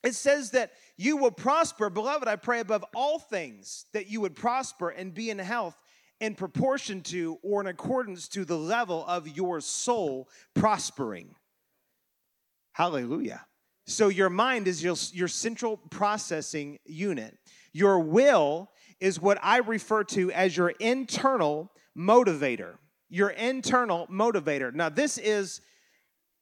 It 0.02 0.14
says 0.14 0.50
that 0.50 0.72
you 0.96 1.16
will 1.16 1.30
prosper. 1.30 1.90
Beloved, 1.90 2.26
I 2.28 2.36
pray 2.36 2.60
above 2.60 2.84
all 2.94 3.18
things 3.18 3.86
that 3.92 4.08
you 4.08 4.20
would 4.20 4.34
prosper 4.34 4.90
and 4.90 5.14
be 5.14 5.30
in 5.30 5.38
health 5.38 5.76
in 6.20 6.34
proportion 6.34 7.00
to 7.02 7.38
or 7.42 7.60
in 7.60 7.66
accordance 7.66 8.28
to 8.28 8.44
the 8.44 8.56
level 8.56 9.04
of 9.06 9.28
your 9.28 9.60
soul 9.60 10.28
prospering. 10.54 11.34
Hallelujah. 12.72 13.44
So 13.86 14.08
your 14.08 14.30
mind 14.30 14.68
is 14.68 14.82
your, 14.82 14.94
your 15.12 15.28
central 15.28 15.76
processing 15.90 16.78
unit. 16.84 17.36
Your 17.72 17.98
will 17.98 18.70
is 19.00 19.20
what 19.20 19.38
I 19.42 19.58
refer 19.58 20.04
to 20.04 20.30
as 20.30 20.56
your 20.56 20.70
internal 20.70 21.72
motivator. 21.98 22.76
Your 23.10 23.30
internal 23.30 24.06
motivator. 24.06 24.72
Now, 24.72 24.88
this 24.88 25.18
is, 25.18 25.60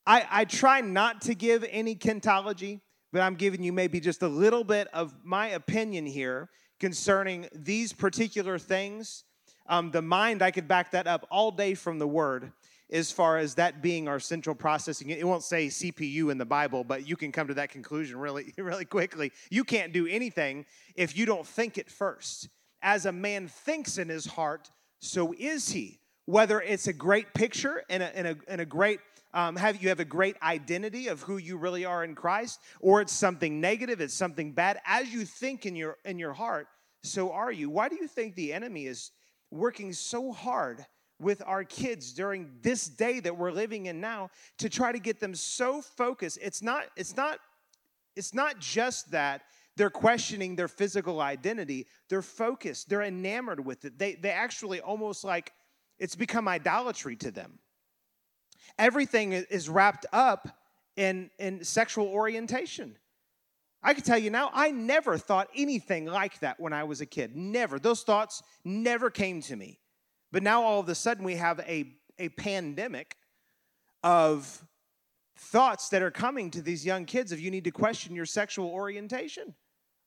I, 0.06 0.26
I 0.30 0.44
try 0.44 0.82
not 0.82 1.22
to 1.22 1.34
give 1.34 1.64
any 1.70 1.96
kentology, 1.96 2.80
but 3.12 3.22
I'm 3.22 3.34
giving 3.34 3.62
you 3.62 3.72
maybe 3.72 4.00
just 4.00 4.22
a 4.22 4.28
little 4.28 4.64
bit 4.64 4.88
of 4.92 5.14
my 5.24 5.48
opinion 5.48 6.06
here 6.06 6.48
concerning 6.78 7.48
these 7.52 7.92
particular 7.92 8.58
things. 8.58 9.24
Um, 9.68 9.90
the 9.90 10.02
mind, 10.02 10.42
I 10.42 10.50
could 10.50 10.66
back 10.66 10.92
that 10.92 11.06
up 11.06 11.26
all 11.30 11.50
day 11.50 11.74
from 11.74 11.98
the 11.98 12.08
word 12.08 12.52
as 12.92 13.12
far 13.12 13.38
as 13.38 13.54
that 13.54 13.82
being 13.82 14.08
our 14.08 14.18
central 14.18 14.54
processing. 14.54 15.10
It 15.10 15.26
won't 15.26 15.44
say 15.44 15.68
CPU 15.68 16.30
in 16.30 16.38
the 16.38 16.44
Bible, 16.44 16.82
but 16.84 17.06
you 17.08 17.16
can 17.16 17.32
come 17.32 17.46
to 17.48 17.54
that 17.54 17.70
conclusion 17.70 18.18
really, 18.18 18.52
really 18.58 18.84
quickly. 18.84 19.32
You 19.50 19.64
can't 19.64 19.92
do 19.92 20.06
anything 20.06 20.66
if 20.96 21.16
you 21.16 21.26
don't 21.26 21.46
think 21.46 21.78
it 21.78 21.90
first. 21.90 22.48
As 22.82 23.06
a 23.06 23.12
man 23.12 23.46
thinks 23.46 23.98
in 23.98 24.08
his 24.08 24.26
heart, 24.26 24.70
so 25.00 25.34
is 25.38 25.70
he. 25.70 26.00
Whether 26.26 26.60
it's 26.60 26.86
a 26.86 26.92
great 26.92 27.34
picture 27.34 27.82
and 27.90 28.02
a, 28.02 28.16
and 28.16 28.26
a, 28.26 28.36
and 28.48 28.60
a 28.60 28.66
great 28.66 29.00
um, 29.32 29.56
have 29.56 29.82
you 29.82 29.88
have 29.90 30.00
a 30.00 30.04
great 30.04 30.36
identity 30.42 31.08
of 31.08 31.22
who 31.22 31.36
you 31.36 31.56
really 31.56 31.84
are 31.84 32.02
in 32.02 32.14
Christ, 32.14 32.60
or 32.80 33.00
it's 33.00 33.12
something 33.12 33.60
negative, 33.60 34.00
it's 34.00 34.14
something 34.14 34.52
bad. 34.52 34.80
As 34.84 35.12
you 35.12 35.24
think 35.24 35.66
in 35.66 35.76
your 35.76 35.98
in 36.04 36.18
your 36.18 36.32
heart, 36.32 36.66
so 37.02 37.32
are 37.32 37.52
you. 37.52 37.70
Why 37.70 37.88
do 37.88 37.96
you 37.96 38.08
think 38.08 38.34
the 38.34 38.52
enemy 38.52 38.86
is 38.86 39.12
working 39.50 39.92
so 39.92 40.32
hard 40.32 40.84
with 41.20 41.42
our 41.46 41.64
kids 41.64 42.12
during 42.12 42.50
this 42.62 42.86
day 42.86 43.20
that 43.20 43.36
we're 43.36 43.52
living 43.52 43.86
in 43.86 44.00
now 44.00 44.30
to 44.58 44.68
try 44.68 44.90
to 44.90 44.98
get 44.98 45.20
them 45.20 45.34
so 45.34 45.80
focused? 45.80 46.38
It's 46.42 46.62
not. 46.62 46.84
It's 46.96 47.16
not. 47.16 47.38
It's 48.16 48.34
not 48.34 48.58
just 48.58 49.12
that 49.12 49.42
they're 49.76 49.90
questioning 49.90 50.56
their 50.56 50.68
physical 50.68 51.20
identity. 51.20 51.86
They're 52.08 52.20
focused. 52.20 52.88
They're 52.88 53.02
enamored 53.02 53.64
with 53.64 53.84
it. 53.84 53.96
They 53.96 54.16
they 54.16 54.30
actually 54.30 54.80
almost 54.80 55.22
like 55.22 55.52
it's 56.00 56.16
become 56.16 56.48
idolatry 56.48 57.14
to 57.16 57.30
them 57.30 57.60
everything 58.78 59.32
is 59.32 59.68
wrapped 59.68 60.06
up 60.12 60.48
in, 60.96 61.30
in 61.38 61.64
sexual 61.64 62.06
orientation. 62.06 62.96
I 63.82 63.94
can 63.94 64.02
tell 64.02 64.18
you 64.18 64.30
now, 64.30 64.50
I 64.52 64.70
never 64.70 65.16
thought 65.16 65.48
anything 65.56 66.04
like 66.04 66.40
that 66.40 66.60
when 66.60 66.72
I 66.72 66.84
was 66.84 67.00
a 67.00 67.06
kid. 67.06 67.34
Never. 67.34 67.78
Those 67.78 68.02
thoughts 68.02 68.42
never 68.64 69.10
came 69.10 69.40
to 69.42 69.56
me. 69.56 69.78
But 70.32 70.42
now 70.42 70.62
all 70.62 70.80
of 70.80 70.88
a 70.88 70.94
sudden 70.94 71.24
we 71.24 71.36
have 71.36 71.60
a, 71.60 71.94
a 72.18 72.28
pandemic 72.30 73.16
of 74.02 74.64
thoughts 75.36 75.88
that 75.88 76.02
are 76.02 76.10
coming 76.10 76.50
to 76.50 76.62
these 76.62 76.84
young 76.84 77.06
kids 77.06 77.32
if 77.32 77.40
you 77.40 77.50
need 77.50 77.64
to 77.64 77.70
question 77.70 78.14
your 78.14 78.26
sexual 78.26 78.68
orientation. 78.68 79.54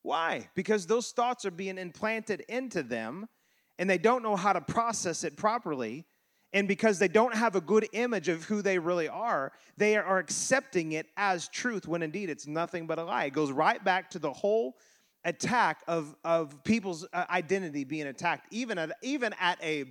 Why? 0.04 0.50
Because 0.54 0.86
those 0.86 1.12
thoughts 1.12 1.46
are 1.46 1.52
being 1.52 1.78
implanted 1.78 2.42
into 2.48 2.84
them 2.84 3.28
and 3.80 3.90
they 3.90 3.98
don't 3.98 4.22
know 4.22 4.36
how 4.36 4.54
to 4.54 4.62
process 4.62 5.24
it 5.24 5.36
properly. 5.36 6.06
And 6.54 6.68
because 6.68 7.00
they 7.00 7.08
don't 7.08 7.36
have 7.36 7.56
a 7.56 7.62
good 7.62 7.88
image 7.94 8.30
of 8.30 8.44
who 8.44 8.62
they 8.62 8.78
really 8.78 9.10
are, 9.10 9.52
they 9.76 9.98
are 9.98 10.20
accepting 10.20 10.92
it 10.94 11.08
as 11.18 11.48
truth 11.48 11.88
when 11.88 12.04
indeed 12.04 12.30
it's 12.30 12.48
nothing 12.48 12.86
but 12.86 13.00
a 13.00 13.04
lie. 13.04 13.26
It 13.26 13.34
goes 13.34 13.52
right 13.52 13.84
back 13.84 14.12
to 14.12 14.20
the 14.20 14.32
whole 14.32 14.78
attack 15.26 15.82
of, 15.88 16.16
of 16.24 16.64
people's 16.64 17.08
uh, 17.14 17.26
identity 17.30 17.84
being 17.84 18.08
attacked. 18.08 18.48
Even 18.52 18.78
at, 18.78 18.92
even 19.02 19.34
at 19.40 19.58
a 19.64 19.86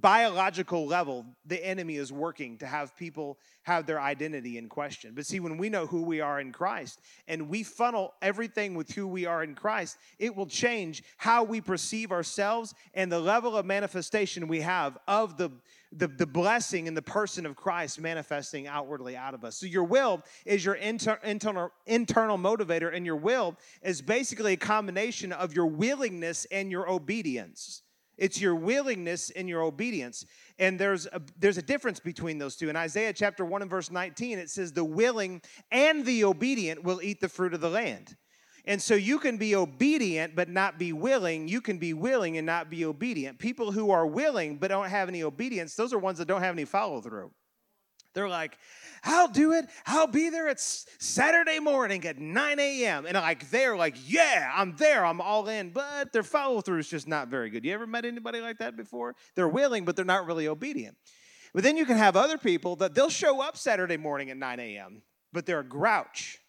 biological 0.00 0.86
level, 0.86 1.24
the 1.46 1.64
enemy 1.64 1.96
is 1.96 2.12
working 2.12 2.58
to 2.58 2.66
have 2.66 2.96
people 2.96 3.38
have 3.62 3.86
their 3.86 4.00
identity 4.00 4.58
in 4.58 4.68
question. 4.68 5.12
But 5.14 5.24
see, 5.24 5.38
when 5.38 5.56
we 5.56 5.68
know 5.68 5.86
who 5.86 6.02
we 6.02 6.20
are 6.20 6.40
in 6.40 6.52
Christ 6.52 7.00
and 7.28 7.48
we 7.48 7.62
funnel 7.62 8.12
everything 8.20 8.74
with 8.74 8.90
who 8.90 9.06
we 9.06 9.24
are 9.24 9.44
in 9.44 9.54
Christ, 9.54 9.98
it 10.18 10.34
will 10.34 10.46
change 10.46 11.04
how 11.16 11.44
we 11.44 11.60
perceive 11.60 12.10
ourselves 12.10 12.74
and 12.94 13.10
the 13.10 13.20
level 13.20 13.56
of 13.56 13.66
manifestation 13.66 14.48
we 14.48 14.60
have 14.62 14.98
of 15.06 15.36
the 15.36 15.50
the, 15.96 16.08
the 16.08 16.26
blessing 16.26 16.86
in 16.86 16.94
the 16.94 17.02
person 17.02 17.46
of 17.46 17.56
Christ 17.56 18.00
manifesting 18.00 18.66
outwardly 18.66 19.16
out 19.16 19.34
of 19.34 19.44
us. 19.44 19.56
So, 19.56 19.66
your 19.66 19.84
will 19.84 20.22
is 20.44 20.64
your 20.64 20.74
inter, 20.74 21.18
internal, 21.22 21.70
internal 21.86 22.38
motivator, 22.38 22.94
and 22.94 23.06
your 23.06 23.16
will 23.16 23.56
is 23.82 24.02
basically 24.02 24.54
a 24.54 24.56
combination 24.56 25.32
of 25.32 25.54
your 25.54 25.66
willingness 25.66 26.46
and 26.50 26.70
your 26.70 26.88
obedience. 26.88 27.82
It's 28.16 28.40
your 28.40 28.54
willingness 28.54 29.30
and 29.30 29.48
your 29.48 29.62
obedience. 29.62 30.24
And 30.58 30.78
there's 30.78 31.06
a, 31.06 31.20
there's 31.38 31.58
a 31.58 31.62
difference 31.62 31.98
between 31.98 32.38
those 32.38 32.56
two. 32.56 32.68
In 32.68 32.76
Isaiah 32.76 33.12
chapter 33.12 33.44
1 33.44 33.62
and 33.62 33.70
verse 33.70 33.90
19, 33.90 34.38
it 34.38 34.50
says, 34.50 34.72
The 34.72 34.84
willing 34.84 35.42
and 35.70 36.04
the 36.04 36.24
obedient 36.24 36.84
will 36.84 37.02
eat 37.02 37.20
the 37.20 37.28
fruit 37.28 37.54
of 37.54 37.60
the 37.60 37.70
land. 37.70 38.16
And 38.66 38.80
so 38.80 38.94
you 38.94 39.18
can 39.18 39.36
be 39.36 39.54
obedient 39.54 40.34
but 40.34 40.48
not 40.48 40.78
be 40.78 40.92
willing. 40.92 41.48
You 41.48 41.60
can 41.60 41.78
be 41.78 41.92
willing 41.92 42.38
and 42.38 42.46
not 42.46 42.70
be 42.70 42.84
obedient. 42.84 43.38
People 43.38 43.72
who 43.72 43.90
are 43.90 44.06
willing 44.06 44.56
but 44.56 44.68
don't 44.68 44.88
have 44.88 45.08
any 45.08 45.22
obedience, 45.22 45.74
those 45.74 45.92
are 45.92 45.98
ones 45.98 46.18
that 46.18 46.28
don't 46.28 46.42
have 46.42 46.54
any 46.54 46.64
follow 46.64 47.00
through. 47.00 47.30
They're 48.14 48.28
like, 48.28 48.56
I'll 49.02 49.28
do 49.28 49.52
it. 49.52 49.66
I'll 49.86 50.06
be 50.06 50.30
there. 50.30 50.48
It's 50.48 50.86
Saturday 50.98 51.58
morning 51.58 52.06
at 52.06 52.18
9 52.18 52.58
a.m. 52.60 53.06
And 53.06 53.14
like 53.16 53.50
they're 53.50 53.76
like, 53.76 53.96
yeah, 54.06 54.50
I'm 54.54 54.76
there. 54.76 55.04
I'm 55.04 55.20
all 55.20 55.48
in. 55.48 55.70
But 55.70 56.12
their 56.12 56.22
follow 56.22 56.60
through 56.60 56.78
is 56.78 56.88
just 56.88 57.08
not 57.08 57.28
very 57.28 57.50
good. 57.50 57.64
You 57.64 57.74
ever 57.74 57.86
met 57.86 58.04
anybody 58.04 58.40
like 58.40 58.58
that 58.58 58.76
before? 58.76 59.16
They're 59.34 59.48
willing, 59.48 59.84
but 59.84 59.96
they're 59.96 60.04
not 60.04 60.26
really 60.26 60.46
obedient. 60.46 60.96
But 61.52 61.64
then 61.64 61.76
you 61.76 61.84
can 61.84 61.96
have 61.96 62.16
other 62.16 62.38
people 62.38 62.76
that 62.76 62.94
they'll 62.94 63.10
show 63.10 63.42
up 63.42 63.56
Saturday 63.56 63.96
morning 63.96 64.30
at 64.30 64.36
9 64.36 64.60
a.m., 64.60 65.02
but 65.32 65.44
they're 65.44 65.60
a 65.60 65.64
grouch. 65.64 66.40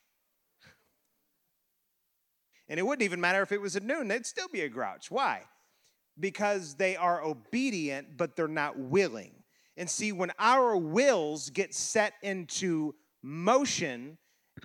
And 2.68 2.80
it 2.80 2.84
wouldn't 2.84 3.04
even 3.04 3.22
matter 3.22 3.42
if 3.42 3.52
it 3.52 3.62
was 3.62 3.76
at 3.76 3.84
noon, 3.84 4.08
they'd 4.08 4.26
still 4.26 4.48
be 4.48 4.62
a 4.62 4.70
grouch. 4.70 5.12
Why? 5.12 5.44
Because 6.20 6.76
they 6.76 6.96
are 6.96 7.24
obedient, 7.24 8.18
but 8.18 8.36
they're 8.36 8.48
not 8.48 8.78
willing. 8.78 9.34
And 9.78 9.90
see, 9.90 10.12
when 10.12 10.32
our 10.40 10.76
wills 10.78 11.50
get 11.50 11.74
set 11.74 12.14
into 12.22 12.96
motion 13.22 14.18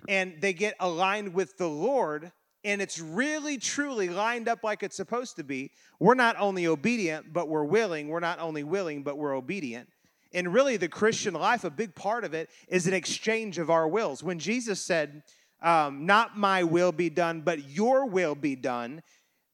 and 0.07 0.35
they 0.39 0.53
get 0.53 0.75
aligned 0.79 1.33
with 1.33 1.57
the 1.57 1.67
Lord, 1.67 2.31
and 2.63 2.81
it's 2.81 2.99
really 2.99 3.57
truly 3.57 4.07
lined 4.07 4.47
up 4.47 4.63
like 4.63 4.83
it's 4.83 4.95
supposed 4.95 5.35
to 5.35 5.43
be, 5.43 5.71
we're 5.99 6.15
not 6.15 6.35
only 6.39 6.67
obedient, 6.67 7.33
but 7.33 7.49
we're 7.49 7.65
willing. 7.65 8.07
We're 8.07 8.19
not 8.19 8.39
only 8.39 8.63
willing, 8.63 9.03
but 9.03 9.17
we're 9.17 9.35
obedient. 9.35 9.89
And 10.33 10.53
really, 10.53 10.77
the 10.77 10.87
Christian 10.87 11.33
life, 11.33 11.65
a 11.65 11.69
big 11.69 11.93
part 11.93 12.23
of 12.23 12.33
it 12.33 12.49
is 12.69 12.87
an 12.87 12.93
exchange 12.93 13.57
of 13.57 13.69
our 13.69 13.87
wills. 13.87 14.23
When 14.23 14.39
Jesus 14.39 14.79
said, 14.79 15.23
um, 15.61 16.05
not 16.05 16.37
my 16.37 16.63
will 16.63 16.91
be 16.91 17.09
done, 17.09 17.41
but 17.41 17.69
your 17.69 18.05
will 18.05 18.35
be 18.35 18.55
done. 18.55 19.01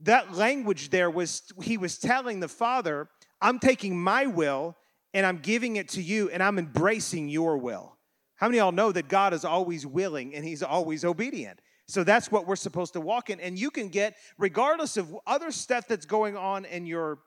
That 0.02 0.34
language 0.34 0.90
there 0.90 1.10
was, 1.10 1.44
he 1.62 1.78
was 1.78 1.98
telling 1.98 2.40
the 2.40 2.48
Father, 2.48 3.10
I'm 3.42 3.60
taking 3.60 4.00
my 4.00 4.26
will 4.26 4.76
and 5.14 5.26
I'm 5.26 5.40
giving 5.40 5.76
it 5.76 5.90
to 5.90 6.02
you 6.02 6.30
and 6.30 6.42
I'm 6.42 6.60
embracing 6.60 7.30
your 7.30 7.58
will. 7.58 7.98
How 8.36 8.48
many 8.48 8.60
of 8.60 8.66
y'all 8.66 8.72
know 8.72 8.92
that 8.92 9.08
God 9.08 9.34
is 9.34 9.44
always 9.44 9.86
willing 9.86 10.36
and 10.36 10.46
he's 10.46 10.62
always 10.62 11.04
obedient? 11.04 11.60
So 11.88 12.04
that's 12.04 12.32
what 12.32 12.46
we're 12.46 12.56
supposed 12.56 12.94
to 12.94 13.02
walk 13.02 13.30
in. 13.30 13.40
And 13.40 13.58
you 13.58 13.72
can 13.72 13.90
get, 13.90 14.16
regardless 14.38 14.98
of 14.98 15.16
other 15.26 15.52
stuff 15.52 15.88
that's 15.88 16.06
going 16.06 16.38
on 16.38 16.66
in 16.66 16.86
your 16.86 17.20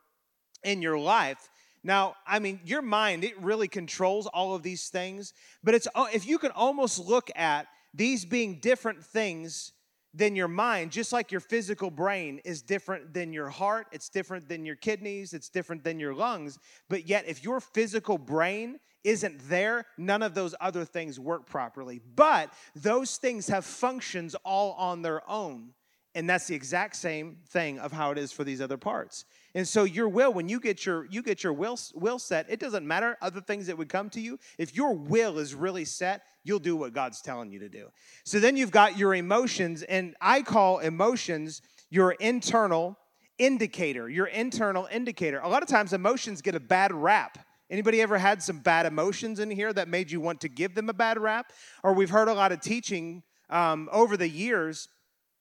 in 0.62 0.82
your 0.82 0.98
life. 0.98 1.48
Now, 1.82 2.14
I 2.26 2.38
mean, 2.38 2.60
your 2.64 2.82
mind, 2.82 3.24
it 3.24 3.40
really 3.40 3.66
controls 3.66 4.26
all 4.26 4.54
of 4.54 4.62
these 4.62 4.88
things, 4.88 5.32
but 5.64 5.74
it's 5.74 5.88
if 6.12 6.26
you 6.26 6.38
can 6.38 6.50
almost 6.50 6.98
look 6.98 7.30
at 7.34 7.66
these 7.94 8.24
being 8.24 8.60
different 8.60 9.04
things 9.04 9.72
than 10.12 10.34
your 10.34 10.48
mind, 10.48 10.90
just 10.90 11.12
like 11.12 11.30
your 11.30 11.40
physical 11.40 11.90
brain 11.90 12.40
is 12.44 12.62
different 12.62 13.14
than 13.14 13.32
your 13.32 13.48
heart, 13.48 13.86
it's 13.92 14.08
different 14.08 14.48
than 14.48 14.64
your 14.66 14.76
kidneys, 14.76 15.32
it's 15.32 15.48
different 15.48 15.84
than 15.84 16.00
your 16.00 16.14
lungs. 16.14 16.58
But 16.88 17.06
yet, 17.08 17.24
if 17.28 17.44
your 17.44 17.60
physical 17.60 18.18
brain 18.18 18.80
isn't 19.04 19.48
there, 19.48 19.86
none 19.96 20.22
of 20.22 20.34
those 20.34 20.54
other 20.60 20.84
things 20.84 21.18
work 21.18 21.46
properly. 21.46 22.00
But 22.16 22.52
those 22.74 23.16
things 23.16 23.46
have 23.48 23.64
functions 23.64 24.34
all 24.44 24.72
on 24.72 25.02
their 25.02 25.28
own. 25.30 25.74
And 26.14 26.28
that's 26.28 26.48
the 26.48 26.56
exact 26.56 26.96
same 26.96 27.36
thing 27.48 27.78
of 27.78 27.92
how 27.92 28.10
it 28.10 28.18
is 28.18 28.32
for 28.32 28.42
these 28.42 28.60
other 28.60 28.76
parts. 28.76 29.24
And 29.54 29.66
so 29.66 29.84
your 29.84 30.08
will, 30.08 30.32
when 30.32 30.48
you 30.48 30.58
get 30.58 30.84
your 30.84 31.06
you 31.06 31.22
get 31.22 31.44
your 31.44 31.52
will 31.52 31.78
will 31.94 32.18
set, 32.18 32.46
it 32.48 32.58
doesn't 32.58 32.86
matter 32.86 33.16
other 33.22 33.40
things 33.40 33.66
that 33.68 33.78
would 33.78 33.88
come 33.88 34.10
to 34.10 34.20
you. 34.20 34.38
If 34.58 34.74
your 34.74 34.94
will 34.94 35.38
is 35.38 35.54
really 35.54 35.84
set, 35.84 36.22
you'll 36.42 36.58
do 36.58 36.74
what 36.76 36.92
God's 36.92 37.20
telling 37.20 37.50
you 37.52 37.60
to 37.60 37.68
do. 37.68 37.88
So 38.24 38.40
then 38.40 38.56
you've 38.56 38.70
got 38.70 38.98
your 38.98 39.14
emotions, 39.14 39.82
and 39.84 40.16
I 40.20 40.42
call 40.42 40.78
emotions 40.78 41.62
your 41.90 42.12
internal 42.12 42.96
indicator. 43.38 44.08
Your 44.08 44.26
internal 44.26 44.88
indicator. 44.90 45.40
A 45.40 45.48
lot 45.48 45.62
of 45.62 45.68
times 45.68 45.92
emotions 45.92 46.42
get 46.42 46.54
a 46.54 46.60
bad 46.60 46.92
rap. 46.92 47.38
Anybody 47.70 48.02
ever 48.02 48.18
had 48.18 48.42
some 48.42 48.58
bad 48.58 48.84
emotions 48.84 49.38
in 49.38 49.48
here 49.48 49.72
that 49.72 49.86
made 49.86 50.10
you 50.10 50.20
want 50.20 50.40
to 50.40 50.48
give 50.48 50.74
them 50.74 50.88
a 50.88 50.92
bad 50.92 51.18
rap? 51.18 51.52
Or 51.84 51.92
we've 51.92 52.10
heard 52.10 52.26
a 52.26 52.34
lot 52.34 52.50
of 52.50 52.60
teaching 52.60 53.22
um, 53.48 53.88
over 53.92 54.16
the 54.16 54.28
years 54.28 54.88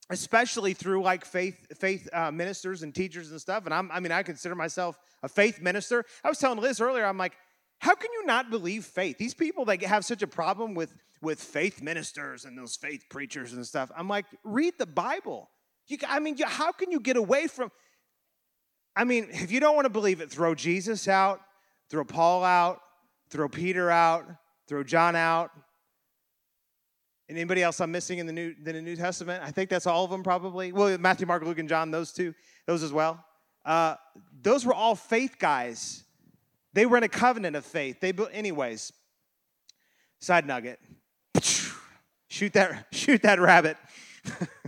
especially 0.09 0.73
through 0.73 1.03
like 1.03 1.25
faith 1.25 1.77
faith 1.77 2.09
uh, 2.13 2.31
ministers 2.31 2.83
and 2.83 2.95
teachers 2.95 3.31
and 3.31 3.39
stuff 3.39 3.65
and 3.65 3.73
I'm, 3.73 3.91
i 3.91 3.99
mean 3.99 4.11
i 4.11 4.23
consider 4.23 4.55
myself 4.55 4.97
a 5.21 5.29
faith 5.29 5.61
minister. 5.61 6.05
I 6.23 6.29
was 6.29 6.39
telling 6.39 6.59
liz 6.59 6.81
earlier 6.81 7.05
i'm 7.05 7.17
like 7.17 7.37
how 7.79 7.95
can 7.95 8.11
you 8.11 8.25
not 8.25 8.49
believe 8.49 8.83
faith? 8.83 9.17
These 9.17 9.33
people 9.33 9.65
that 9.65 9.81
have 9.83 10.05
such 10.05 10.21
a 10.21 10.27
problem 10.27 10.75
with 10.75 10.93
with 11.21 11.41
faith 11.41 11.81
ministers 11.81 12.45
and 12.45 12.57
those 12.57 12.77
faith 12.77 13.03
preachers 13.09 13.51
and 13.51 13.65
stuff 13.65 13.91
i'm 13.95 14.07
like 14.07 14.25
read 14.43 14.73
the 14.77 14.85
bible. 14.85 15.49
You, 15.87 15.97
i 16.07 16.19
mean 16.19 16.37
how 16.45 16.71
can 16.71 16.91
you 16.91 16.99
get 16.99 17.17
away 17.17 17.47
from 17.47 17.71
i 18.95 19.03
mean 19.03 19.27
if 19.31 19.51
you 19.51 19.59
don't 19.59 19.75
want 19.75 19.85
to 19.85 19.89
believe 19.89 20.21
it 20.21 20.31
throw 20.31 20.55
jesus 20.55 21.07
out 21.07 21.41
throw 21.89 22.05
paul 22.05 22.43
out 22.43 22.79
throw 23.29 23.49
peter 23.49 23.89
out 23.89 24.25
throw 24.67 24.83
john 24.83 25.15
out 25.15 25.51
Anybody 27.29 27.61
else 27.61 27.79
I'm 27.79 27.91
missing 27.91 28.17
in 28.17 28.25
the 28.25 28.33
New, 28.33 28.55
in 28.57 28.63
the 28.63 28.81
New 28.81 28.95
Testament? 28.95 29.43
I 29.43 29.51
think 29.51 29.69
that's 29.69 29.85
all 29.85 30.03
of 30.03 30.09
them 30.09 30.23
probably. 30.23 30.71
Well, 30.71 30.97
Matthew, 30.97 31.27
Mark, 31.27 31.43
Luke, 31.43 31.59
and 31.59 31.69
John, 31.69 31.91
those 31.91 32.11
two, 32.11 32.33
those 32.65 32.81
as 32.81 32.91
well. 32.91 33.23
Uh, 33.63 33.95
those 34.41 34.65
were 34.65 34.73
all 34.73 34.95
faith 34.95 35.37
guys. 35.37 36.03
They 36.73 36.87
were 36.87 36.97
in 36.97 37.03
a 37.03 37.09
covenant 37.09 37.55
of 37.55 37.65
faith. 37.65 37.99
They 37.99 38.13
anyways. 38.31 38.91
Side 40.19 40.47
nugget. 40.47 40.79
Shoot 42.27 42.53
that, 42.53 42.87
shoot 42.91 43.21
that 43.21 43.39
rabbit. 43.39 43.77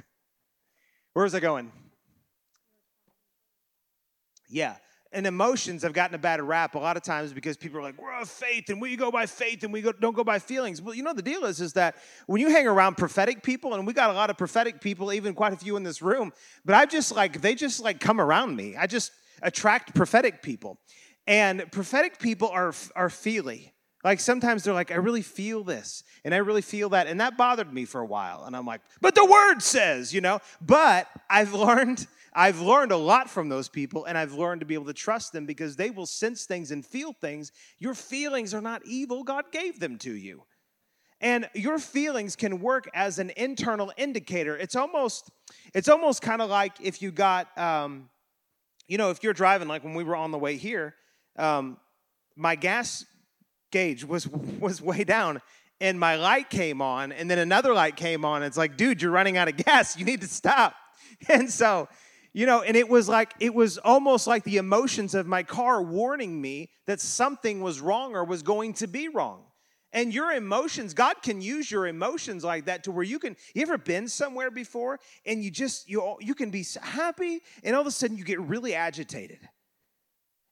Where's 1.14 1.34
it 1.34 1.41
going? 1.41 1.72
Yeah 4.49 4.76
and 5.14 5.28
emotions 5.28 5.84
have 5.84 5.93
gotten 5.93 6.16
a 6.16 6.18
bad 6.18 6.41
rap 6.41 6.76
a 6.76 6.80
lot 6.80 6.95
of 6.95 7.03
times 7.03 7.34
because 7.34 7.57
people 7.57 7.80
are 7.80 7.84
like, 7.84 8.01
we're 8.01 8.14
of 8.14 8.30
faith 8.30 8.70
and 8.70 8.82
we 8.82 8.95
go 8.95 9.12
by 9.12 9.26
faith 9.26 9.64
and 9.64 9.74
we 9.74 9.82
go, 9.82 9.91
don't 9.91 10.16
go 10.16 10.24
by 10.24 10.39
feelings. 10.39 10.82
Well, 10.82 10.95
you 10.95 11.03
know, 11.03 11.14
the 11.14 11.22
deal 11.22 11.43
is, 11.45 11.59
is 11.59 11.74
that 11.74 11.95
when 12.28 12.39
you 12.39 12.49
hang 12.49 12.68
around 12.68 12.95
prophetic 12.95 13.43
people, 13.43 13.74
and 13.74 13.86
we 13.86 13.93
got 13.93 14.09
a 14.09 14.14
lot 14.14 14.30
of 14.30 14.38
prophetic 14.38 14.80
people, 14.80 15.12
even 15.12 15.34
quite 15.34 15.53
a 15.53 15.57
few 15.57 15.76
in 15.76 15.84
this 15.84 16.01
room, 16.01 16.32
but 16.64 16.76
I 16.76 16.86
just 16.86 17.14
like, 17.14 17.41
they 17.41 17.55
just 17.55 17.82
like 17.82 17.99
come 17.99 18.22
around 18.22 18.55
me. 18.55 18.76
I 18.78 18.88
just 18.88 19.12
attract 19.41 19.93
prophetic 19.93 20.41
people. 20.41 20.80
And 21.28 21.70
prophetic 21.72 22.20
people 22.20 22.47
are, 22.47 22.74
are 22.95 23.09
feely. 23.09 23.74
Like 24.03 24.20
sometimes 24.20 24.64
they're 24.64 24.74
like, 24.74 24.91
I 24.91 24.95
really 24.95 25.22
feel 25.22 25.64
this 25.64 26.03
and 26.26 26.34
I 26.34 26.38
really 26.38 26.62
feel 26.62 26.89
that. 26.89 27.07
And 27.07 27.22
that 27.22 27.38
bothered 27.38 27.72
me 27.72 27.86
for 27.86 28.01
a 28.01 28.05
while. 28.05 28.45
And 28.45 28.55
I'm 28.55 28.66
like, 28.66 28.82
but 28.99 29.14
the 29.14 29.26
word 29.26 29.59
says, 29.62 30.14
you 30.14 30.22
know. 30.22 30.39
But 30.59 31.07
I've 31.30 31.53
learned 31.68 32.07
I've 32.34 32.61
learned 32.61 32.91
a 32.91 32.97
lot 32.97 33.29
from 33.29 33.49
those 33.49 33.67
people, 33.67 34.05
and 34.05 34.17
I've 34.17 34.34
learned 34.34 34.61
to 34.61 34.65
be 34.65 34.73
able 34.73 34.86
to 34.86 34.93
trust 34.93 35.34
them 35.34 35.45
because 35.45 35.75
they 35.75 35.89
will 35.89 36.05
sense 36.05 36.45
things 36.45 36.71
and 36.71 36.86
feel 36.86 37.13
things. 37.13 37.51
Your 37.79 37.93
feelings 37.93 38.53
are 38.53 38.61
not 38.61 38.82
evil, 38.86 39.23
God 39.23 39.51
gave 39.51 39.79
them 39.79 39.97
to 39.99 40.13
you. 40.13 40.43
And 41.19 41.47
your 41.53 41.77
feelings 41.77 42.36
can 42.36 42.61
work 42.61 42.89
as 42.95 43.19
an 43.19 43.32
internal 43.38 43.93
indicator. 43.95 44.57
It's 44.57 44.75
almost, 44.75 45.29
it's 45.73 45.88
almost 45.88 46.23
kind 46.23 46.41
of 46.41 46.49
like 46.49 46.73
if 46.82 47.01
you 47.01 47.11
got, 47.11 47.55
um, 47.59 48.09
you 48.88 48.97
know, 48.97 49.11
if 49.11 49.23
you're 49.23 49.34
driving, 49.34 49.67
like 49.67 49.84
when 49.84 49.93
we 49.93 50.03
were 50.03 50.15
on 50.15 50.32
the 50.32 50.39
way 50.39 50.57
here, 50.57 50.95
um, 51.38 51.77
my 52.36 52.55
gas 52.55 53.05
gauge 53.71 54.03
was 54.03 54.27
was 54.59 54.82
way 54.82 55.03
down, 55.03 55.41
and 55.79 55.99
my 55.99 56.15
light 56.15 56.49
came 56.49 56.82
on, 56.82 57.11
and 57.11 57.29
then 57.29 57.39
another 57.39 57.73
light 57.73 57.95
came 57.95 58.25
on. 58.25 58.41
It's 58.41 58.57
like, 58.57 58.75
dude, 58.77 59.01
you're 59.01 59.11
running 59.11 59.38
out 59.38 59.47
of 59.47 59.57
gas. 59.57 59.97
You 59.97 60.05
need 60.05 60.21
to 60.21 60.27
stop. 60.27 60.75
And 61.29 61.51
so 61.51 61.88
you 62.34 62.45
know, 62.45 62.61
and 62.61 62.77
it 62.77 62.88
was 62.88 63.09
like, 63.09 63.34
it 63.39 63.53
was 63.53 63.77
almost 63.77 64.27
like 64.27 64.43
the 64.43 64.57
emotions 64.57 65.15
of 65.15 65.27
my 65.27 65.43
car 65.43 65.82
warning 65.82 66.41
me 66.41 66.69
that 66.88 67.01
something 67.01 67.61
was 67.61 67.82
wrong 67.82 68.15
or 68.15 68.23
was 68.23 68.41
going 68.41 68.73
to 68.75 68.88
be 68.88 69.07
wrong. 69.09 69.43
And 69.93 70.13
your 70.13 70.32
emotions, 70.32 70.93
God 70.93 71.21
can 71.21 71.41
use 71.41 71.69
your 71.69 71.88
emotions 71.88 72.45
like 72.45 72.65
that 72.65 72.86
to 72.86 72.91
where 72.91 73.03
you 73.03 73.19
can, 73.19 73.36
you 73.53 73.61
ever 73.61 73.77
been 73.77 74.07
somewhere 74.07 74.49
before 74.49 75.01
and 75.25 75.43
you 75.43 75.51
just, 75.51 75.89
you, 75.89 76.15
you 76.21 76.34
can 76.34 76.49
be 76.49 76.65
happy 76.82 77.41
and 77.63 77.75
all 77.75 77.82
of 77.82 77.88
a 77.88 77.91
sudden 77.91 78.17
you 78.17 78.23
get 78.23 78.39
really 78.39 78.73
agitated. 78.73 79.39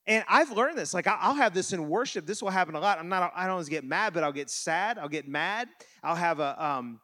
And 0.05 0.25
I've 0.27 0.51
learned 0.51 0.77
this. 0.77 0.93
Like 0.93 1.07
I'll 1.07 1.35
have 1.35 1.53
this 1.53 1.71
in 1.71 1.87
worship. 1.87 2.25
This 2.25 2.41
will 2.41 2.49
happen 2.49 2.73
a 2.73 2.79
lot. 2.79 2.97
I'm 2.97 3.09
not. 3.09 3.31
I 3.35 3.43
don't 3.43 3.51
always 3.51 3.69
get 3.69 3.83
mad, 3.83 4.11
but 4.11 4.23
I'll 4.23 4.31
get 4.31 4.49
sad. 4.49 4.97
I'll 4.97 5.07
get 5.07 5.27
mad. 5.27 5.69
I'll 6.03 6.15
have 6.15 6.39
a 6.39 6.65
um, 6.65 6.99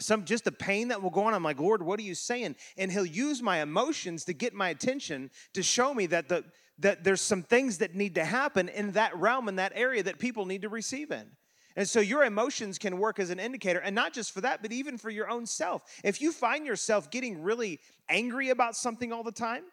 some 0.00 0.24
just 0.24 0.44
the 0.44 0.52
pain 0.52 0.88
that 0.88 1.02
will 1.02 1.10
go 1.10 1.24
on. 1.24 1.34
I'm 1.34 1.44
like, 1.44 1.60
Lord, 1.60 1.82
what 1.82 1.98
are 2.00 2.04
you 2.04 2.14
saying? 2.14 2.56
And 2.76 2.90
He'll 2.90 3.06
use 3.06 3.42
my 3.42 3.62
emotions 3.62 4.24
to 4.24 4.32
get 4.32 4.54
my 4.54 4.70
attention 4.70 5.30
to 5.52 5.62
show 5.62 5.94
me 5.94 6.06
that 6.06 6.28
the 6.28 6.44
that 6.78 7.04
there's 7.04 7.20
some 7.20 7.42
things 7.42 7.78
that 7.78 7.94
need 7.94 8.16
to 8.16 8.24
happen 8.24 8.68
in 8.68 8.92
that 8.92 9.16
realm 9.16 9.48
in 9.48 9.56
that 9.56 9.72
area 9.74 10.02
that 10.02 10.18
people 10.18 10.44
need 10.44 10.62
to 10.62 10.68
receive 10.68 11.10
in. 11.12 11.30
And 11.76 11.88
so 11.88 12.00
your 12.00 12.24
emotions 12.24 12.78
can 12.78 12.98
work 12.98 13.18
as 13.18 13.30
an 13.30 13.40
indicator, 13.40 13.80
and 13.80 13.94
not 13.94 14.12
just 14.12 14.32
for 14.32 14.40
that, 14.42 14.62
but 14.62 14.72
even 14.72 14.96
for 14.96 15.10
your 15.10 15.28
own 15.28 15.44
self. 15.44 15.82
If 16.04 16.20
you 16.20 16.30
find 16.32 16.66
yourself 16.66 17.10
getting 17.10 17.42
really 17.42 17.80
angry 18.08 18.50
about 18.50 18.76
something 18.76 19.12
all 19.12 19.24
the 19.24 19.32
time, 19.32 19.64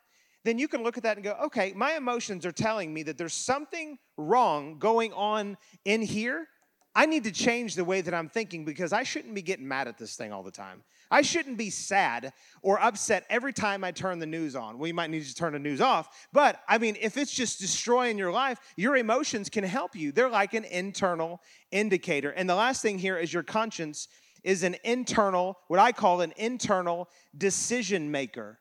then 0.44 0.58
you 0.58 0.68
can 0.68 0.84
look 0.84 0.98
at 0.98 1.04
that 1.04 1.18
and 1.18 1.24
go, 1.24 1.38
okay, 1.44 1.74
my 1.76 1.94
emotions 1.94 2.46
are 2.46 2.52
telling 2.52 2.92
me 2.92 3.04
that 3.04 3.18
there's 3.18 3.34
something 3.34 4.00
wrong 4.18 4.80
going 4.80 5.14
on 5.14 5.58
in 5.86 6.02
here 6.02 6.48
I 6.94 7.06
need 7.06 7.24
to 7.24 7.32
change 7.32 7.76
the 7.76 7.86
way 7.86 8.02
that 8.02 8.14
I'm 8.14 8.28
thinking 8.28 8.66
because 8.66 8.92
I 8.92 9.04
shouldn't 9.04 9.34
be 9.34 9.42
getting 9.42 9.68
mad 9.68 9.88
at 9.88 9.98
this 9.98 10.16
thing 10.16 10.34
all 10.34 10.44
the 10.44 10.52
time. 10.52 10.84
I 11.10 11.22
shouldn't 11.22 11.58
be 11.58 11.70
sad 11.70 12.34
or 12.62 12.82
upset 12.82 13.26
every 13.30 13.54
time 13.54 13.84
I 13.84 13.92
turn 13.92 14.20
the 14.20 14.26
news 14.26 14.56
on. 14.56 14.78
Well, 14.78 14.88
you 14.88 14.94
might 14.94 15.10
need 15.10 15.26
to 15.26 15.36
turn 15.36 15.54
the 15.54 15.60
news 15.60 15.80
off. 15.80 16.28
But 16.34 16.62
I 16.68 16.78
mean, 16.78 16.98
if 17.00 17.16
it's 17.18 17.34
just 17.34 17.60
destroying 17.60 18.18
your 18.18 18.32
life, 18.32 18.60
your 18.76 18.98
emotions 18.98 19.50
can 19.50 19.64
help 19.64 19.96
you. 19.96 20.12
They're 20.12 20.30
like 20.30 20.54
an 20.54 20.66
internal 20.66 21.42
indicator. 21.72 22.32
And 22.32 22.50
the 22.50 22.56
last 22.56 22.82
thing 22.82 23.00
here 23.00 23.18
is 23.18 23.34
your 23.34 23.44
conscience 23.44 24.10
is 24.44 24.64
an 24.64 24.76
internal, 24.84 25.60
what 25.68 25.80
I 25.80 25.92
call 25.94 26.22
an 26.22 26.34
internal 26.36 27.08
decision 27.38 28.12
maker. 28.12 28.60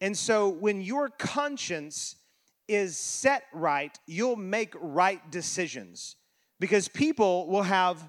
And 0.00 0.16
so 0.16 0.48
when 0.48 0.80
your 0.80 1.10
conscience 1.10 2.16
is 2.68 2.96
set 2.96 3.44
right, 3.52 3.98
you'll 4.06 4.36
make 4.36 4.74
right 4.78 5.30
decisions 5.30 6.16
because 6.60 6.88
people 6.88 7.46
will 7.48 7.62
have, 7.62 8.08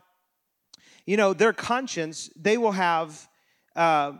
you 1.06 1.18
know, 1.18 1.34
their 1.34 1.54
conscience, 1.54 2.30
they 2.36 2.58
will 2.58 2.72
have 2.72 3.28
uh, 3.76 4.14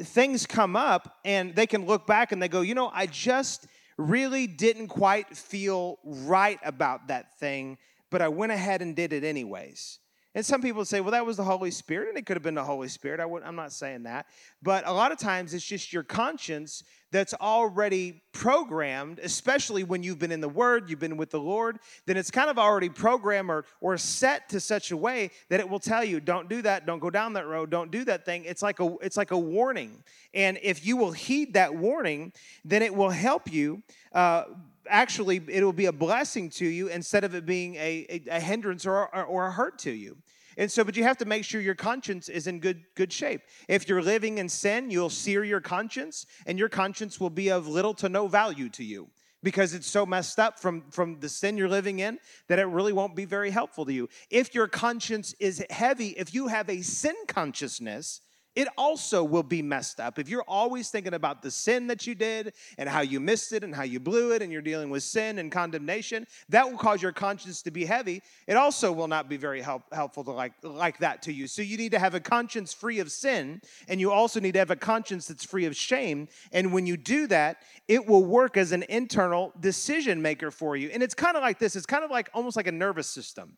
things 0.00 0.46
come 0.46 0.76
up 0.76 1.18
and 1.24 1.54
they 1.54 1.66
can 1.66 1.86
look 1.86 2.06
back 2.06 2.32
and 2.32 2.42
they 2.42 2.48
go, 2.48 2.60
you 2.60 2.74
know, 2.74 2.90
I 2.92 3.06
just 3.06 3.66
really 3.96 4.46
didn't 4.46 4.88
quite 4.88 5.36
feel 5.36 5.98
right 6.04 6.60
about 6.64 7.08
that 7.08 7.38
thing, 7.38 7.78
but 8.10 8.22
I 8.22 8.28
went 8.28 8.52
ahead 8.52 8.80
and 8.80 8.94
did 8.94 9.12
it 9.12 9.24
anyways. 9.24 9.98
And 10.38 10.46
some 10.46 10.62
people 10.62 10.84
say, 10.84 11.00
well, 11.00 11.10
that 11.10 11.26
was 11.26 11.36
the 11.36 11.42
Holy 11.42 11.72
Spirit, 11.72 12.10
and 12.10 12.16
it 12.16 12.24
could 12.24 12.36
have 12.36 12.44
been 12.44 12.54
the 12.54 12.62
Holy 12.62 12.86
Spirit. 12.86 13.18
I 13.18 13.24
am 13.24 13.56
not 13.56 13.72
saying 13.72 14.04
that. 14.04 14.26
But 14.62 14.86
a 14.86 14.92
lot 14.92 15.10
of 15.10 15.18
times 15.18 15.52
it's 15.52 15.64
just 15.64 15.92
your 15.92 16.04
conscience 16.04 16.84
that's 17.10 17.34
already 17.34 18.22
programmed, 18.30 19.18
especially 19.18 19.82
when 19.82 20.04
you've 20.04 20.20
been 20.20 20.30
in 20.30 20.40
the 20.40 20.48
Word, 20.48 20.88
you've 20.88 21.00
been 21.00 21.16
with 21.16 21.30
the 21.30 21.40
Lord, 21.40 21.80
then 22.06 22.16
it's 22.16 22.30
kind 22.30 22.48
of 22.48 22.56
already 22.56 22.88
programmed 22.88 23.50
or, 23.50 23.64
or 23.80 23.98
set 23.98 24.48
to 24.50 24.60
such 24.60 24.92
a 24.92 24.96
way 24.96 25.32
that 25.48 25.58
it 25.58 25.68
will 25.68 25.80
tell 25.80 26.04
you, 26.04 26.20
don't 26.20 26.48
do 26.48 26.62
that, 26.62 26.86
don't 26.86 27.00
go 27.00 27.10
down 27.10 27.32
that 27.32 27.48
road, 27.48 27.68
don't 27.68 27.90
do 27.90 28.04
that 28.04 28.24
thing. 28.24 28.44
It's 28.44 28.62
like 28.62 28.78
a, 28.78 28.94
it's 29.02 29.16
like 29.16 29.32
a 29.32 29.38
warning. 29.38 30.04
And 30.34 30.56
if 30.62 30.86
you 30.86 30.96
will 30.96 31.10
heed 31.10 31.54
that 31.54 31.74
warning, 31.74 32.32
then 32.64 32.82
it 32.82 32.94
will 32.94 33.10
help 33.10 33.50
you. 33.50 33.82
Uh, 34.12 34.44
actually 34.88 35.40
it 35.48 35.62
will 35.62 35.72
be 35.72 35.86
a 35.86 35.92
blessing 35.92 36.50
to 36.50 36.66
you 36.66 36.88
instead 36.88 37.24
of 37.24 37.34
it 37.34 37.46
being 37.46 37.76
a, 37.76 38.06
a, 38.08 38.36
a 38.36 38.40
hindrance 38.40 38.86
or, 38.86 39.14
or, 39.14 39.24
or, 39.24 39.46
a 39.46 39.52
hurt 39.52 39.78
to 39.80 39.90
you. 39.90 40.16
And 40.56 40.70
so, 40.70 40.82
but 40.82 40.96
you 40.96 41.04
have 41.04 41.18
to 41.18 41.24
make 41.24 41.44
sure 41.44 41.60
your 41.60 41.76
conscience 41.76 42.28
is 42.28 42.48
in 42.48 42.58
good, 42.58 42.82
good 42.96 43.12
shape. 43.12 43.42
If 43.68 43.88
you're 43.88 44.02
living 44.02 44.38
in 44.38 44.48
sin, 44.48 44.90
you'll 44.90 45.10
sear 45.10 45.44
your 45.44 45.60
conscience, 45.60 46.26
and 46.46 46.58
your 46.58 46.68
conscience 46.68 47.20
will 47.20 47.30
be 47.30 47.50
of 47.50 47.68
little 47.68 47.94
to 47.94 48.08
no 48.08 48.26
value 48.26 48.68
to 48.70 48.84
you 48.84 49.08
because 49.42 49.72
it's 49.72 49.86
so 49.86 50.04
messed 50.04 50.38
up 50.38 50.58
from, 50.58 50.82
from 50.90 51.20
the 51.20 51.28
sin 51.28 51.56
you're 51.56 51.68
living 51.68 52.00
in 52.00 52.18
that 52.48 52.58
it 52.58 52.64
really 52.64 52.92
won't 52.92 53.14
be 53.14 53.24
very 53.24 53.50
helpful 53.50 53.84
to 53.86 53.92
you. 53.92 54.08
If 54.30 54.54
your 54.54 54.66
conscience 54.66 55.34
is 55.38 55.64
heavy, 55.70 56.08
if 56.08 56.34
you 56.34 56.48
have 56.48 56.68
a 56.68 56.82
sin 56.82 57.14
consciousness, 57.28 58.20
it 58.58 58.66
also 58.76 59.22
will 59.22 59.44
be 59.44 59.62
messed 59.62 60.00
up. 60.00 60.18
If 60.18 60.28
you're 60.28 60.42
always 60.48 60.90
thinking 60.90 61.14
about 61.14 61.42
the 61.42 61.50
sin 61.50 61.86
that 61.86 62.08
you 62.08 62.16
did 62.16 62.54
and 62.76 62.88
how 62.88 63.02
you 63.02 63.20
missed 63.20 63.52
it 63.52 63.62
and 63.62 63.72
how 63.72 63.84
you 63.84 64.00
blew 64.00 64.32
it 64.32 64.42
and 64.42 64.50
you're 64.50 64.60
dealing 64.62 64.90
with 64.90 65.04
sin 65.04 65.38
and 65.38 65.52
condemnation, 65.52 66.26
that 66.48 66.68
will 66.68 66.76
cause 66.76 67.00
your 67.00 67.12
conscience 67.12 67.62
to 67.62 67.70
be 67.70 67.84
heavy. 67.84 68.20
It 68.48 68.56
also 68.56 68.90
will 68.90 69.06
not 69.06 69.28
be 69.28 69.36
very 69.36 69.60
help, 69.60 69.84
helpful 69.94 70.24
to 70.24 70.32
like, 70.32 70.54
like 70.64 70.98
that 70.98 71.22
to 71.22 71.32
you. 71.32 71.46
So 71.46 71.62
you 71.62 71.76
need 71.76 71.92
to 71.92 72.00
have 72.00 72.14
a 72.14 72.20
conscience 72.20 72.74
free 72.74 72.98
of 72.98 73.12
sin 73.12 73.60
and 73.86 74.00
you 74.00 74.10
also 74.10 74.40
need 74.40 74.54
to 74.54 74.58
have 74.58 74.72
a 74.72 74.76
conscience 74.76 75.28
that's 75.28 75.44
free 75.44 75.66
of 75.66 75.76
shame. 75.76 76.26
And 76.50 76.72
when 76.72 76.84
you 76.84 76.96
do 76.96 77.28
that, 77.28 77.58
it 77.86 78.08
will 78.08 78.24
work 78.24 78.56
as 78.56 78.72
an 78.72 78.84
internal 78.88 79.52
decision 79.60 80.20
maker 80.20 80.50
for 80.50 80.74
you. 80.74 80.90
And 80.92 81.00
it's 81.00 81.14
kind 81.14 81.36
of 81.36 81.44
like 81.44 81.60
this 81.60 81.76
it's 81.76 81.86
kind 81.86 82.02
of 82.02 82.10
like 82.10 82.28
almost 82.34 82.56
like 82.56 82.66
a 82.66 82.72
nervous 82.72 83.06
system. 83.06 83.56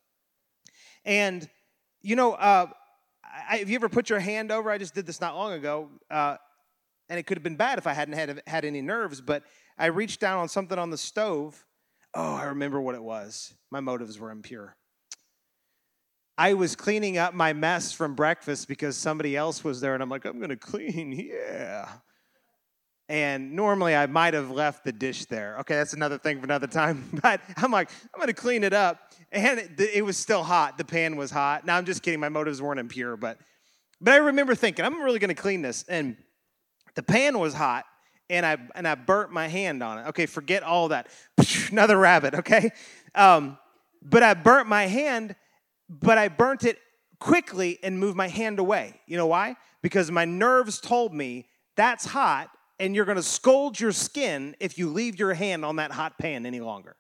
And 1.07 1.48
you 2.03 2.16
know, 2.16 2.32
uh, 2.32 2.66
I, 3.49 3.59
have 3.59 3.68
you 3.68 3.76
ever 3.76 3.89
put 3.89 4.11
your 4.11 4.20
hand 4.20 4.51
over? 4.51 4.70
I 4.70 4.78
just 4.78 4.95
did 4.95 5.07
this 5.07 5.20
not 5.20 5.37
long 5.37 5.53
ago, 5.53 5.89
uh, 6.11 6.37
and 7.09 7.18
it 7.18 7.24
could 7.24 7.37
have 7.37 7.43
been 7.43 7.57
bad 7.57 7.78
if 7.78 7.87
I 7.87 7.93
hadn't 7.93 8.14
had, 8.14 8.43
had 8.47 8.64
any 8.64 8.83
nerves, 8.83 9.20
but 9.20 9.45
I 9.78 9.87
reached 9.87 10.20
down 10.20 10.39
on 10.39 10.49
something 10.49 10.78
on 10.78 10.91
the 10.91 10.99
stove. 10.99 11.64
Oh, 12.14 12.35
I 12.35 12.45
remember 12.45 12.81
what 12.81 12.95
it 12.95 13.03
was. 13.03 13.55
My 13.70 13.81
motives 13.81 14.18
were 14.18 14.31
impure. 14.31 14.76
I 16.37 16.55
was 16.55 16.74
cleaning 16.74 17.18
up 17.18 17.35
my 17.35 17.53
mess 17.53 17.93
from 17.93 18.14
breakfast 18.14 18.66
because 18.66 18.97
somebody 18.97 19.37
else 19.37 19.62
was 19.62 19.81
there, 19.81 19.95
and 19.95 20.03
I'm 20.03 20.09
like, 20.09 20.24
I'm 20.24 20.41
gonna 20.41 20.57
clean, 20.57 21.12
yeah. 21.12 21.89
And 23.11 23.56
normally 23.56 23.96
I 23.96 24.06
might 24.06 24.34
have 24.34 24.52
left 24.52 24.84
the 24.84 24.92
dish 24.92 25.24
there. 25.24 25.58
Okay, 25.58 25.74
that's 25.74 25.94
another 25.94 26.16
thing 26.16 26.38
for 26.38 26.44
another 26.44 26.68
time. 26.68 27.11
But 27.20 27.40
I'm 27.56 27.72
like, 27.72 27.90
I'm 28.14 28.20
gonna 28.20 28.32
clean 28.32 28.62
it 28.62 28.72
up. 28.72 29.00
And 29.32 29.58
it, 29.58 29.80
it 29.80 30.04
was 30.04 30.16
still 30.16 30.44
hot. 30.44 30.78
The 30.78 30.84
pan 30.84 31.16
was 31.16 31.32
hot. 31.32 31.66
Now 31.66 31.76
I'm 31.76 31.84
just 31.84 32.04
kidding. 32.04 32.20
My 32.20 32.28
motives 32.28 32.62
weren't 32.62 32.78
impure, 32.78 33.16
but 33.16 33.38
but 34.00 34.14
I 34.14 34.18
remember 34.18 34.54
thinking, 34.54 34.84
I'm 34.84 35.02
really 35.02 35.18
gonna 35.18 35.34
clean 35.34 35.61
this. 35.61 35.84
And 35.88 36.16
the 36.94 37.02
pan 37.02 37.40
was 37.40 37.52
hot, 37.52 37.84
and 38.30 38.46
I 38.46 38.58
and 38.76 38.86
I 38.86 38.94
burnt 38.94 39.32
my 39.32 39.48
hand 39.48 39.82
on 39.82 39.98
it. 39.98 40.06
Okay, 40.11 40.26
forget 40.26 40.62
all 40.62 40.88
that. 40.88 41.08
Another 41.72 41.98
rabbit. 41.98 42.36
Okay, 42.36 42.70
um, 43.16 43.58
but 44.00 44.22
I 44.22 44.34
burnt 44.34 44.68
my 44.68 44.86
hand, 44.86 45.34
but 45.88 46.16
I 46.16 46.28
burnt 46.28 46.62
it 46.62 46.78
quickly 47.18 47.80
and 47.82 47.98
moved 47.98 48.16
my 48.16 48.28
hand 48.28 48.61
away. 48.61 49.00
You 49.08 49.16
know 49.16 49.26
why? 49.26 49.56
Because 49.82 50.12
my 50.12 50.24
nerves 50.24 50.80
told 50.80 51.12
me 51.12 51.48
that's 51.74 52.04
hot 52.04 52.50
and 52.81 52.97
you're 52.97 53.05
gonna 53.05 53.22
scold 53.22 53.78
your 53.78 53.93
skin 53.93 54.57
if 54.59 54.76
you 54.78 54.89
leave 54.89 55.18
your 55.18 55.35
hand 55.35 55.64
on 55.64 55.76
that 55.76 55.93
hot 55.93 56.18
pan 56.18 56.47
any 56.47 56.61
longer. 56.61 56.97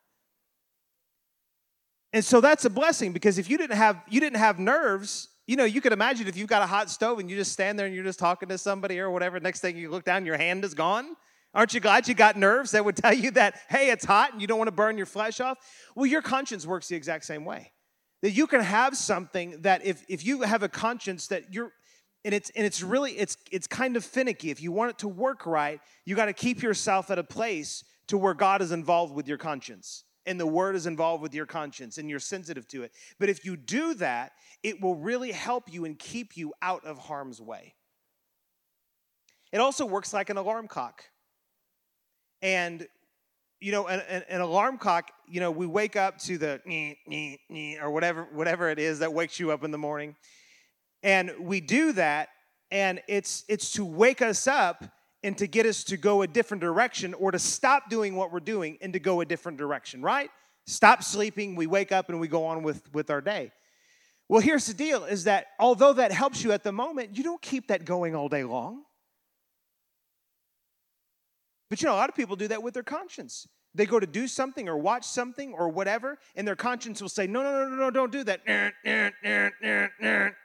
And 2.12 2.24
so 2.24 2.40
that's 2.40 2.64
a 2.64 2.70
blessing 2.70 3.12
because 3.12 3.38
if 3.38 3.48
you 3.50 3.58
didn't 3.58 3.76
have 3.76 4.00
you 4.08 4.20
didn't 4.20 4.38
have 4.38 4.58
nerves, 4.58 5.28
you 5.46 5.56
know, 5.56 5.64
you 5.64 5.80
could 5.80 5.92
imagine 5.92 6.28
if 6.28 6.36
you've 6.36 6.48
got 6.48 6.62
a 6.62 6.66
hot 6.66 6.90
stove 6.90 7.18
and 7.18 7.28
you 7.28 7.36
just 7.36 7.50
stand 7.50 7.78
there 7.78 7.86
and 7.86 7.94
you're 7.94 8.04
just 8.04 8.18
talking 8.18 8.48
to 8.50 8.58
somebody 8.58 9.00
or 9.00 9.10
whatever, 9.10 9.40
next 9.40 9.60
thing 9.60 9.76
you 9.76 9.90
look 9.90 10.04
down, 10.04 10.24
your 10.24 10.36
hand 10.36 10.64
is 10.64 10.74
gone. 10.74 11.16
Aren't 11.52 11.74
you 11.74 11.80
glad 11.80 12.06
you 12.06 12.14
got 12.14 12.36
nerves 12.36 12.70
that 12.72 12.84
would 12.84 12.96
tell 12.96 13.12
you 13.12 13.32
that, 13.32 13.56
hey, 13.68 13.90
it's 13.90 14.04
hot 14.04 14.32
and 14.32 14.40
you 14.40 14.46
don't 14.46 14.58
want 14.58 14.68
to 14.68 14.72
burn 14.72 14.96
your 14.96 15.06
flesh 15.06 15.40
off? 15.40 15.58
Well, 15.96 16.06
your 16.06 16.22
conscience 16.22 16.66
works 16.66 16.86
the 16.86 16.94
exact 16.94 17.24
same 17.24 17.44
way. 17.44 17.72
That 18.22 18.30
you 18.32 18.46
can 18.46 18.60
have 18.60 18.96
something 18.96 19.62
that 19.62 19.84
if, 19.84 20.04
if 20.08 20.24
you 20.24 20.42
have 20.42 20.62
a 20.62 20.68
conscience 20.68 21.26
that 21.28 21.52
you're, 21.52 21.72
and 22.24 22.34
it's 22.34 22.50
and 22.50 22.66
it's 22.66 22.82
really 22.82 23.12
it's 23.12 23.36
it's 23.50 23.66
kind 23.66 23.96
of 23.96 24.04
finicky. 24.04 24.50
If 24.50 24.62
you 24.62 24.72
want 24.72 24.90
it 24.90 24.98
to 24.98 25.08
work 25.08 25.46
right, 25.46 25.80
you 26.04 26.14
got 26.16 26.26
to 26.26 26.32
keep 26.32 26.62
yourself 26.62 27.10
at 27.10 27.18
a 27.18 27.24
place 27.24 27.84
to 28.08 28.18
where 28.18 28.34
God 28.34 28.62
is 28.62 28.72
involved 28.72 29.14
with 29.14 29.28
your 29.28 29.38
conscience 29.38 30.04
and 30.26 30.38
the 30.38 30.46
word 30.46 30.76
is 30.76 30.86
involved 30.86 31.22
with 31.22 31.34
your 31.34 31.46
conscience 31.46 31.98
and 31.98 32.10
you're 32.10 32.20
sensitive 32.20 32.66
to 32.68 32.82
it. 32.82 32.92
But 33.18 33.28
if 33.28 33.44
you 33.44 33.56
do 33.56 33.94
that, 33.94 34.32
it 34.62 34.80
will 34.80 34.96
really 34.96 35.32
help 35.32 35.72
you 35.72 35.84
and 35.84 35.98
keep 35.98 36.36
you 36.36 36.52
out 36.60 36.84
of 36.84 36.98
harm's 36.98 37.40
way. 37.40 37.74
It 39.52 39.58
also 39.58 39.86
works 39.86 40.12
like 40.12 40.30
an 40.30 40.36
alarm 40.36 40.68
clock. 40.68 41.04
And 42.42 42.86
you 43.60 43.72
know, 43.72 43.88
an, 43.88 44.00
an, 44.08 44.22
an, 44.30 44.40
alarm 44.40 44.78
clock, 44.78 45.10
you 45.28 45.38
know, 45.38 45.50
we 45.50 45.66
wake 45.66 45.94
up 45.94 46.16
to 46.20 46.38
the 46.38 47.76
or 47.82 47.90
whatever, 47.90 48.26
whatever 48.32 48.70
it 48.70 48.78
is 48.78 49.00
that 49.00 49.12
wakes 49.12 49.38
you 49.38 49.50
up 49.50 49.64
in 49.64 49.70
the 49.70 49.78
morning. 49.78 50.16
And 51.02 51.32
we 51.40 51.60
do 51.60 51.92
that, 51.92 52.28
and 52.70 53.00
it's 53.08 53.44
it's 53.48 53.72
to 53.72 53.84
wake 53.84 54.22
us 54.22 54.46
up 54.46 54.84
and 55.22 55.36
to 55.38 55.46
get 55.46 55.66
us 55.66 55.84
to 55.84 55.96
go 55.96 56.22
a 56.22 56.26
different 56.26 56.60
direction 56.60 57.14
or 57.14 57.30
to 57.30 57.38
stop 57.38 57.90
doing 57.90 58.16
what 58.16 58.32
we're 58.32 58.40
doing 58.40 58.78
and 58.80 58.92
to 58.92 58.98
go 59.00 59.20
a 59.20 59.24
different 59.24 59.58
direction, 59.58 60.02
right? 60.02 60.30
Stop 60.66 61.02
sleeping, 61.02 61.56
we 61.56 61.66
wake 61.66 61.92
up 61.92 62.08
and 62.08 62.20
we 62.20 62.28
go 62.28 62.46
on 62.46 62.62
with, 62.62 62.82
with 62.92 63.10
our 63.10 63.20
day. 63.20 63.52
Well, 64.28 64.40
here's 64.40 64.66
the 64.66 64.74
deal 64.74 65.04
is 65.04 65.24
that 65.24 65.48
although 65.58 65.92
that 65.94 66.12
helps 66.12 66.44
you 66.44 66.52
at 66.52 66.62
the 66.62 66.72
moment, 66.72 67.16
you 67.16 67.24
don't 67.24 67.42
keep 67.42 67.68
that 67.68 67.84
going 67.84 68.14
all 68.14 68.28
day 68.28 68.44
long. 68.44 68.84
But 71.68 71.82
you 71.82 71.86
know, 71.86 71.94
a 71.94 71.96
lot 71.96 72.08
of 72.08 72.16
people 72.16 72.36
do 72.36 72.48
that 72.48 72.62
with 72.62 72.74
their 72.74 72.82
conscience. 72.82 73.46
They 73.74 73.86
go 73.86 74.00
to 74.00 74.06
do 74.06 74.26
something 74.26 74.68
or 74.68 74.76
watch 74.76 75.04
something 75.04 75.52
or 75.52 75.68
whatever, 75.68 76.18
and 76.34 76.46
their 76.46 76.56
conscience 76.56 77.00
will 77.00 77.08
say, 77.08 77.26
No, 77.26 77.42
no, 77.42 77.52
no, 77.52 77.68
no, 77.68 77.76
no, 77.76 77.90
don't 77.90 78.10
do 78.10 78.24
that. 78.24 78.40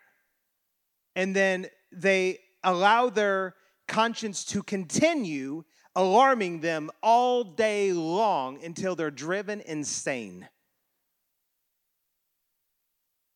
And 1.16 1.36
then 1.36 1.68
they 1.92 2.40
allow 2.64 3.10
their 3.10 3.56
conscience 3.88 4.44
to 4.46 4.64
continue 4.64 5.64
alarming 5.96 6.60
them 6.60 6.92
all 7.02 7.44
day 7.44 7.94
long 7.94 8.62
until 8.64 8.96
they're 8.96 9.12
driven 9.12 9.62
insane. 9.62 10.48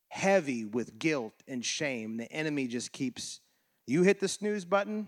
Heavy 0.09 0.65
with 0.65 0.99
guilt 0.99 1.33
and 1.47 1.63
shame. 1.63 2.17
The 2.17 2.31
enemy 2.31 2.67
just 2.67 2.91
keeps, 2.91 3.39
you 3.87 4.03
hit 4.03 4.19
the 4.19 4.27
snooze 4.27 4.65
button, 4.65 5.07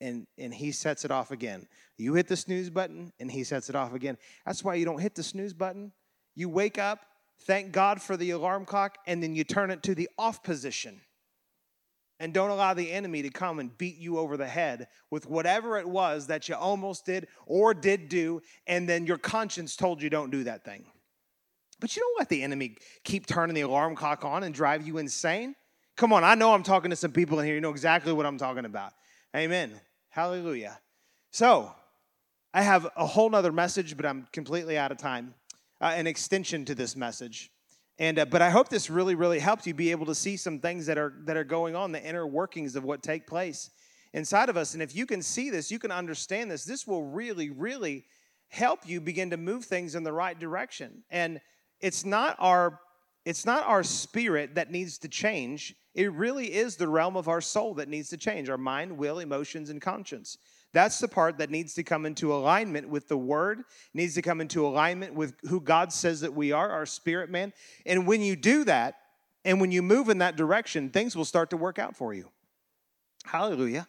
and, 0.00 0.26
and 0.36 0.52
he 0.52 0.72
sets 0.72 1.04
it 1.04 1.10
off 1.10 1.30
again. 1.30 1.66
You 1.96 2.14
hit 2.14 2.26
the 2.26 2.36
snooze 2.36 2.70
button 2.70 3.12
and 3.20 3.30
he 3.30 3.44
sets 3.44 3.68
it 3.68 3.76
off 3.76 3.94
again. 3.94 4.18
That's 4.44 4.64
why 4.64 4.74
you 4.74 4.84
don't 4.84 5.00
hit 5.00 5.14
the 5.14 5.22
snooze 5.22 5.52
button. 5.52 5.92
You 6.34 6.48
wake 6.48 6.76
up, 6.76 7.06
thank 7.42 7.70
God 7.70 8.02
for 8.02 8.16
the 8.16 8.30
alarm 8.30 8.64
clock, 8.64 8.98
and 9.06 9.22
then 9.22 9.36
you 9.36 9.44
turn 9.44 9.70
it 9.70 9.82
to 9.84 9.94
the 9.94 10.08
off 10.18 10.42
position. 10.42 11.00
And 12.22 12.32
don't 12.32 12.50
allow 12.50 12.72
the 12.72 12.92
enemy 12.92 13.22
to 13.22 13.30
come 13.30 13.58
and 13.58 13.76
beat 13.76 13.96
you 13.98 14.16
over 14.16 14.36
the 14.36 14.46
head 14.46 14.86
with 15.10 15.28
whatever 15.28 15.76
it 15.76 15.88
was 15.88 16.28
that 16.28 16.48
you 16.48 16.54
almost 16.54 17.04
did 17.04 17.26
or 17.46 17.74
did 17.74 18.08
do, 18.08 18.40
and 18.68 18.88
then 18.88 19.06
your 19.06 19.18
conscience 19.18 19.74
told 19.74 20.00
you 20.00 20.08
don't 20.08 20.30
do 20.30 20.44
that 20.44 20.64
thing. 20.64 20.84
But 21.80 21.96
you 21.96 22.00
don't 22.00 22.20
let 22.20 22.28
the 22.28 22.44
enemy 22.44 22.76
keep 23.02 23.26
turning 23.26 23.56
the 23.56 23.62
alarm 23.62 23.96
clock 23.96 24.24
on 24.24 24.44
and 24.44 24.54
drive 24.54 24.86
you 24.86 24.98
insane. 24.98 25.56
Come 25.96 26.12
on, 26.12 26.22
I 26.22 26.36
know 26.36 26.54
I'm 26.54 26.62
talking 26.62 26.90
to 26.90 26.96
some 26.96 27.10
people 27.10 27.40
in 27.40 27.44
here. 27.44 27.56
You 27.56 27.60
know 27.60 27.70
exactly 27.70 28.12
what 28.12 28.24
I'm 28.24 28.38
talking 28.38 28.66
about. 28.66 28.92
Amen. 29.34 29.72
Hallelujah. 30.10 30.78
So, 31.32 31.74
I 32.54 32.62
have 32.62 32.88
a 32.96 33.04
whole 33.04 33.30
nother 33.30 33.50
message, 33.50 33.96
but 33.96 34.06
I'm 34.06 34.28
completely 34.30 34.78
out 34.78 34.92
of 34.92 34.98
time. 34.98 35.34
Uh, 35.80 35.86
an 35.96 36.06
extension 36.06 36.64
to 36.66 36.76
this 36.76 36.94
message. 36.94 37.50
And 38.02 38.18
uh, 38.18 38.24
but 38.24 38.42
I 38.42 38.50
hope 38.50 38.68
this 38.68 38.90
really, 38.90 39.14
really 39.14 39.38
helps 39.38 39.64
you 39.64 39.74
be 39.74 39.92
able 39.92 40.06
to 40.06 40.14
see 40.16 40.36
some 40.36 40.58
things 40.58 40.86
that 40.86 40.98
are 40.98 41.14
that 41.24 41.36
are 41.36 41.44
going 41.44 41.76
on, 41.76 41.92
the 41.92 42.04
inner 42.04 42.26
workings 42.26 42.74
of 42.74 42.82
what 42.82 43.00
take 43.00 43.28
place 43.28 43.70
inside 44.12 44.48
of 44.48 44.56
us. 44.56 44.74
And 44.74 44.82
if 44.82 44.96
you 44.96 45.06
can 45.06 45.22
see 45.22 45.50
this, 45.50 45.70
you 45.70 45.78
can 45.78 45.92
understand 45.92 46.50
this. 46.50 46.64
This 46.64 46.84
will 46.84 47.04
really, 47.04 47.50
really 47.50 48.04
help 48.48 48.80
you 48.88 49.00
begin 49.00 49.30
to 49.30 49.36
move 49.36 49.66
things 49.66 49.94
in 49.94 50.02
the 50.02 50.12
right 50.12 50.36
direction. 50.36 51.04
And 51.10 51.40
it's 51.80 52.04
not 52.04 52.34
our 52.40 52.80
it's 53.24 53.46
not 53.46 53.64
our 53.68 53.84
spirit 53.84 54.56
that 54.56 54.72
needs 54.72 54.98
to 54.98 55.08
change. 55.08 55.72
It 55.94 56.12
really 56.12 56.52
is 56.52 56.74
the 56.74 56.88
realm 56.88 57.16
of 57.16 57.28
our 57.28 57.40
soul 57.40 57.74
that 57.74 57.88
needs 57.88 58.08
to 58.08 58.16
change 58.16 58.48
our 58.48 58.58
mind, 58.58 58.98
will, 58.98 59.20
emotions, 59.20 59.70
and 59.70 59.80
conscience. 59.80 60.38
That's 60.72 60.98
the 60.98 61.08
part 61.08 61.38
that 61.38 61.50
needs 61.50 61.74
to 61.74 61.82
come 61.82 62.06
into 62.06 62.32
alignment 62.32 62.88
with 62.88 63.08
the 63.08 63.16
word, 63.16 63.62
needs 63.92 64.14
to 64.14 64.22
come 64.22 64.40
into 64.40 64.66
alignment 64.66 65.14
with 65.14 65.34
who 65.48 65.60
God 65.60 65.92
says 65.92 66.22
that 66.22 66.32
we 66.32 66.52
are, 66.52 66.70
our 66.70 66.86
spirit 66.86 67.30
man. 67.30 67.52
And 67.84 68.06
when 68.06 68.22
you 68.22 68.36
do 68.36 68.64
that, 68.64 68.96
and 69.44 69.60
when 69.60 69.72
you 69.72 69.82
move 69.82 70.08
in 70.08 70.18
that 70.18 70.36
direction, 70.36 70.90
things 70.90 71.16
will 71.16 71.24
start 71.24 71.50
to 71.50 71.56
work 71.56 71.78
out 71.78 71.96
for 71.96 72.14
you. 72.14 72.30
Hallelujah. 73.24 73.88